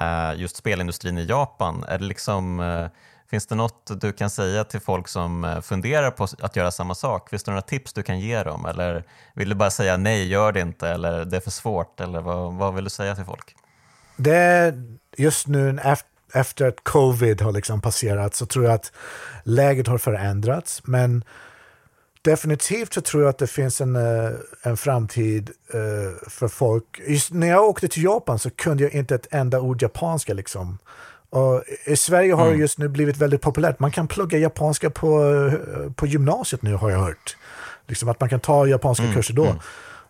[0.00, 1.84] eh, just spelindustrin i Japan?
[1.88, 2.86] Är det liksom, eh,
[3.30, 6.94] finns det något du kan säga till folk som eh, funderar på att göra samma
[6.94, 7.30] sak?
[7.30, 8.66] Finns det några tips du kan ge dem?
[8.66, 12.00] Eller vill du bara säga nej, gör det inte, eller det är för svårt?
[12.00, 13.54] Eller vad, vad vill du säga till folk?
[14.16, 14.74] Det är
[15.16, 15.72] just nu
[16.32, 18.92] efter att covid har liksom passerat så tror jag att
[19.44, 20.82] läget har förändrats.
[20.84, 21.24] Men
[22.22, 24.30] definitivt så tror jag att det finns en, eh,
[24.62, 27.00] en framtid uh, för folk.
[27.06, 30.34] Just när jag åkte till Japan så kunde jag inte ett enda ord japanska.
[30.34, 30.78] Liksom.
[31.30, 32.56] Och I Sverige har mm.
[32.56, 33.78] det just nu blivit väldigt populärt.
[33.78, 37.36] Man kan plugga japanska på, eh, på gymnasiet nu har jag hört.
[37.86, 39.44] Liksom att man kan ta japanska mm, kurser då.
[39.44, 39.58] Mm.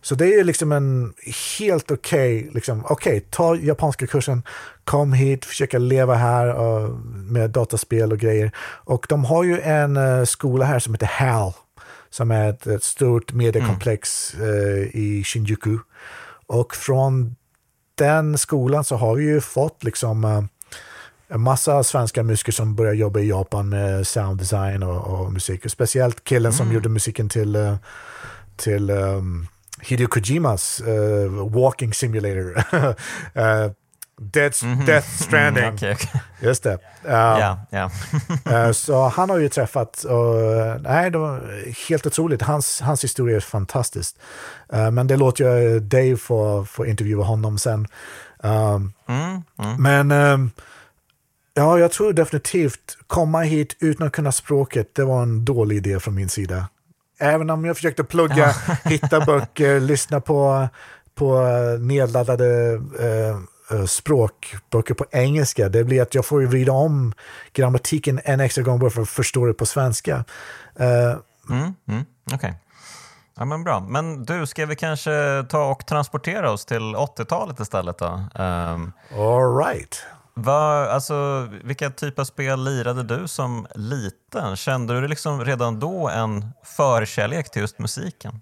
[0.03, 1.15] Så det är liksom en
[1.59, 4.43] helt okej, okay, liksom, okej, okay, ta japanska kursen,
[4.85, 8.51] kom hit, försöka leva här uh, med dataspel och grejer.
[8.85, 11.53] Och de har ju en uh, skola här som heter HAL,
[12.11, 14.47] som är ett, ett stort mediekomplex mm.
[14.47, 15.79] uh, i Shinjuku.
[16.47, 17.37] Och från
[17.95, 20.49] den skolan så har vi ju fått liksom
[21.29, 25.65] en massa svenska musiker som börjar jobba i Japan med sounddesign och, och musik.
[25.65, 26.59] Och speciellt killen mm.
[26.59, 27.77] som gjorde musiken till,
[28.57, 29.47] till um,
[29.83, 32.65] Hideo Kojimas uh, Walking Simulator.
[33.37, 33.73] uh,
[34.19, 34.87] Death, mm -hmm.
[34.87, 35.65] Death Stranding.
[35.65, 36.21] Mm, okay, okay.
[36.41, 36.79] Just det.
[37.05, 38.69] Um, yeah, yeah.
[38.69, 40.35] uh, så han har ju träffat, och,
[40.81, 42.43] nej, det var helt otroligt.
[42.43, 44.17] Hans, hans historia är fantastisk.
[44.75, 47.87] Uh, men det låter jag Dave få, få intervjua honom sen.
[48.43, 49.83] Um, mm, mm.
[49.83, 50.51] Men um,
[51.55, 56.01] ja, jag tror definitivt komma hit utan att kunna språket, det var en dålig idé
[56.01, 56.69] från min sida.
[57.23, 58.55] Även om jag försökte plugga,
[58.85, 60.69] hitta böcker, lyssna på,
[61.15, 61.41] på
[61.81, 65.69] nedladdade eh, eh, språkböcker på engelska.
[65.69, 67.13] Det blir att jag får vrida om
[67.53, 70.25] grammatiken en extra gång bara för att förstå det på svenska.
[70.81, 71.17] Uh,
[71.51, 72.05] mm, mm.
[72.35, 72.53] Okay.
[73.37, 73.81] Ja, men bra.
[73.81, 78.07] Men du, ska vi kanske ta och transportera oss till 80-talet istället då?
[78.35, 80.05] Um, All right.
[80.35, 84.57] Var, alltså, vilka typer av spel lirade du som liten?
[84.57, 88.41] Kände du liksom redan då en förkärlek till just musiken?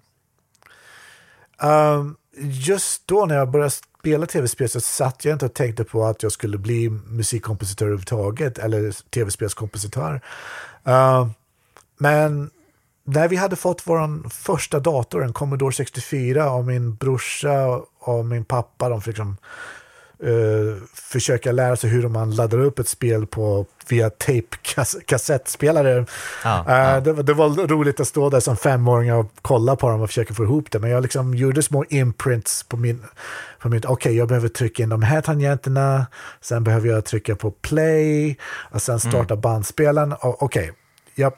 [1.63, 6.05] Um, just då när jag började spela tv-spel så satt jag inte och tänkte på
[6.05, 10.21] att jag skulle bli musikkompositör överhuvudtaget eller tv-spelskompositör.
[10.87, 11.27] Uh,
[11.97, 12.49] men
[13.03, 18.45] när vi hade fått vår första dator, en Commodore 64, och min brorsa och min
[18.45, 19.37] pappa, de fick liksom
[20.23, 26.05] uh, försöka lära sig hur man laddar upp ett spel på via tape-kassettspelare.
[26.43, 26.99] Ja, uh, ja.
[26.99, 30.33] det, det, var roligt att stå där som femåring och kolla på dem och försöka
[30.33, 30.79] få ihop det.
[30.79, 33.03] Men jag liksom gjorde små imprints på min...
[33.59, 36.05] På min Okej, okay, jag behöver trycka in de här tangenterna.
[36.41, 38.37] Sen behöver jag trycka på play.
[38.71, 39.41] Och sen starta mm.
[39.41, 40.13] bandspelaren.
[40.21, 40.71] Okej, okay,
[41.15, 41.31] ja.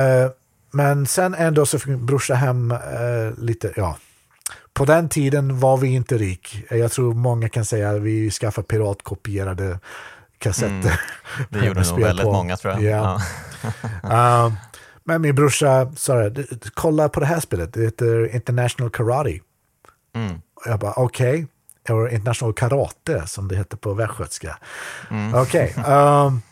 [0.00, 0.30] Uh,
[0.72, 2.74] men sen ändå så fick min brorsa hem
[3.38, 3.96] lite, ja,
[4.74, 6.64] på den tiden var vi inte rik.
[6.70, 9.78] Jag tror många kan säga att vi skaffade piratkopierade
[10.38, 10.70] kassetter.
[10.72, 11.46] Mm.
[11.48, 12.32] Det gjorde nog väldigt på.
[12.32, 12.82] många tror jag.
[12.82, 13.20] Yeah.
[14.02, 14.46] Ja.
[14.46, 14.52] uh,
[15.04, 16.30] men min brorsa sa
[16.74, 19.40] kolla på det här spelet, det heter International Karate.
[20.14, 20.40] Mm.
[20.64, 21.46] Jag bara okej, okay.
[21.88, 24.58] eller International Karate som det heter på västgötska.
[25.10, 25.34] Mm.
[25.34, 25.74] Okej.
[25.78, 25.94] Okay.
[25.94, 26.42] Um,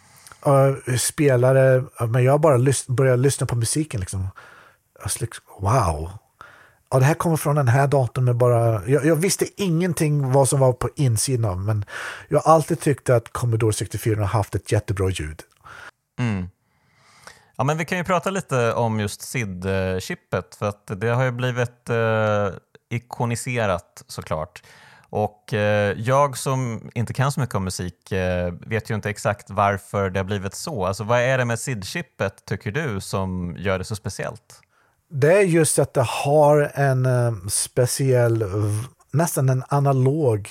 [0.46, 4.28] uh, spelare, men jag bara lys började lyssna på musiken liksom.
[5.20, 6.10] liksom wow,
[6.90, 8.88] ja, det här kommer från den här datorn med bara...
[8.88, 11.84] Jag, jag, visste ingenting vad som var på insidan men
[12.28, 15.42] jag har alltid tyckt att Commodore 64 har haft ett jättebra ljud.
[16.18, 16.48] Mm.
[17.56, 21.30] Ja, men vi kan ju prata lite om just SID-chippet för att det har ju
[21.30, 22.48] blivit eh,
[22.90, 24.62] ikoniserat såklart.
[25.10, 29.50] Och eh, jag som inte kan så mycket om musik eh, vet ju inte exakt
[29.50, 30.86] varför det har blivit så.
[30.86, 34.60] Alltså, vad är det med SID-chippet tycker du som gör det så speciellt?
[35.08, 38.44] Det är just att det har en um, speciell,
[39.10, 40.50] nästan en analog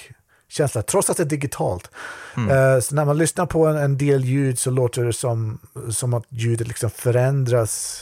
[0.49, 1.91] känsla, trots att det är digitalt.
[2.38, 2.49] Mm.
[2.49, 6.26] Uh, när man lyssnar på en, en, del ljud så låter det som, som att
[6.30, 8.01] ljudet liksom förändras,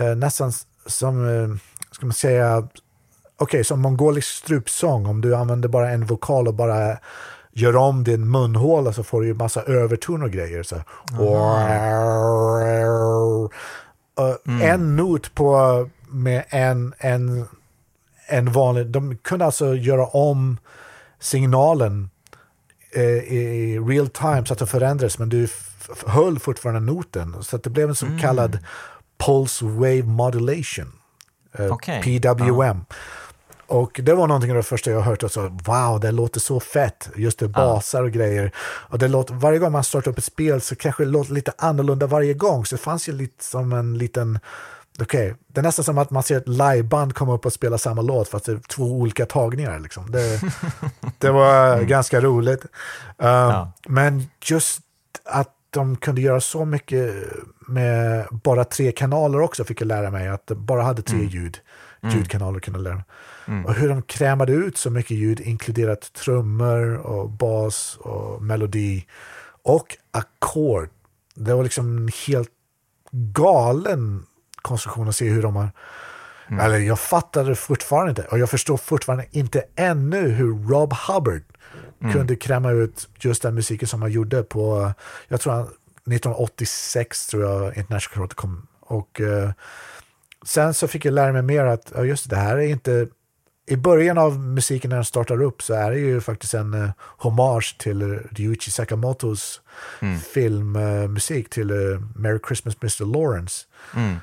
[0.00, 0.52] uh, nästan
[0.86, 1.56] som, uh,
[1.90, 2.72] ska man säga, okej,
[3.38, 6.98] okay, som mongolisk strupsång, om du använder bara en vokal och bara
[7.52, 10.62] gör om din munhåla så får du ju massa överton och grejer.
[10.62, 10.74] Så.
[10.74, 10.84] Mm.
[14.62, 17.46] En not på, med en, en,
[18.28, 18.86] en vanlig...
[18.86, 20.58] De kunde alltså göra om
[21.18, 22.10] signalen
[22.94, 25.48] eh, i real time så att det förändrades men du
[26.06, 27.36] höll fortfarande noten.
[27.42, 28.18] Så att det blev en så mm.
[28.18, 28.58] kallad
[29.18, 30.92] Pulse Wave Modulation.
[31.58, 32.02] Eh, okay.
[32.02, 32.76] PWM.
[32.76, 32.82] Uh.
[33.70, 36.60] Och det var någonting av det första jag hört och så wow, det låter så
[36.60, 37.08] fett.
[37.16, 38.52] Just det, basar och grejer.
[38.58, 41.52] Och det låter, varje gång man startar upp ett spel så kanske det låter lite
[41.58, 42.66] annorlunda varje gång.
[42.66, 44.38] Så det fanns ju lite som en liten
[45.00, 45.34] Okej, okay.
[45.46, 48.28] det är nästan som att man ser ett liveband komma upp och spela samma låt
[48.28, 49.78] fast det är två olika tagningar.
[49.78, 50.10] Liksom.
[50.10, 50.40] Det,
[51.18, 51.86] det var mm.
[51.86, 52.62] ganska roligt.
[52.62, 52.68] Um,
[53.18, 53.72] ja.
[53.88, 54.80] Men just
[55.24, 57.14] att de kunde göra så mycket
[57.68, 60.28] med bara tre kanaler också fick jag lära mig.
[60.28, 61.28] Att de bara hade tre mm.
[61.28, 61.58] ljud,
[62.02, 62.16] mm.
[62.16, 63.04] ljudkanaler kunde lära mig.
[63.46, 63.66] Mm.
[63.66, 69.06] Och hur de krämade ut så mycket ljud, inkluderat trummor och bas och melodi
[69.62, 70.88] och ackord.
[71.34, 72.50] Det var liksom en helt
[73.12, 74.26] galen
[74.62, 75.70] konstruktion att se hur de har...
[76.48, 76.64] Mm.
[76.64, 78.22] Eller jag fattar det fortfarande inte.
[78.22, 81.42] Och jag förstår fortfarande inte ännu hur Rob Hubbard
[82.00, 82.12] mm.
[82.12, 84.92] kunde kräma ut just den musiken som han gjorde på,
[85.28, 88.66] jag tror han, 1986 tror jag International Karate kom.
[88.80, 89.50] Och uh,
[90.44, 93.08] sen så fick jag lära mig mer att ja, just det här är inte
[93.70, 96.90] i början av musiken när den startar upp så är det ju faktiskt en uh,
[97.00, 99.60] hommage till Ryuichi Sakamotos
[100.00, 100.18] mm.
[100.18, 103.04] filmmusik uh, till uh, Merry Christmas Mr.
[103.04, 103.66] Lawrence.
[103.96, 104.16] Mm.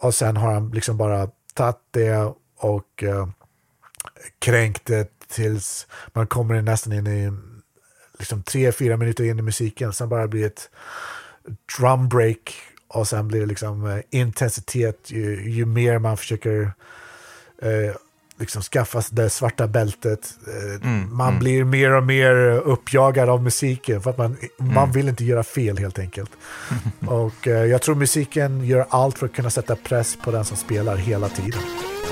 [0.00, 3.28] Och sen har han liksom bara tagit det och uh,
[4.38, 7.32] kränkt det tills man kommer nästan in i
[8.18, 9.92] liksom tre, fyra minuter in i musiken.
[9.92, 10.70] Sen bara blir det ett
[11.78, 12.54] drum break
[12.88, 16.72] och sen blir det liksom intensitet ju, ju mer man försöker
[18.38, 20.34] liksom skaffa det svarta bältet.
[20.46, 21.38] Eh, mm, man mm.
[21.38, 22.34] blir mer och mer
[22.64, 24.74] uppjagad av musiken för att man, mm.
[24.74, 26.30] man vill inte göra fel helt enkelt.
[27.06, 30.56] och eh, jag tror musiken gör allt för att kunna sätta press på den som
[30.56, 31.60] spelar hela tiden.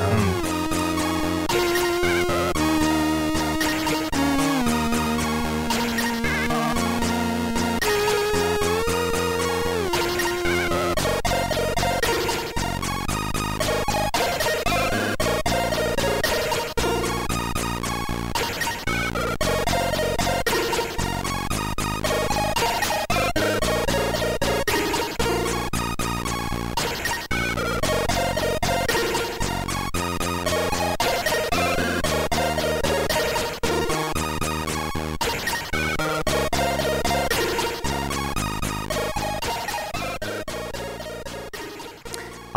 [0.01, 0.45] Um,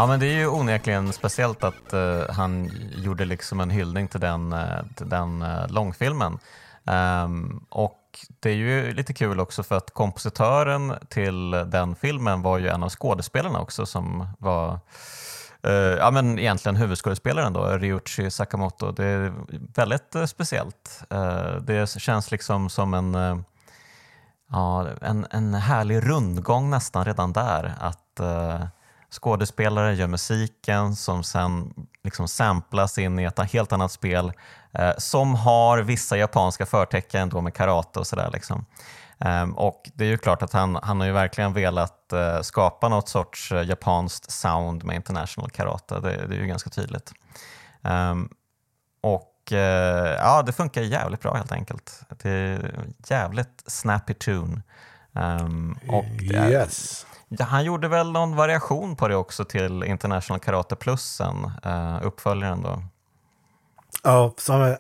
[0.09, 4.53] men det är ju onekligen speciellt att uh, han gjorde liksom en hyllning till den,
[4.53, 6.39] uh, till den uh, långfilmen.
[6.83, 7.99] Um, och
[8.39, 12.83] det är ju lite kul också för att kompositören till den filmen var ju en
[12.83, 14.79] av skådespelarna också som var
[15.97, 18.91] ja, men egentligen huvudskådespelaren då, Ryuichi Sakamoto.
[18.91, 19.33] Det är
[19.75, 21.03] väldigt speciellt.
[21.61, 23.43] det känns liksom som en,
[24.51, 27.73] ja, en, en härlig rundgång nästan redan där.
[27.79, 28.19] Att
[29.09, 34.31] skådespelare gör musiken som sen liksom samplas in i ett helt annat spel
[34.71, 38.29] eh, som har vissa japanska förtecken då med karate och sådär.
[38.33, 38.65] Liksom.
[39.19, 42.89] Eh, och det är ju klart att han, han har ju verkligen velat eh, skapa
[42.89, 45.99] något sorts eh, japanskt sound med international karate.
[45.99, 47.11] Det, det är ju ganska tydligt.
[47.83, 48.29] Ehm,
[49.01, 52.01] och eh, ja, det funkar jävligt bra helt enkelt.
[52.09, 52.71] Det är
[53.07, 54.61] jävligt snappy tune.
[55.13, 57.05] Um, och det är, yes.
[57.29, 62.61] Ja, han gjorde väl någon variation på det också till International Karate Plusen, uh, uppföljaren
[62.61, 62.83] då.
[64.03, 64.77] Ja, som är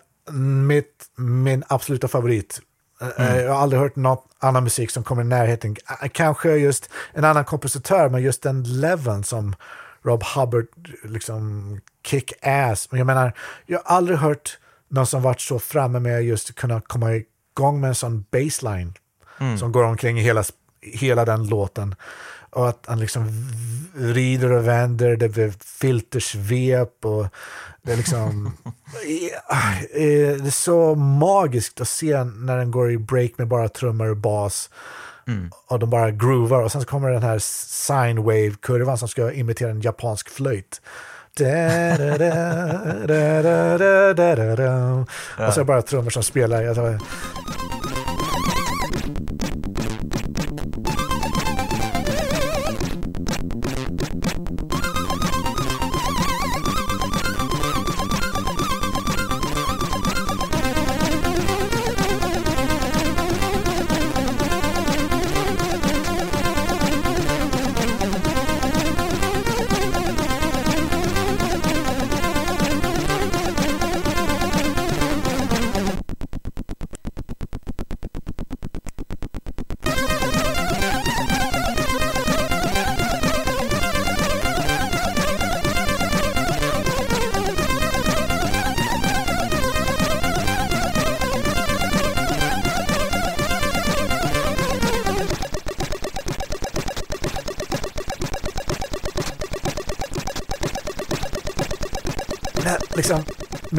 [0.67, 2.61] mitt, min absoluta favorit.
[3.01, 3.43] Eh, mm.
[3.45, 5.75] Jag har aldrig hört någon annan musik som kommer i närheten.
[6.11, 9.55] Kanske just en annan kompositör, men just den leveln som
[10.03, 10.67] Rob Hubbard
[11.03, 12.87] liksom kick-ass.
[12.91, 13.33] Men jag menar,
[13.65, 17.87] jag har aldrig hört någon som varit så framme med just kunna komma igång med
[17.87, 18.93] en sån baseline
[19.39, 19.57] mm.
[19.57, 20.43] som går omkring i hela,
[20.81, 21.95] hela den låten.
[22.51, 23.29] Och att han liksom
[23.93, 27.27] vrider och vänder, det blir filtersvep och
[27.81, 28.51] det är liksom...
[29.93, 34.17] det är så magiskt att se när den går i break med bara trummor och
[34.17, 34.69] bas.
[35.27, 35.51] Mm.
[35.67, 39.71] Och de bara groovar och sen så kommer den här sine wave-kurvan som ska imitera
[39.71, 40.81] en japansk flöjt.
[45.47, 46.63] Och så är det bara trummor som spelar.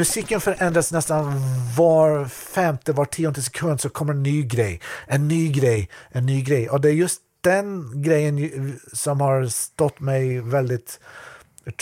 [0.00, 1.32] Musiken förändras nästan
[1.76, 6.42] var femte, var tionde sekund så kommer en ny grej, en ny grej, en ny
[6.42, 6.68] grej.
[6.68, 11.00] Och det är just den grejen som har stått mig väldigt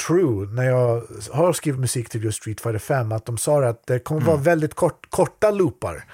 [0.07, 1.03] true när jag
[1.33, 4.33] har skrivit musik till just Street Fighter 5 att de sa att det kommer mm.
[4.33, 6.05] vara väldigt kort, korta loopar.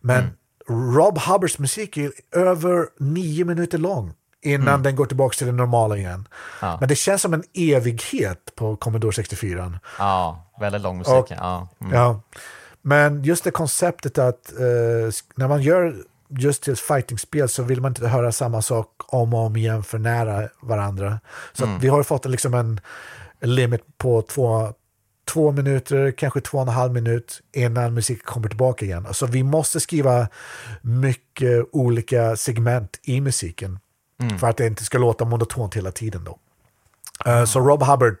[0.00, 0.94] Men mm.
[0.96, 4.82] Rob Hubbards musik är över nio minuter lång innan mm.
[4.82, 6.28] den går tillbaka till det normala igen.
[6.60, 6.76] Ja.
[6.80, 9.80] Men det känns som en evighet på Commodore 64.
[9.98, 11.14] Ja, väldigt lång musik.
[11.14, 11.68] Och, ja.
[11.80, 11.94] Mm.
[11.94, 12.20] ja.
[12.82, 15.96] Men just det konceptet att eh, när man gör
[16.28, 19.98] just till fightingspel så vill man inte höra samma sak om och om igen för
[19.98, 21.20] nära varandra.
[21.52, 21.78] Så mm.
[21.78, 22.80] vi har fått liksom en
[23.40, 24.72] limit på två,
[25.32, 29.06] två minuter, kanske två och en halv minut innan musiken kommer tillbaka igen.
[29.06, 30.28] Alltså vi måste skriva
[30.82, 33.78] mycket olika segment i musiken
[34.22, 34.38] mm.
[34.38, 36.24] för att det inte ska låta monotont hela tiden.
[36.24, 36.38] då.
[37.26, 38.16] Uh, så Rob Hubbard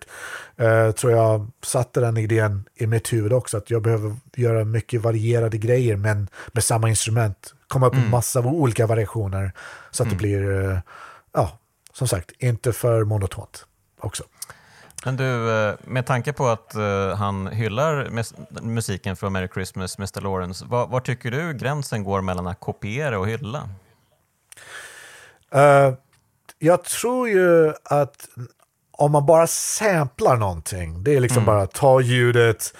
[0.60, 5.02] uh, tror jag satte den idén i mitt huvud också, att jag behöver göra mycket
[5.02, 7.54] varierade grejer men med samma instrument.
[7.68, 8.10] Komma upp med mm.
[8.10, 9.52] massa olika variationer
[9.90, 10.18] så att mm.
[10.18, 10.78] det blir, uh,
[11.32, 11.58] ja,
[11.92, 13.66] som sagt, inte för monotont
[14.00, 14.24] också.
[15.04, 15.24] Men du,
[15.84, 16.74] med tanke på att
[17.16, 18.10] han hyllar
[18.62, 23.18] musiken från Merry Christmas, Mr Lawrence, var, var, tycker du gränsen går mellan att kopiera
[23.18, 23.68] och hylla?
[25.54, 25.94] Uh,
[26.58, 28.28] jag tror ju att
[28.90, 31.46] om man bara samplar någonting, det är liksom mm.
[31.46, 32.74] bara ta ljudet,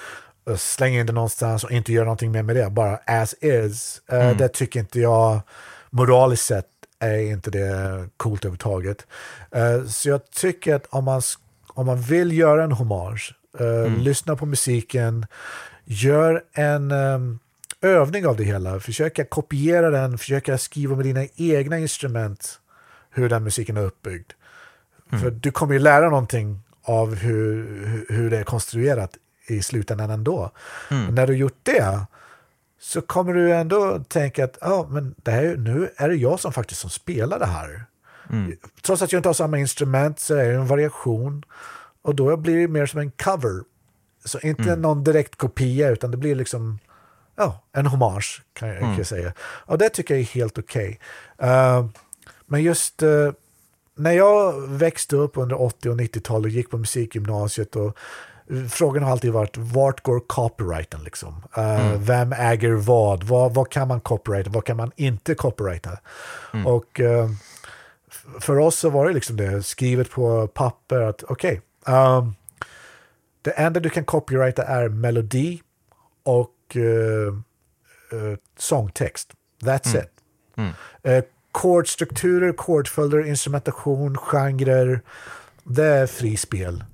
[0.57, 4.01] slänga in det någonstans och inte göra någonting mer med det, bara as is.
[4.13, 4.37] Uh, mm.
[4.37, 5.41] Det tycker inte jag
[5.91, 6.67] moraliskt sett
[7.01, 9.07] är inte det coolt överhuvudtaget.
[9.57, 11.23] Uh, så jag tycker att om man
[11.69, 13.99] om man vill göra en hommage, mm.
[14.01, 15.27] lyssna på musiken,
[15.85, 17.39] gör en um,
[17.83, 22.61] övning av det hela, försöka kopiera den, försöka skriva med dina egna instrument
[23.11, 24.33] hur den musiken är uppbyggd.
[25.11, 25.23] Mm.
[25.23, 29.17] För du kommer ju lära någonting av hur, hur det är konstruerat
[29.47, 30.51] i slutändan ändå.
[30.91, 31.15] Mm.
[31.15, 32.07] När du gjort det
[32.81, 36.53] så kommer du ändå tänka att ah, men det här, nu är det jag som
[36.53, 37.85] faktiskt som spelar det här.
[38.31, 38.57] Mm.
[38.83, 41.45] Trots att jag inte har samma instrument så är det en variation.
[42.03, 43.63] Och då blir det mer som en cover.
[44.25, 44.83] Så inte mm.
[44.83, 46.79] någon direkt kopia utan det blir liksom
[47.37, 49.05] ja, en hommage kan jag, mm.
[49.05, 49.33] säga.
[49.41, 51.01] Och det tycker jag är helt okej.
[51.39, 51.51] Okay.
[51.51, 51.87] Uh, eh,
[52.47, 53.33] men just uh,
[53.95, 57.99] när jag växte upp under 80 och 90-talet och gick på musikgymnasiet och
[58.71, 61.01] Frågan har alltid varit, vart går copyrighten?
[61.05, 61.43] Liksom?
[61.59, 62.05] Uh, mm.
[62.05, 63.25] Vem äger vad?
[63.25, 63.55] vad?
[63.55, 64.51] Vad kan man copyrighta?
[64.51, 65.91] Vad kan man inte copyrighta?
[66.53, 66.67] Mm.
[66.67, 67.01] Och
[68.41, 72.35] för oss så var det liksom det, skrivet på papper att okej, okay, um,
[73.43, 75.61] det enda du kan copyrighta är melodi
[76.25, 77.35] och uh,
[78.13, 79.33] uh, sångtext.
[79.63, 80.03] That's mm.
[80.03, 80.11] it.
[80.57, 80.73] Mm.
[81.17, 85.01] Uh, Chordstrukturer, chordföljder, instrumentation, genrer,
[85.65, 86.85] det är frispel.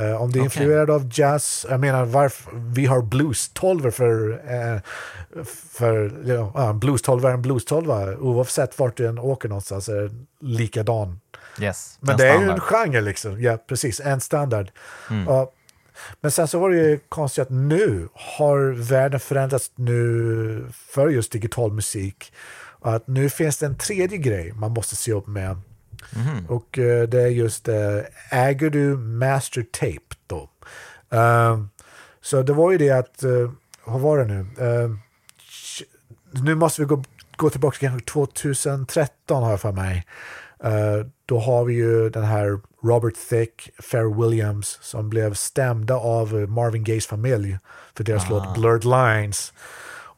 [0.00, 0.44] Uh, om det är okay.
[0.44, 4.80] influerad av jazz, jag menar varför, vi har blues 12 för, uh,
[5.44, 9.48] för you know, uh, blues 12 är en blues 12 oavsett vart du än åker
[9.48, 10.10] någonstans är det
[10.40, 11.20] likadan.
[11.60, 12.42] Yes, men det standard.
[12.42, 14.70] är ju en genre liksom, ja precis, en standard.
[15.10, 15.28] Mm.
[15.92, 21.08] Uh, men sen så var det ju konstigt att nu har världen förändrats nu för
[21.08, 22.32] just digital musik.
[22.54, 25.60] Och att nu finns det en tredje grej man måste se upp med.
[26.16, 26.46] Mm.
[26.46, 27.74] Och uh, det är just, uh,
[28.30, 30.50] äger du master tape då?
[31.14, 31.64] Uh,
[32.20, 33.50] så det var ju det att, uh,
[33.84, 34.46] vad var det nu?
[36.32, 37.04] nu måste vi gå,
[37.36, 40.06] gå tillbaka till kanske 2013 har jag för mig.
[41.26, 46.84] Då har vi ju den här Robert Thicke, Fair Williams som blev stämda av Marvin
[46.84, 47.58] Gayes familj
[47.94, 48.28] för deras ah.
[48.30, 49.52] låt Blurred Lines.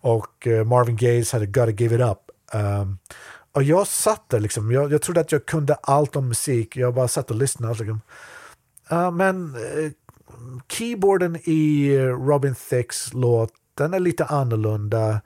[0.00, 2.18] Och Marvin Gaye hade Gotta Give It Up.
[2.54, 2.98] Um,
[3.52, 6.94] och jag satt där liksom, jag, jag trodde att jag kunde allt om musik, jag
[6.94, 7.74] bara satt och lyssnade.
[7.74, 8.00] Liksom.
[8.92, 9.90] Uh, men uh,
[10.68, 15.20] keyboarden i Robin Thicks låt, den är lite annorlunda.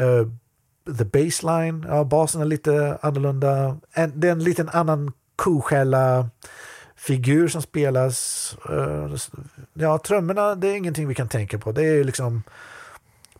[0.00, 0.28] Uh,
[0.98, 3.78] the baseline, ja, basen är lite annorlunda.
[3.92, 6.28] En, det är en liten annan koskälla
[6.96, 8.56] figur som spelas.
[8.70, 9.16] Uh,
[9.74, 11.72] ja, trummorna, det är ingenting vi kan tänka på.
[11.72, 12.42] Det är liksom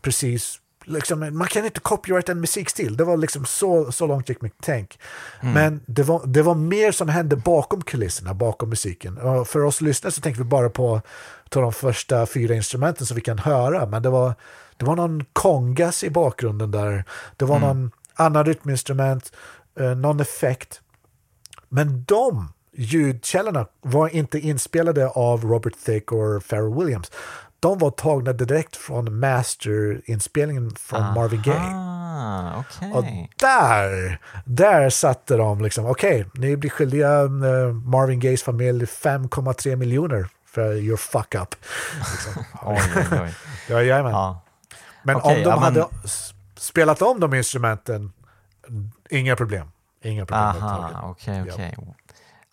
[0.00, 2.96] precis liksom, man kan inte copyrighta en musikstil.
[2.96, 4.98] Det var liksom så, så långt gick mitt tänk.
[5.40, 5.54] Mm.
[5.54, 9.18] Men det var, det var mer som hände bakom kulisserna, bakom musiken.
[9.18, 11.00] Och för oss lyssnare så tänkte vi bara på
[11.48, 13.86] de första fyra instrumenten som vi kan höra.
[13.86, 14.34] Men det var,
[14.76, 17.04] det var någon kongas i bakgrunden där.
[17.36, 17.68] Det var mm.
[17.68, 19.32] någon annan rytminstrument,
[19.80, 20.80] eh, någon effekt.
[21.68, 27.10] Men de ljudkällorna var inte inspelade av Robert Thicke och Pharrell Williams
[27.62, 32.60] de var tagna direkt från masterinspelningen från Aha, Marvin Gaye.
[32.60, 32.92] Okay.
[32.92, 33.04] Och
[33.36, 39.76] där, där satte de liksom, okej, okay, ni blir skyldiga uh, Marvin Gayes familj 5,3
[39.76, 41.54] miljoner för your fuck up.
[41.98, 42.44] Liksom.
[42.62, 43.34] oj, oj, oj.
[43.68, 44.42] ja, ja.
[45.02, 45.88] Men okay, om de ja, hade men...
[46.56, 48.12] spelat om de instrumenten,
[49.10, 49.72] inga problem.
[50.02, 50.44] Inga problem.
[50.44, 51.74] Aha, okej, okay, okej.
[51.76, 51.94] Ja.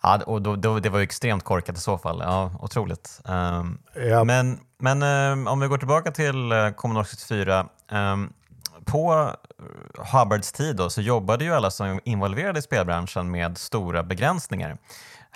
[0.02, 2.20] Ja, och då, då, det var ju extremt korkat i så fall.
[2.20, 3.20] Ja, otroligt.
[3.24, 4.24] Um, ja.
[4.24, 7.66] Men, men um, om vi går tillbaka till uh, Commodore 64.
[7.92, 8.32] Um,
[8.84, 9.30] på
[10.12, 14.78] Hubbards tid då, så jobbade ju alla som involverade i spelbranschen med stora begränsningar.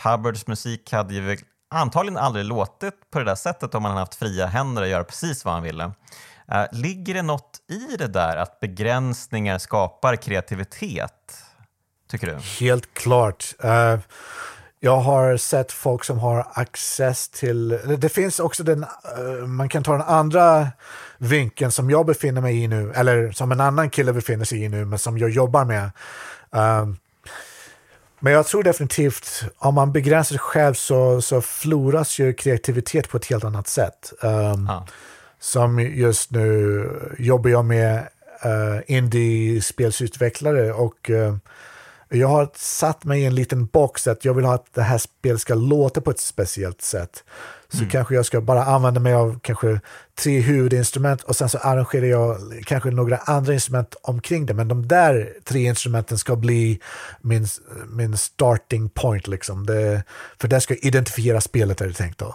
[0.05, 1.39] Hubbards musik hade ju
[1.71, 5.05] antagligen aldrig låtit på det där sättet om man hade haft fria händer att göra
[5.05, 5.93] precis vad han ville.
[6.53, 11.43] Uh, ligger det något i det där att begränsningar skapar kreativitet?
[12.11, 12.37] Tycker du?
[12.67, 13.55] Helt klart.
[13.65, 13.99] Uh
[14.85, 17.69] jag har sett folk som har access till,
[17.99, 20.69] det finns också den, eh, man kan ta den andra
[21.19, 24.69] vinkeln som jag befinner mig i nu, eller som en annan kille befinner sig i
[24.69, 25.91] nu, men som jag jobbar med.
[26.51, 26.97] Um,
[28.21, 33.17] men jag tror definitivt, om man begränsar sig själv så, så floras ju kreativitet på
[33.17, 34.13] ett helt annat sätt.
[34.23, 34.87] Um, ah.
[35.45, 36.87] Som just nu
[37.19, 38.09] jobbar jag med
[38.45, 41.37] uh, indie-spelsutvecklare och uh,
[42.09, 44.99] jag har satt mig i en liten box att jag vill ha att det här
[44.99, 47.25] spelet ska låta på ett speciellt sätt.
[47.69, 47.91] Så mm.
[47.91, 49.81] kanske jag ska bara använda mig av kanske
[50.19, 52.37] tre huvudinstrument och sen så arrangerar jag
[52.67, 54.55] kanske några andra instrument omkring det.
[54.55, 56.81] Men de där tre instrumenten ska bli
[57.21, 57.47] min,
[57.89, 59.27] min starting point.
[59.27, 59.67] Liksom.
[59.67, 60.03] Det,
[60.41, 62.35] för det ska identifiera spelet är det tänkt då.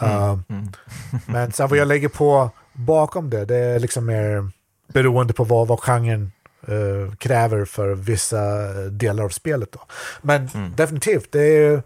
[0.00, 0.44] Mm.
[0.48, 0.68] Mm.
[1.26, 4.50] men sen vad jag lägger på bakom det, det är liksom mer
[4.88, 6.32] beroende på vad, vad genren
[6.68, 9.72] uh, kräver för vissa delar av spelet.
[9.72, 9.80] Då.
[10.22, 10.72] Men mm.
[10.76, 11.82] definitivt, det är,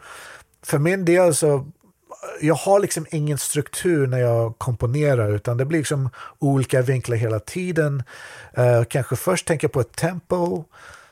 [0.62, 1.66] för min del så
[2.40, 7.38] jag har liksom ingen struktur när jag komponerar utan det blir liksom olika vinklar hela
[7.38, 8.02] tiden.
[8.58, 10.64] Uh, kanske först tänker jag på ett tempo,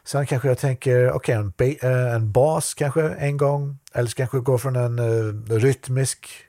[0.05, 4.17] sen kanske jag tänker okej okay, en, uh, en bas kanske en gång, eller så
[4.17, 6.48] kanske jag går från en rytmisk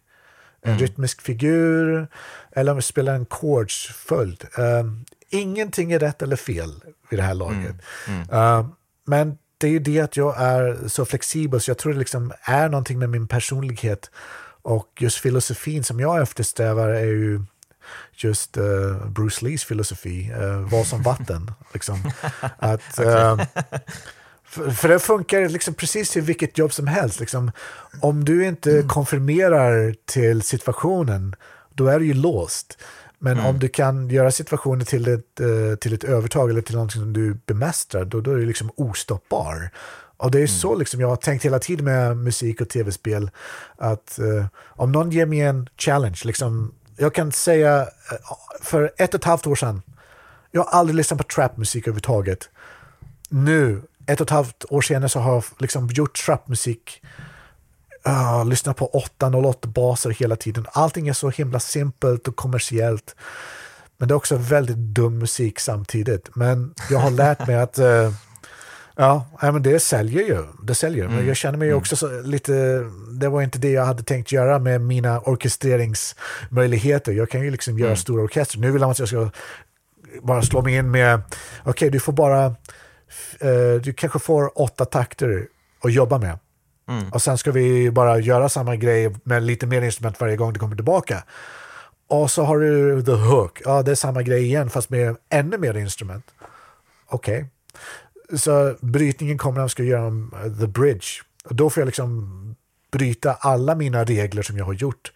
[0.62, 0.82] en mm.
[0.82, 2.08] rytmisk figur
[2.52, 4.46] eller om vi spelar en chordsföljd.
[4.60, 4.92] Uh,
[5.30, 6.72] ingenting är rätt eller fel
[7.10, 7.76] vid det här laget.
[8.08, 8.30] Mm.
[8.32, 8.68] Mm.
[9.06, 12.34] men det är ju det att jag är så flexibel så jag tror det liksom
[12.42, 14.12] är någonting med min personlighet
[14.62, 17.42] och just filosofin som jag eftersträvar är ju
[18.14, 21.52] just uh, Bruce Lees filosofi, uh, vad som vatten.
[21.74, 22.12] liksom.
[22.58, 23.42] Att, uh,
[24.50, 27.20] för, för, det funkar liksom precis till vilket jobb som helst.
[27.20, 27.52] Liksom.
[28.02, 28.88] Om du inte mm.
[28.88, 31.36] konfirmerar till situationen,
[31.74, 32.78] då är du ju låst.
[33.20, 33.46] Men mm.
[33.46, 35.42] om du kan göra situationen till ett,
[35.80, 39.72] till ett övertag eller till något som du bemästrar, då, då är du liksom ostoppbar.
[40.20, 40.48] Och det är mm.
[40.48, 43.32] så liksom jag har tänkt hela tiden med musik och tv-spel.
[43.78, 47.88] Att uh, om någon ger mig en challenge, liksom, jag kan säga uh,
[48.62, 49.82] för ett och ett halvt år sedan,
[50.52, 52.50] jag har aldrig lyssnat på trapmusik överhuvudtaget.
[53.30, 57.02] Nu, ett och ett halvt år senare, så har jag liksom gjort trapmusik.
[58.08, 60.66] Uh, lyssnat på 808 baser hela tiden.
[60.72, 63.16] Allting är så himla simpelt och kommersiellt.
[63.98, 66.36] Men det är också väldigt dum musik samtidigt.
[66.36, 68.12] Men jag har lärt mig att uh,
[69.02, 70.44] Ja, men det säljer ju.
[70.64, 71.06] Det säljer.
[71.06, 71.16] Mm.
[71.16, 71.78] Men jag känner mig mm.
[71.78, 77.12] också så, lite, det var inte det jag hade tänkt göra med mina orkestreringsmöjligheter.
[77.12, 77.84] Jag kan ju liksom mm.
[77.84, 78.60] göra stora orkester.
[78.60, 79.30] Nu vill han att jag ska
[80.22, 81.22] bara slå mig in med,
[81.60, 82.56] okej okay, du får bara,
[83.84, 85.48] du kanske får åtta takter
[85.84, 86.40] att jobba med.
[86.90, 87.10] Mm.
[87.10, 90.60] Och sen ska vi bara göra samma grej med lite mer instrument varje gång du
[90.60, 91.24] kommer tillbaka.
[92.08, 95.58] Och så har du the hook, ja det är samma grej igen fast med ännu
[95.58, 96.26] mer instrument.
[97.06, 97.38] Okej.
[97.38, 98.38] Okay.
[98.38, 101.08] Så brytningen kommer när jag ska göra uh, the bridge.
[101.46, 102.56] Och då får jag liksom
[102.92, 105.12] bryta alla mina regler som jag har gjort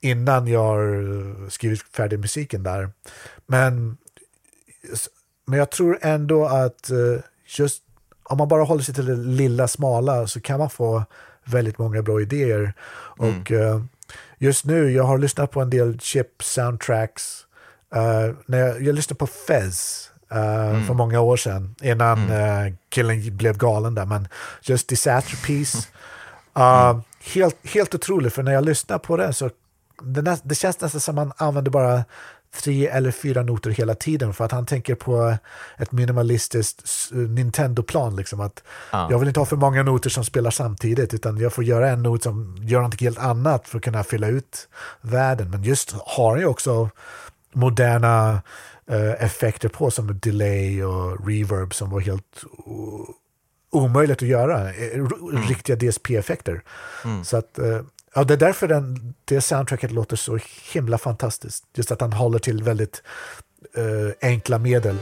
[0.00, 2.90] innan jag har skrivit färdig musiken där.
[3.46, 3.96] Men,
[5.46, 7.20] men jag tror ändå att uh,
[7.58, 7.82] just
[8.22, 11.04] om man bara håller sig till det lilla smala så kan man få
[11.44, 12.72] väldigt många bra idéer.
[13.18, 13.40] Mm.
[13.40, 13.52] Och
[14.38, 17.46] just nu, jag har lyssnat på en del chip soundtracks.
[17.96, 20.86] Uh, när jag, jag lyssnade på Fez Uh, mm.
[20.86, 22.66] för många år sedan innan mm.
[22.66, 24.06] uh, killen blev galen där.
[24.06, 24.28] Men
[24.62, 25.88] just Disaster Piece.
[26.58, 27.02] Mm.
[27.34, 29.50] helt, helt otroligt, för när jag lyssnar på det så
[30.02, 32.04] det, det känns nästan som man använder bara
[32.62, 35.36] tre eller fyra noter hela tiden för att han tänker på
[35.76, 38.16] ett minimalistiskt Nintendo-plan.
[38.16, 39.10] Liksom, att ah.
[39.10, 42.02] Jag vill inte ha för många noter som spelar samtidigt utan jag får göra en
[42.02, 44.68] not som gör något helt annat för att kunna fylla ut
[45.00, 45.50] världen.
[45.50, 46.90] Men just har han ju också
[47.52, 48.42] moderna
[48.90, 52.44] uh, effekter på som delay och reverb som var helt
[53.70, 54.74] omöjligt att göra.
[54.74, 55.08] Eh, mm.
[55.48, 56.62] Riktiga DSP-effekter.
[57.04, 57.24] Mm.
[57.24, 57.80] Så att, uh,
[58.16, 60.38] ja, det är därför den, det soundtracket låter så
[60.72, 61.64] himla fantastiskt.
[61.76, 63.02] Just att han håller till väldigt
[63.78, 64.96] uh, enkla medel.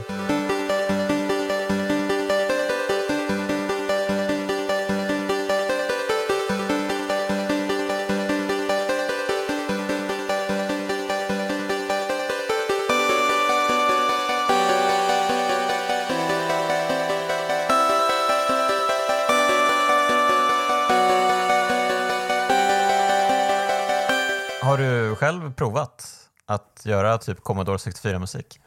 [25.55, 26.05] Provat
[26.45, 28.59] att göra typ Commodore 64-musik?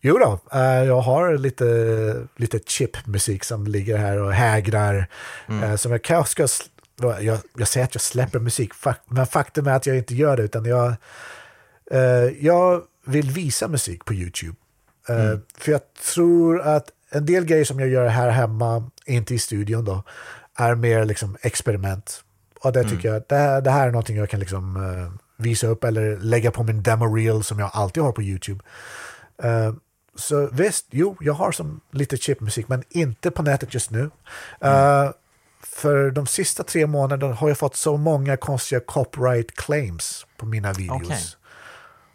[0.00, 5.06] Jo då, uh, jag har lite, lite chip-musik som ligger här och hägrar.
[5.48, 5.70] Mm.
[5.70, 6.64] Uh, som jag kanske ska...
[7.20, 8.72] Jag, jag säger att jag släpper musik,
[9.06, 10.94] men faktum är att jag inte gör det, utan jag,
[11.94, 11.98] uh,
[12.40, 14.56] jag vill visa musik på YouTube.
[15.08, 15.40] Mm.
[15.58, 15.80] För jag
[16.14, 20.02] tror att en del grejer som jag gör här hemma, inte i studion då,
[20.54, 22.24] är mer liksom experiment.
[22.64, 23.12] Och det tycker mm.
[23.12, 26.62] jag, det, det, här är någonting jag kan liksom uh, visa upp eller lägga på
[26.62, 28.64] min demo reel som jag alltid har på YouTube.
[29.44, 29.74] Uh,
[30.14, 34.10] så visst, jo, jag har som lite chipmusik, men inte på nätet just nu.
[34.60, 35.04] Mm.
[35.06, 35.12] Uh,
[35.62, 40.72] för de sista tre månaderna har jag fått så många konstiga copyright claims på mina
[40.72, 41.36] videos.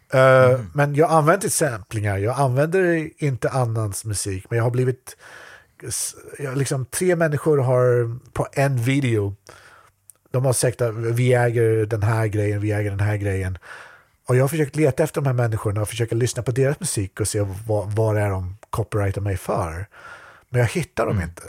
[0.08, 0.20] Okay.
[0.20, 0.70] Uh, mm.
[0.74, 5.16] Men jag använder samplingar, jag använder inte annans musik, men jag har blivit...
[6.38, 9.34] Jag, liksom, tre människor har på en video,
[10.30, 13.58] de har sagt att vi äger den här grejen, vi äger den här grejen.
[14.26, 17.20] Och jag har försökt leta efter de här människorna och försöka lyssna på deras musik
[17.20, 19.86] och se vad, vad är de copyrightar mig för.
[20.48, 21.28] Men jag hittar dem mm.
[21.28, 21.42] inte.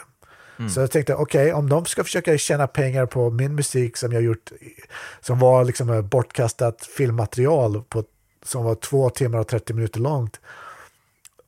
[0.60, 0.70] Mm.
[0.70, 4.12] Så jag tänkte, okej, okay, om de ska försöka tjäna pengar på min musik som
[4.12, 4.52] jag gjort,
[5.22, 8.04] som var liksom bortkastat filmmaterial på,
[8.46, 10.40] som var två timmar och 30 minuter långt,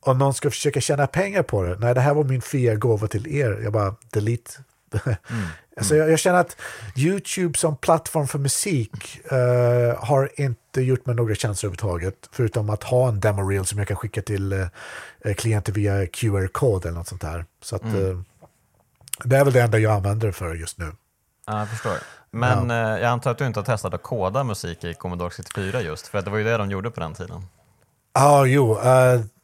[0.00, 3.06] om någon ska försöka tjäna pengar på det, nej det här var min fria gåva
[3.06, 4.52] till er, jag bara delete.
[5.30, 5.46] Mm.
[5.76, 6.56] Alltså jag, jag, känner att
[6.96, 12.82] YouTube som plattform för musik uh, har inte gjort mig några tjänster överhuvudtaget, förutom att
[12.82, 17.08] ha en demo reel som jag kan skicka till uh, klienter via QR-kod eller något
[17.08, 17.44] sånt där.
[17.62, 18.20] Så att, uh,
[19.24, 20.92] det är väl det enda jag använder för just nu.
[21.46, 21.96] Ja, jag förstår.
[22.30, 22.94] Men ja.
[22.94, 26.06] eh, jag antar att du inte har testat att koda musik i Commodore 64 just,
[26.06, 27.46] för det var ju det de gjorde på den tiden.
[28.12, 28.78] Ja, ah, jo.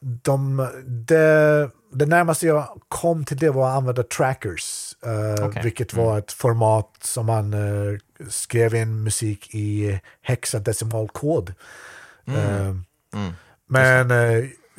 [0.00, 5.62] De, det, det närmaste jag kom till det var att använda trackers, uh, okay.
[5.62, 6.18] vilket var mm.
[6.18, 7.98] ett format som man uh,
[8.28, 11.54] skrev in musik i hexadecimalkod.
[12.26, 12.84] Mm.
[13.14, 13.32] Mm.
[13.66, 14.10] Men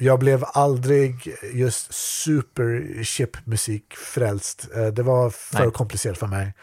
[0.02, 4.68] jag blev aldrig just super chip-musik frälst.
[4.76, 5.72] Eh, det var för Nej.
[5.72, 6.54] komplicerat för mig.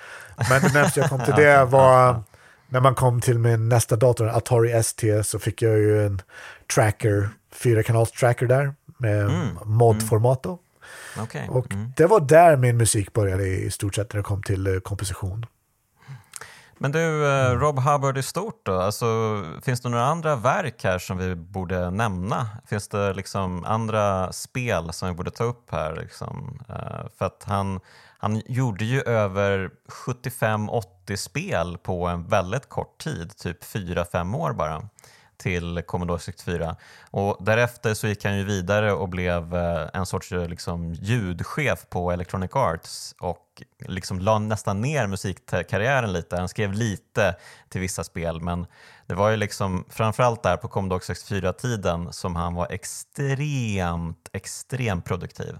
[0.50, 2.22] Men det närmaste jag kom till det var
[2.68, 6.22] när man kom till min nästa dator, Atari ST, så fick jag ju en
[6.74, 9.58] tracker, fyra kanals tracker där med mm.
[9.64, 10.58] mod-format då.
[11.22, 11.48] Okay.
[11.48, 11.92] Och mm.
[11.96, 15.46] det var där min musik började i stort sett när det kom till eh, komposition.
[16.80, 17.60] Men du, eh, mm.
[17.60, 19.06] Rob Hubbard i stort då, alltså,
[19.62, 22.48] finns det några andra verk här som vi borde nämna?
[22.66, 25.96] Finns det liksom andra spel som vi borde ta upp här?
[25.96, 26.60] Liksom?
[26.70, 27.80] Uh, för att han,
[28.18, 29.70] han gjorde ju över
[30.06, 34.88] 75-80 spel på en väldigt kort tid, typ 4-5 år bara
[35.38, 36.76] till Commodore 64.
[37.10, 41.86] Och därefter så gick han ju vidare och blev eh, en sorts eh, liksom, ljudchef
[41.88, 46.36] på Electronic Arts och liksom la nästan ner musikkarriären lite.
[46.36, 47.36] Han skrev lite
[47.68, 48.66] till vissa spel men
[49.06, 55.58] det var ju liksom framförallt där på Commodore 64-tiden som han var extremt, extremt produktiv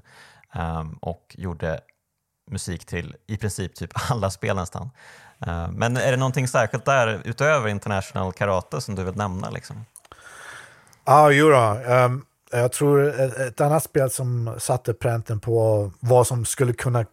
[0.54, 1.80] um, och gjorde
[2.50, 4.90] musik till i princip typ alla spel nästan.
[5.46, 9.50] Eh, men är det någonting särskilt där utöver International Karate som du vill nämna?
[9.50, 9.84] Liksom?
[11.04, 11.80] Ja, jo då.
[11.86, 17.06] Um, jag tror ett, ett, annat spel som satte pränten på vad som skulle kunna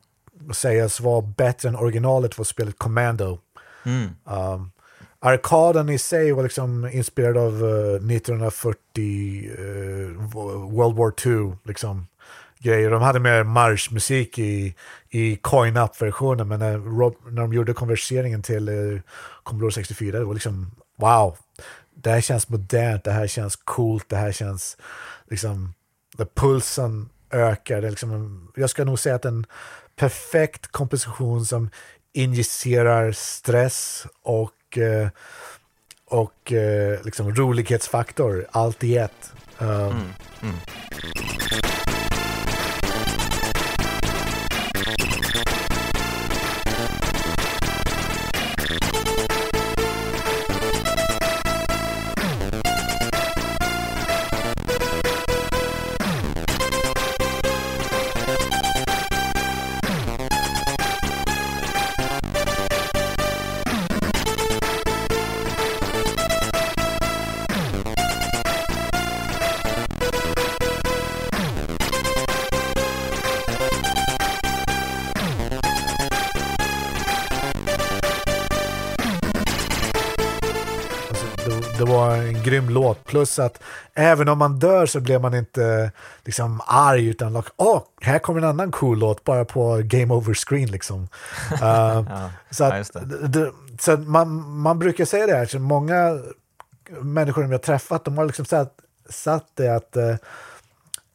[0.54, 3.40] sägas vara bättre än originalet var spelet Commando.
[3.86, 4.10] Mm.
[4.24, 4.72] Um,
[5.20, 10.32] arkaden i sig var liksom inspirerad av uh, 1940 uh,
[10.72, 11.58] World War II.
[11.64, 12.08] Liksom
[12.66, 12.92] grejer.
[12.92, 14.76] De hade mer marschmusik i,
[15.10, 19.02] i coin-up-versionen, men när, Rob, när de gjorde konverseringen till eh,
[19.44, 21.38] Commodore 64, det var liksom wow,
[21.96, 24.78] det här känns modernt, det här känns coolt, det här känns
[25.30, 25.74] liksom,
[26.18, 27.82] där pulsen ökar.
[27.82, 29.46] Det liksom, jag ska nog säga att en
[29.96, 31.70] perfekt komposition som
[32.14, 35.10] injicerar stress och, eh,
[36.06, 39.32] och eh, liksom rolighetsfaktor, allt i ett.
[39.60, 41.65] Um, mm, mm.
[83.16, 83.64] Plus att
[83.94, 85.92] även om man dör så blir man inte
[86.26, 90.34] liksom arg utan åh, oh, här kommer en annan cool låt bara på game over
[90.34, 91.02] screen liksom.
[91.52, 96.20] Uh, ja, så att, ja, så man, man brukar säga det här, så många
[97.02, 98.74] människor som jag träffat, de har liksom satt,
[99.10, 100.16] satt det att uh,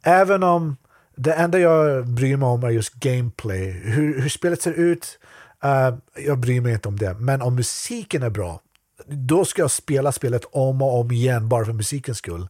[0.03, 0.77] även om
[1.17, 5.19] det enda jag bryr mig om är just gameplay, hur, hur spelet ser ut,
[5.65, 7.15] uh, jag bryr mig inte om det.
[7.15, 8.61] Men om musiken är bra
[9.07, 12.49] då ska jag spela spelet om och om igen bara för musikens skull.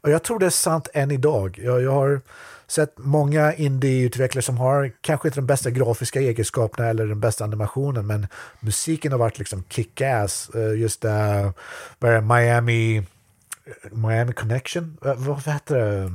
[0.00, 1.60] Och jag tror det är sant än idag.
[1.62, 2.20] Jag, jag har
[2.70, 8.06] sett många indieutvecklare som har kanske inte de bästa grafiska egenskaperna eller den bästa animationen,
[8.06, 8.26] men
[8.60, 10.50] musiken har varit liksom kick-ass.
[10.54, 11.52] Eh, just det,
[12.04, 13.06] uh, Miami,
[13.90, 16.12] Miami Connection, uh, vad heter det?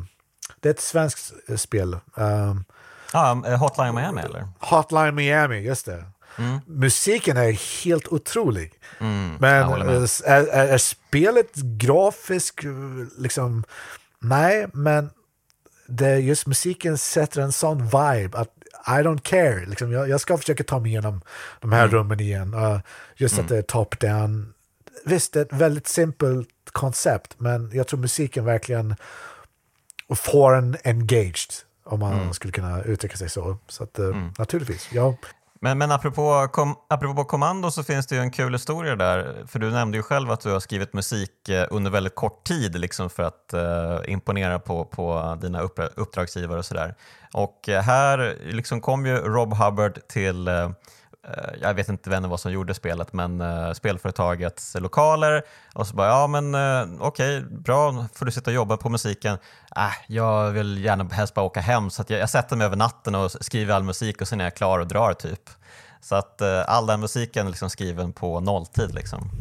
[0.60, 1.98] Det är ett svenskt spel.
[2.14, 2.66] Um,
[3.14, 4.48] ah, Hotline Miami eller?
[4.60, 6.04] Hotline Miami, just det.
[6.38, 6.60] Mm.
[6.66, 8.74] Musiken är helt otrolig.
[9.00, 12.60] Mm, Men är, är, är, spelet grafiskt,
[13.18, 13.64] liksom,
[14.20, 15.10] nej, men
[15.88, 18.50] det, just musiken sätter en sån vibe att
[18.88, 19.66] I don't care.
[19.66, 21.22] Liksom, jag, jag ska försöka ta mig igenom
[21.62, 21.92] de här mm.
[21.92, 22.54] rummen igen.
[22.54, 22.80] Uh,
[23.16, 23.50] just att mm.
[23.50, 24.54] det är top-down.
[25.06, 28.96] Visst, det är ett väldigt simpelt koncept, men jag tror musiken verkligen
[30.16, 31.54] får en engaged,
[31.84, 32.34] om man mm.
[32.34, 33.58] skulle kunna uttrycka sig så.
[33.68, 35.16] Så att, uh, naturligtvis, ja.
[35.66, 39.46] Men, men apropå, kom, apropå kommando så finns det ju en kul historia där.
[39.48, 42.80] För du nämnde ju själv att du har skrivit musik eh, under väldigt kort tid
[42.80, 46.96] liksom för att uh, imponera på, på dina upp, uppdragsgivare och sådär.
[47.34, 50.70] Och eh, här liksom kom ju Rob Hubbard till uh,
[51.28, 55.44] Eh, jag vet inte vem det var som gjorde spelet, men uh, spelföretagets lokaler.
[55.74, 58.90] Och så bara, ja men uh, okej, okay, bra, får du sitta och jobba på
[58.90, 59.38] musiken.
[59.76, 63.16] Äh, jag vill gärna helst bara åka hem, så jag, jag sätter mig över natten
[63.16, 65.50] och skriver all musik och sen är jag klar och drar typ.
[66.02, 68.96] Så att uh, all den musiken är liksom skriven på nolltid.
[68.96, 69.32] Liksom.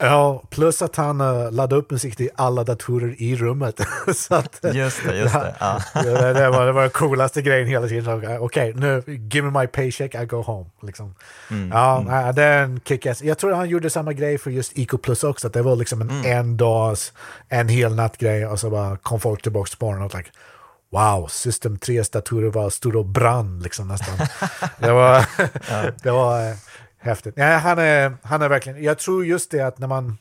[0.00, 3.80] Ja, plus att han uh, laddade upp musik till alla datorer i rummet.
[4.16, 5.54] så att, just det, just det.
[5.60, 5.80] Ja.
[6.02, 8.16] det, det, var, det var den coolaste grejen hela tiden.
[8.16, 10.70] Okej, okay, nu, give me my paycheck, I go home.
[10.82, 11.14] Liksom.
[11.50, 12.34] Mm, ja, mm.
[12.34, 13.24] det är en kick -ass.
[13.24, 16.00] Jag tror han gjorde samma grej för just Eco Plus också, att det var liksom
[16.00, 16.38] en mm.
[16.38, 17.12] en dags,
[17.48, 20.30] en hel natt grej och så bara kom folk tillbaka på morgonen och like,
[20.92, 24.26] Wow, System 3 datorer var stora och brann liksom nästan.
[24.78, 25.26] det var,
[26.02, 26.54] det var eh,
[27.02, 27.34] Häftigt.
[27.36, 30.18] Ja, han, är, han är verkligen, jag tror just det att när man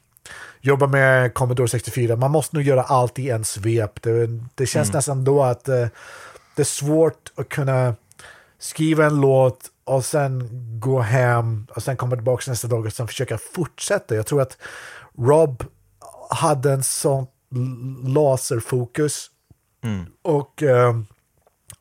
[0.61, 4.01] jobbar med Commodore 64, man måste nog göra allt i en svep.
[4.01, 4.97] Det, det känns mm.
[4.97, 5.87] nästan då att uh,
[6.55, 7.95] det är svårt att kunna
[8.59, 10.49] skriva en låt och sen
[10.79, 14.15] gå hem och sen komma tillbaka nästa dag och sen försöka fortsätta.
[14.15, 14.57] Jag tror att
[15.17, 15.63] Rob
[16.29, 17.27] hade en sån
[18.03, 19.27] laserfokus
[19.83, 20.05] mm.
[20.21, 21.01] och uh,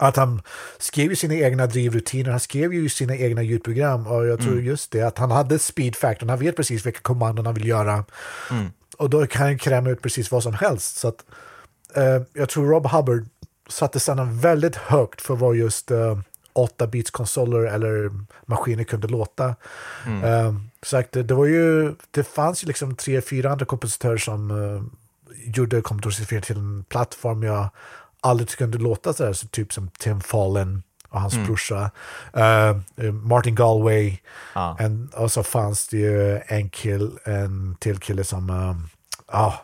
[0.00, 0.42] att han
[0.78, 4.64] skrev sina egna drivrutiner, han skrev ju sina egna ljudprogram och jag tror mm.
[4.64, 8.04] just det att han hade speed factor, han vet precis vilka kommandon han vill göra.
[8.50, 8.66] Mm.
[8.96, 10.96] Och då kan han kräma ut precis vad som helst.
[10.96, 11.24] Så att,
[11.94, 13.26] eh, jag tror Rob Hubbard
[13.68, 16.18] satte standarden väldigt högt för vad just eh,
[16.54, 18.10] 8-bits-konsoler eller
[18.46, 19.54] maskiner kunde låta.
[20.06, 20.24] Mm.
[20.24, 24.50] Eh, sagt, det, det, var ju, det fanns ju liksom tre, fyra andra kompositörer som
[24.50, 24.82] eh,
[25.54, 27.68] gjorde Commodore 64 till en plattform jag
[28.20, 31.46] aldrig kunde låta sådär, så typ som Tim Fallen och hans mm.
[31.46, 31.90] brorsa.
[32.36, 34.18] Uh, Martin Galway.
[34.52, 34.76] Ah.
[34.78, 38.88] En, och så fanns det ju en kill, en till kille som, um,
[39.34, 39.54] uh,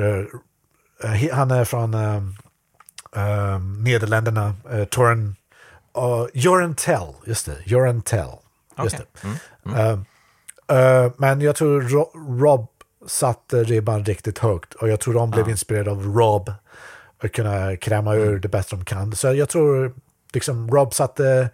[0.00, 5.36] uh, han är från uh, Nederländerna, uh, Toren,
[5.98, 8.30] uh, Joran Tell, just det, Joran Tell.
[8.82, 9.06] Just okay.
[9.12, 9.28] det.
[9.28, 10.04] Mm.
[10.68, 11.12] Mm.
[11.16, 12.10] men jag tror Ro
[12.40, 12.68] Rob
[13.06, 16.52] satte ribban riktigt högt och jag tror de blev inspirerade av Rob
[17.24, 18.40] att kunna kräma ur mm.
[18.40, 19.12] det bästa de kan.
[19.12, 19.92] Så jag tror
[20.32, 21.50] liksom Rob satte...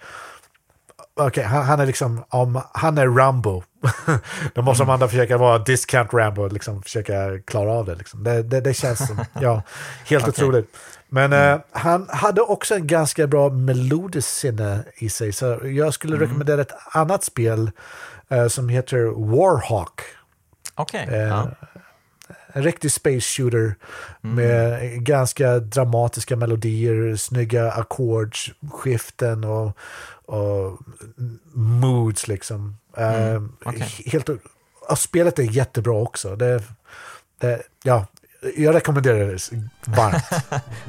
[1.16, 3.62] Okay, han, han, är liksom, om han är Rambo,
[4.55, 4.88] då måste mm.
[4.88, 7.94] de andra försöka vara discount Rambo, liksom försöka klara av det.
[7.94, 8.24] Liksom.
[8.24, 9.62] Det, det, det känns som, ja,
[10.05, 10.44] helt okay.
[10.44, 10.76] otroligt.
[11.09, 11.55] Men mm.
[11.55, 16.26] uh, han hade också en ganska bra melodisk sinne i sig, så jag skulle mm.
[16.26, 17.70] rekommendera ett annat spel
[18.32, 20.01] uh, som heter Warhawk.
[20.74, 21.05] Okej.
[21.05, 21.18] Okay.
[21.18, 21.48] Uh, ja
[22.52, 23.74] en riktig space shooter
[24.24, 24.36] mm.
[24.36, 29.77] med ganska dramatiska melodier, snygga ackordsskiften och,
[30.27, 30.78] och
[31.52, 32.77] moods liksom.
[32.97, 33.35] Mm.
[33.35, 33.89] Uh, okay.
[34.06, 34.28] helt,
[34.89, 36.36] och spelet är jättebra också.
[36.36, 36.62] Det,
[37.39, 38.06] det, ja,
[38.56, 40.24] jag rekommenderar det varmt.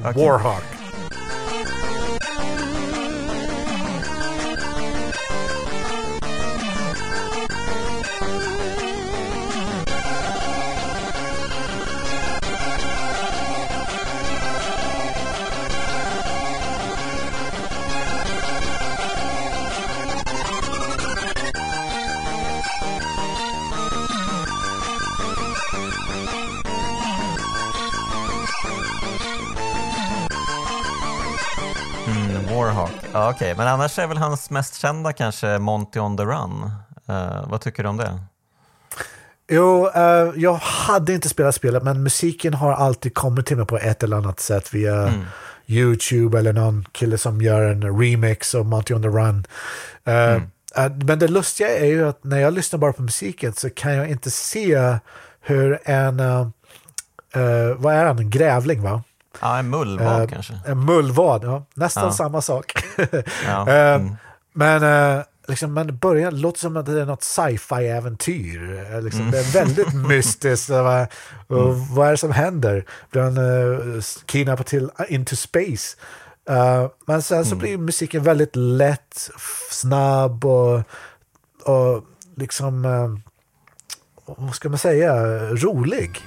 [0.00, 0.26] okay.
[0.26, 0.91] Warhawk.
[33.14, 33.54] Ja, Okej, okay.
[33.56, 36.70] men annars är väl hans mest kända kanske Monty on the Run.
[37.10, 38.18] Uh, vad tycker du om det?
[39.48, 43.78] Jo, uh, jag hade inte spelat spelet, men musiken har alltid kommit till mig på
[43.78, 45.20] ett eller annat sätt via mm.
[45.66, 49.46] YouTube eller någon kille som gör en remix av Monty on the Run.
[50.08, 50.98] Uh, mm.
[51.06, 54.10] men det lustiga är ju att när jag lyssnar bara på musiken så kan jag
[54.10, 54.98] inte se
[55.40, 56.16] hur en,
[57.76, 59.02] vad är han, en grävling va?
[59.40, 60.60] Ja, en mullvad kanske.
[60.66, 61.64] En mullvad, ja.
[61.74, 62.12] Nästan ja.
[62.12, 62.84] samma sak.
[63.46, 63.68] ja.
[63.68, 64.16] mm.
[64.52, 64.82] Men
[65.48, 69.00] liksom, men början låter som att det är något sci-fi-äventyr.
[69.00, 69.32] Liksom, mm.
[69.32, 70.70] Det är väldigt mystiskt.
[70.70, 70.76] Och,
[71.46, 71.94] och mm.
[71.94, 72.84] Vad är det som händer?
[73.10, 75.96] Blir han uh, kidnappad till into space?
[76.50, 77.58] Uh, men sen så mm.
[77.58, 79.30] blir musiken väldigt lätt,
[79.70, 80.82] snabb och,
[81.64, 82.04] och
[82.36, 82.82] liksom,
[84.26, 85.14] vad ska man säga,
[85.50, 86.20] rolig.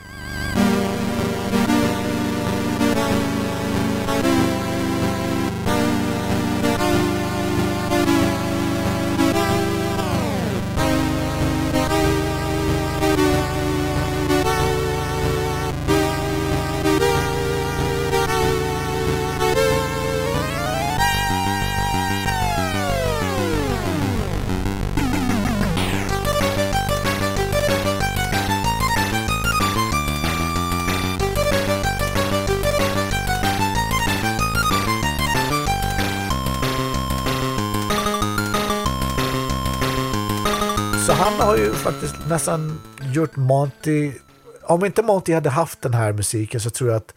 [41.73, 42.81] Faktiskt nästan
[43.13, 44.11] gjort Monty...
[44.63, 47.13] Om inte Monty hade haft den här musiken så tror jag att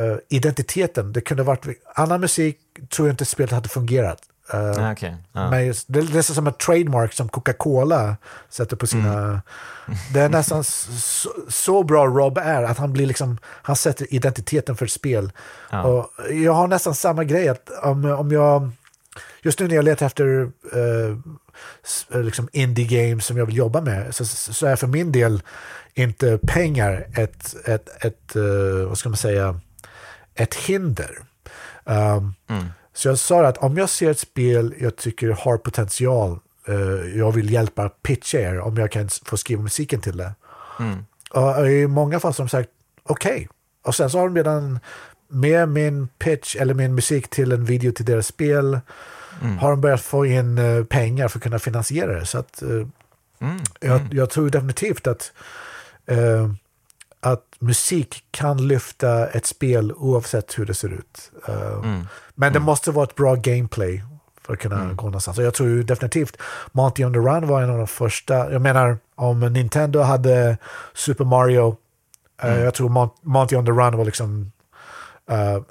[0.00, 1.64] uh, identiteten, det kunde varit...
[1.94, 2.58] Annan musik
[2.90, 4.18] tror jag inte spelet hade fungerat.
[4.54, 5.10] Uh, okay.
[5.10, 5.50] uh.
[5.50, 8.16] Men just, det är som en trademark som Coca-Cola
[8.48, 9.12] sätter på sina...
[9.12, 9.42] Mm.
[10.12, 13.38] Det är nästan så, så, bra Rob är att han blir liksom...
[13.44, 15.32] Han sätter identiteten för ett spel.
[15.72, 15.80] Uh.
[15.80, 18.70] Och jag har nästan samma grej att om, om jag...
[19.44, 20.26] Just nu när jag letar efter
[20.76, 21.16] uh,
[22.10, 25.42] liksom indie games som jag vill jobba med så, så är för min del
[25.94, 29.60] inte pengar ett, ett, ett uh, vad ska man säga,
[30.34, 31.18] ett hinder.
[31.84, 32.64] Um, mm.
[32.94, 36.38] Så jag sa att om jag ser ett spel jag tycker har potential,
[36.68, 40.32] uh, jag vill hjälpa pitcha er om jag kan få skriva musiken till det.
[40.80, 41.04] Mm.
[41.30, 42.68] Och i många fall som sagt,
[43.02, 43.32] okej.
[43.32, 43.46] Okay.
[43.82, 44.78] Och sen så har de redan
[45.28, 48.80] med min pitch eller min musik till en video till deras spel
[49.42, 49.58] mm.
[49.58, 52.26] har de börjat få in uh, pengar för att kunna finansiera det.
[52.26, 52.86] Så att, uh,
[53.40, 53.58] mm.
[53.80, 54.08] Jag, mm.
[54.12, 55.32] jag, tror definitivt att,
[56.12, 56.52] uh,
[57.20, 61.32] att musik kan lyfta ett spel oavsett hur det ser ut.
[61.48, 62.06] Mm.
[62.34, 62.62] Men det mm.
[62.62, 64.04] måste vara ett bra gameplay
[64.44, 64.96] för att kunna mm.
[64.96, 65.38] gå någonstans.
[65.38, 66.36] Och jag tror definitivt
[66.72, 68.52] Monty on the Run var en av de första.
[68.52, 70.58] Jag menar, om Nintendo hade
[70.94, 71.76] Super Mario,
[72.42, 72.60] mm.
[72.60, 74.52] jag tror Monty on the Run var liksom
[75.30, 75.62] uh,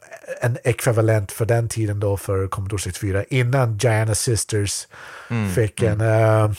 [0.41, 4.87] en ekvivalent för den tiden då för Commodore 64 innan Giana Sisters
[5.29, 6.01] mm, fick mm.
[6.01, 6.51] en uh,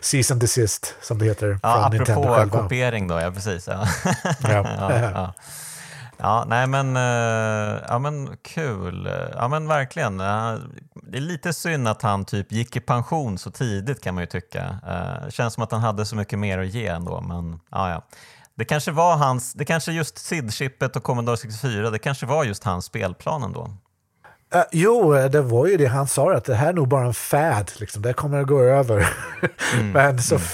[0.00, 1.58] season desist som det heter.
[1.62, 2.58] Ja, från Nintendo själva.
[2.58, 3.66] kopiering då, ja precis.
[3.66, 3.86] Ja.
[4.40, 4.64] ja.
[4.90, 5.34] ja,
[6.18, 6.44] ja.
[6.48, 9.10] nej men, uh, ja, men kul.
[9.34, 10.18] Ja men verkligen.
[11.02, 14.26] Det är lite synd att han typ gick i pension så tidigt kan man ju
[14.26, 14.78] tycka.
[14.88, 18.02] Uh, känns som att han hade så mycket mer att ge ändå, men ja, ja.
[18.54, 22.64] Det kanske var hans, det kanske just SID-chippet och Commodore 64, det kanske var just
[22.64, 23.70] hans spelplan ändå.
[24.54, 27.14] Uh, jo, det var ju det han sa, att det här är nog bara en
[27.14, 28.02] fad, liksom.
[28.02, 29.08] det kommer att gå över.
[29.74, 29.90] Mm.
[29.90, 30.46] men, så, mm.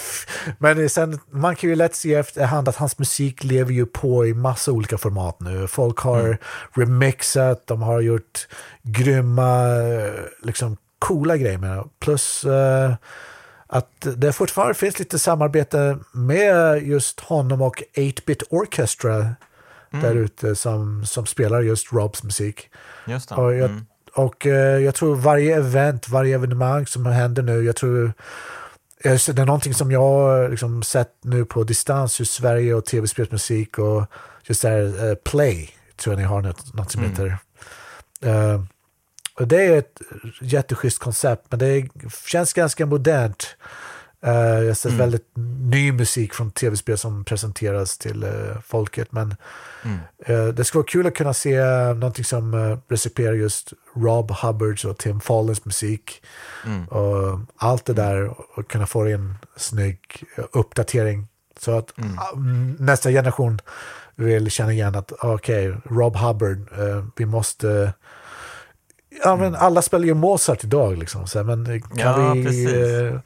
[0.58, 4.34] men sen, man kan ju lätt se efterhand att hans musik lever ju på i
[4.34, 5.66] massa olika format nu.
[5.66, 6.38] Folk har mm.
[6.74, 8.48] remixat, de har gjort
[8.82, 9.64] grymma,
[10.42, 11.84] liksom coola grejer med.
[12.00, 12.94] Plus uh,
[13.70, 20.04] att det fortfarande finns lite samarbete med just honom och 8-Bit Orchestra mm.
[20.04, 22.70] där ute som, som spelar just Robs musik.
[23.06, 23.86] Just och jag, mm.
[24.14, 28.12] och uh, jag tror varje event, varje evenemang som händer nu, jag tror
[29.02, 34.06] det är någonting som jag liksom sett nu på distans, just Sverige och tv-spelsmusik och
[34.44, 37.10] just det här uh, Play, tror jag ni har något, något som mm.
[37.10, 37.38] heter.
[38.26, 38.62] Uh,
[39.38, 40.00] och det är ett
[40.40, 41.88] jätteschysst koncept, men det
[42.26, 43.56] känns ganska modernt.
[44.26, 44.98] Uh, jag har sett mm.
[44.98, 45.26] väldigt
[45.70, 49.12] ny musik från tv-spel som presenteras till uh, folket.
[49.12, 49.36] Men
[49.84, 49.98] mm.
[50.28, 51.60] uh, det skulle vara kul att kunna se
[51.94, 56.22] någonting som uh, recipierar just Rob Hubbards och Tim Fallens musik.
[56.66, 56.88] Mm.
[56.88, 61.28] Och allt det där och kunna få en snygg uppdatering.
[61.60, 62.76] Så att mm.
[62.78, 63.60] nästa generation
[64.14, 66.58] vill känna igen att okej, okay, Rob Hubbard,
[67.16, 67.92] vi måste
[69.24, 71.26] Ja, men alla spelar ju Mozart idag, liksom.
[71.26, 72.44] Så, men kan ja, vi...
[72.44, 73.22] Precis.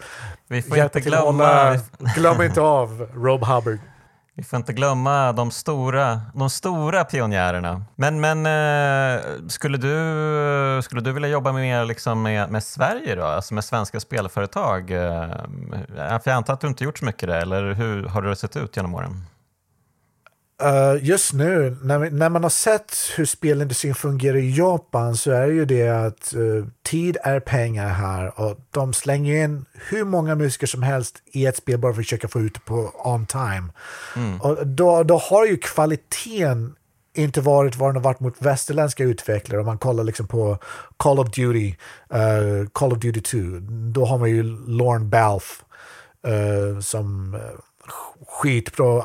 [0.49, 1.79] vi får inte glömma...
[2.17, 3.79] Glöm inte av Rob Hubbard.
[4.35, 7.85] Vi får inte glömma de stora, de stora pionjärerna.
[7.97, 13.25] Men, men eh, skulle, du, skulle du vilja jobba mer liksom med, med Sverige då?
[13.25, 14.91] Alltså med svenska spelföretag?
[14.91, 15.29] Eh,
[15.97, 18.57] för jag antar att du inte gjort så mycket där, eller hur har det sett
[18.57, 19.25] ut genom åren?
[20.65, 25.31] Uh, just nu, när, vi, när, man har sett hur spelindustrin fungerar i Japan så
[25.31, 30.05] är det ju det att uh, tid är pengar här och de slänger in hur
[30.05, 32.93] många musiker som helst i ett spel bara för att försöka få ut det på
[33.05, 33.73] on time.
[34.17, 34.41] Mm.
[34.41, 36.75] Och då, då har ju kvaliteten
[37.15, 39.61] inte varit vad den har varit mot västerländska utvecklare.
[39.61, 40.59] Om man kollar liksom på
[40.97, 41.75] Call of Duty,
[42.15, 43.39] uh, Call of Duty 2,
[43.93, 45.65] då har man ju Lorne Balfe
[46.83, 47.37] som
[48.27, 49.03] skitbra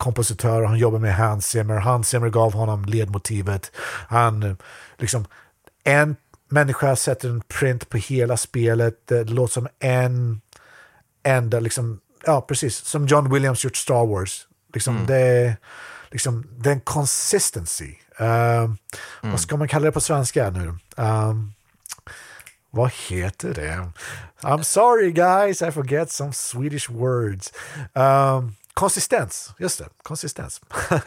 [0.00, 1.76] kompositör, han jobbar med Hans Zimmer.
[1.76, 3.72] Hans Zimmer gav honom ledmotivet.
[4.08, 4.56] Han,
[4.98, 5.26] liksom,
[5.84, 6.16] en
[6.48, 9.06] människa sätter en print på hela spelet.
[9.06, 10.40] Det låter som en
[11.22, 14.46] enda, liksom, ja precis, som John Williams gjort Star Wars.
[14.74, 15.06] Liksom, mm.
[15.06, 15.56] det,
[16.10, 17.94] liksom, den consistency.
[18.20, 18.76] Uh, mm.
[19.20, 20.74] Vad ska man kalla det på svenska nu?
[20.96, 21.52] Um,
[22.70, 23.88] vad heter det?
[24.40, 27.52] I'm sorry guys, I forget some Swedish words.
[27.94, 29.88] Um, Konsistens, just det.
[30.02, 30.60] Konsistens.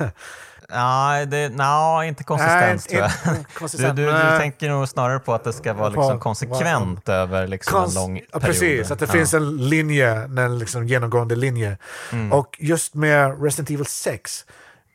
[0.69, 3.45] Ja, det, no, inte konsistens Nej, tror jag.
[3.53, 7.15] Konsistent, du, du, du, tänker nog snarare på att det ska vara liksom konsekvent var,
[7.15, 8.41] över liksom kons, en lång period.
[8.41, 9.11] Precis, att det ja.
[9.11, 11.77] finns en linje, en liksom genomgående linje.
[12.11, 12.34] Mm.
[12.34, 14.45] Och just med Resident Evil 6,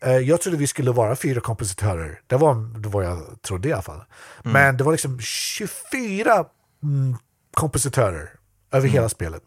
[0.04, 2.20] eh, jag trodde vi skulle vara fyra kompositörer.
[2.26, 4.04] Det var, det var jag trodde i alla fall.
[4.44, 4.52] Mm.
[4.52, 6.44] Men det var liksom 24
[6.82, 7.16] mm,
[7.54, 8.30] kompositörer
[8.72, 8.92] över mm.
[8.92, 9.42] hela spelet.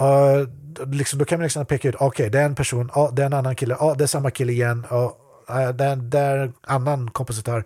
[0.00, 0.48] Uh,
[0.86, 3.22] liksom, då kan man liksom peka ut, okej, okay, det är en person, oh, det
[3.22, 5.12] är en annan kille, oh, det är samma kille igen, oh,
[5.46, 7.64] det, är, det är en annan kompositör.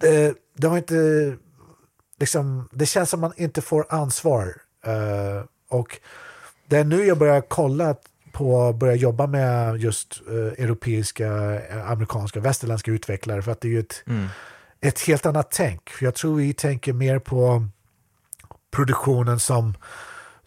[0.00, 0.94] Det, det, har inte,
[2.20, 4.56] liksom, det känns som man inte får ansvar.
[4.86, 5.98] Uh, och
[6.66, 7.96] det är nu jag börjar kolla
[8.32, 13.80] på, börja jobba med just uh, europeiska, amerikanska, västerländska utvecklare, för att det är ju
[13.80, 14.26] ett, mm.
[14.80, 15.90] ett helt annat tänk.
[16.00, 17.66] Jag tror vi tänker mer på
[18.70, 19.74] produktionen som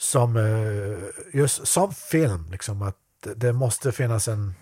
[0.05, 2.47] som, eh, just, som film.
[2.51, 2.95] Liksom, att
[3.35, 4.55] det måste finnas en,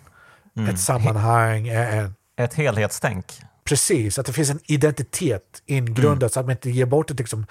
[0.58, 0.70] mm.
[0.70, 1.68] ett sammanhang.
[1.68, 3.42] En, ett helhetstänk.
[3.64, 6.30] Precis, att det finns en identitet ingrundad mm.
[6.30, 7.46] så att man inte ger bort det liksom,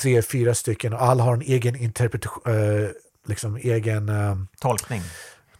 [0.00, 2.88] tre, fyra stycken och alla har en egen interpretation, äh,
[3.26, 5.02] liksom egen äh, tolkning.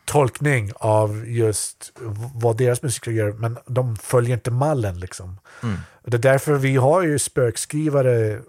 [0.05, 1.93] tolkning av just
[2.35, 5.01] vad deras musiker gör, men de följer inte mallen.
[5.01, 5.41] Liksom.
[5.63, 5.77] Mm.
[6.05, 8.41] Det är därför vi har ju spökskrivare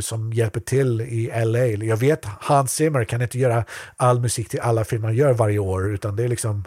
[0.00, 1.64] som hjälper till i LA.
[1.64, 3.64] Jag vet Hans Zimmer kan inte göra
[3.96, 6.64] all musik till alla filmer han gör varje år, utan det är liksom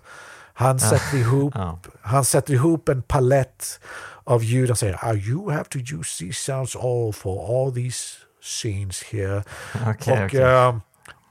[0.53, 1.53] han sätter ihop,
[2.01, 3.79] han sätter ihop en palett
[4.23, 7.99] av ljud och säger oh, you have to use these sounds all for all these
[8.41, 9.43] scenes here.
[9.89, 10.41] Okay, och, okay.
[10.41, 10.77] Uh,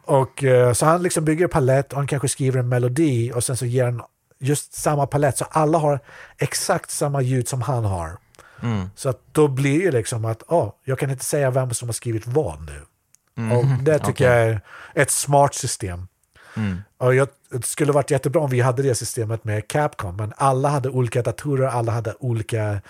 [0.04, 3.44] och uh, så han liksom bygger en palett och han kanske skriver en melodi och
[3.44, 4.02] sen så ger han
[4.38, 6.00] just samma palett så alla har
[6.38, 8.18] exakt samma ljud som han har.
[8.62, 8.90] Mm.
[8.94, 11.92] Så att då blir det liksom att oh, jag kan inte säga vem som har
[11.92, 12.82] skrivit vad nu.
[13.36, 13.58] Mm.
[13.58, 14.26] Och det tycker okay.
[14.26, 14.60] jag är
[14.94, 16.08] ett smart system.
[16.56, 16.82] Mm.
[16.98, 20.68] Och jag, det skulle varit jättebra om vi hade det systemet med Capcom, men alla
[20.68, 22.80] hade olika datorer, alla hade olika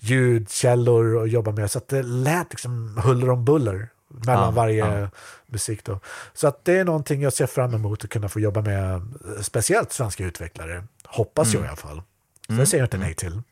[0.00, 5.00] ljudkällor att jobba med, så att det lät liksom huller om buller mellan ja, varje
[5.00, 5.08] ja.
[5.46, 5.84] musik.
[5.84, 6.00] Då.
[6.34, 9.02] Så att det är någonting jag ser fram emot att kunna få jobba med,
[9.40, 11.56] speciellt svenska utvecklare, hoppas mm.
[11.56, 12.02] jag i alla fall.
[12.46, 12.60] Så mm.
[12.60, 13.42] det säger jag inte nej till.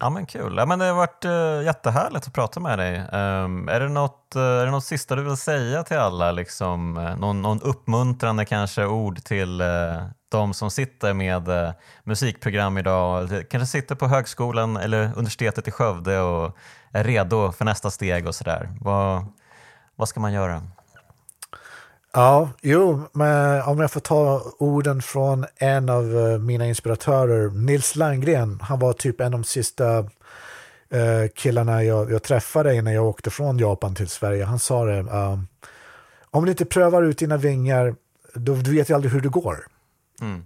[0.00, 0.56] Ja men kul.
[0.56, 2.98] Ja, men det har varit uh, jättehärligt att prata med dig.
[2.98, 6.32] Um, är, det något, uh, är det något sista du vill säga till alla?
[6.32, 11.74] Liksom, uh, någon, någon uppmuntrande kanske ord till uh, de som sitter med
[12.04, 16.56] musikprogram idag, kanske sitter på högskolan eller universitetet i Skövde och
[16.92, 18.68] är redo för nästa steg och sådär.
[18.80, 19.24] Vad,
[19.96, 20.62] vad ska man göra?
[22.12, 27.96] Ja, jo, men om jag får ta orden från en av eh, mina inspiratörer, Nils
[27.96, 28.60] Landgren.
[28.62, 29.98] Han var typ en av de sista
[30.94, 34.44] uh, killarna jag, jag, träffade innan jag åkte från Japan till Sverige.
[34.44, 35.38] Han sa det, uh,
[36.30, 37.94] om du inte prövar ut dina vingar,
[38.34, 39.66] då du vet ju aldrig hur det går.
[40.20, 40.44] Mm.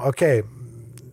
[0.00, 0.42] Okej, okay,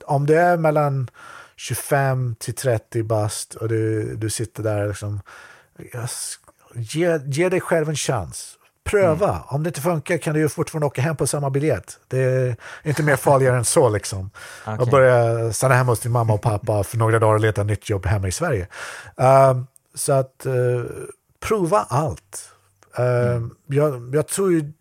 [0.06, 1.10] om det är mellan
[1.56, 5.22] 25 till 30 bast och du, du sitter där liksom,
[6.74, 8.57] ge, ge dig själv en chans
[8.88, 9.30] Pröva.
[9.30, 9.42] Mm.
[9.48, 12.00] Om det inte funkar kan du ju fortfarande åka hem på samma biljett.
[12.08, 13.90] Det är inte mer farligare än så.
[13.90, 14.30] liksom.
[14.62, 14.78] Okay.
[14.78, 17.90] Och börja stanna hemma hos din mamma och pappa för några dagar och leta nytt
[17.90, 18.68] jobb hemma i Sverige.
[19.22, 19.64] Uh,
[19.96, 20.84] så att uh,
[21.40, 22.52] prova allt.
[23.00, 23.56] Uh, mm.
[23.68, 24.72] jag, jag, tror ju,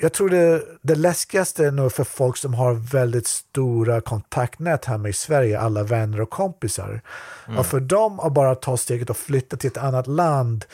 [0.00, 5.12] jag tror det, det läskigaste nu för folk som har väldigt stora kontaktnät hemma i
[5.12, 7.00] Sverige, alla vänner och kompisar.
[7.46, 7.58] Mm.
[7.58, 10.64] Och för dem att bara ta steget och flytta till ett annat land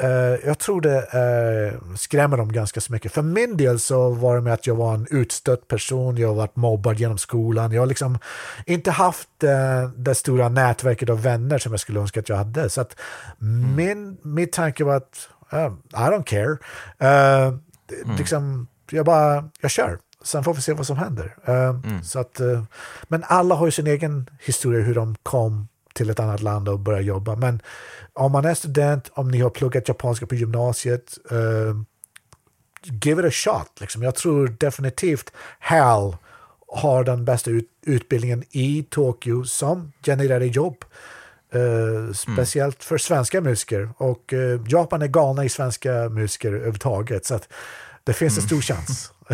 [0.00, 3.12] Uh, jag tror det uh, skrämmer dem ganska så mycket.
[3.12, 6.34] För min del så var det med att jag var en utstött person, jag har
[6.34, 7.72] varit mobbad genom skolan.
[7.72, 8.18] Jag har liksom
[8.66, 12.68] inte haft uh, det stora nätverket av vänner som jag skulle önska att jag hade.
[12.68, 12.96] Så att
[13.40, 13.76] mm.
[13.76, 16.50] min, min tanke var att uh, I don't care.
[17.02, 17.58] Uh,
[18.04, 18.16] mm.
[18.18, 19.98] liksom, jag bara, jag kör.
[20.24, 21.36] sen får vi se vad som händer.
[21.48, 22.02] Uh, mm.
[22.02, 22.40] så att,
[23.08, 26.78] men alla har ju sin egen historia hur de kom till ett annat land och
[26.78, 27.36] började jobba.
[27.36, 27.62] Men
[28.12, 31.82] om man är student, om ni har pluggat japanska på gymnasiet, uh,
[33.02, 33.80] give it a shot.
[33.80, 34.02] Liksom.
[34.02, 36.16] Jag tror definitivt HAL
[36.68, 40.84] har den bästa ut utbildningen i Tokyo som genererar jobb.
[41.54, 42.86] Uh, speciellt mm.
[42.88, 43.90] för svenska musiker.
[43.96, 47.26] Och uh, Japan är galna i svenska musiker överhuvudtaget.
[47.26, 47.38] Så
[48.04, 48.42] det finns mm.
[48.42, 49.12] en stor chans.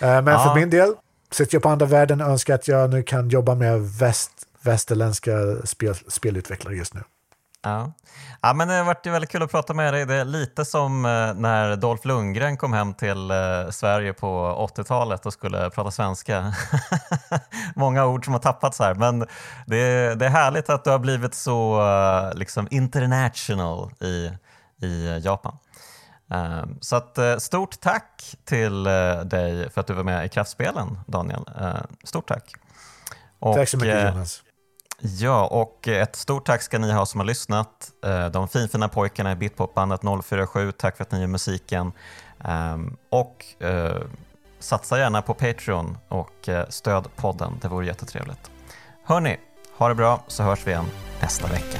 [0.00, 0.44] men ja.
[0.44, 0.94] för min del
[1.30, 4.30] sitter jag på andra världen och önskar att jag nu kan jobba med väst,
[4.68, 5.32] västerländska
[5.64, 7.02] spel, spelutvecklare just nu.
[7.62, 7.92] Ja.
[8.42, 10.06] ja, men det har varit väldigt kul att prata med dig.
[10.06, 14.28] Det är lite som eh, när Dolph Lundgren kom hem till eh, Sverige på
[14.76, 16.54] 80-talet och skulle prata svenska.
[17.76, 19.26] Många ord som har tappats här, men
[19.66, 24.30] det är, det är härligt att du har blivit så eh, liksom, international i,
[24.86, 25.56] i Japan.
[26.30, 28.84] Ehm, så att, stort tack till
[29.24, 31.44] dig för att du var med i Kraftspelen, Daniel.
[32.04, 32.52] Stort tack.
[33.38, 34.42] Och, tack så mycket, Jonas.
[35.00, 37.90] Ja, och ett stort tack ska ni ha som har lyssnat.
[38.04, 41.92] Eh, de finfina pojkarna i Bitpopbandet 047, tack för att ni gör musiken.
[42.44, 43.96] Ehm, och eh,
[44.58, 48.50] satsa gärna på Patreon och eh, stöd podden, det vore jättetrevligt.
[49.04, 49.36] Hörni,
[49.76, 50.86] ha det bra så hörs vi igen
[51.20, 51.78] nästa vecka.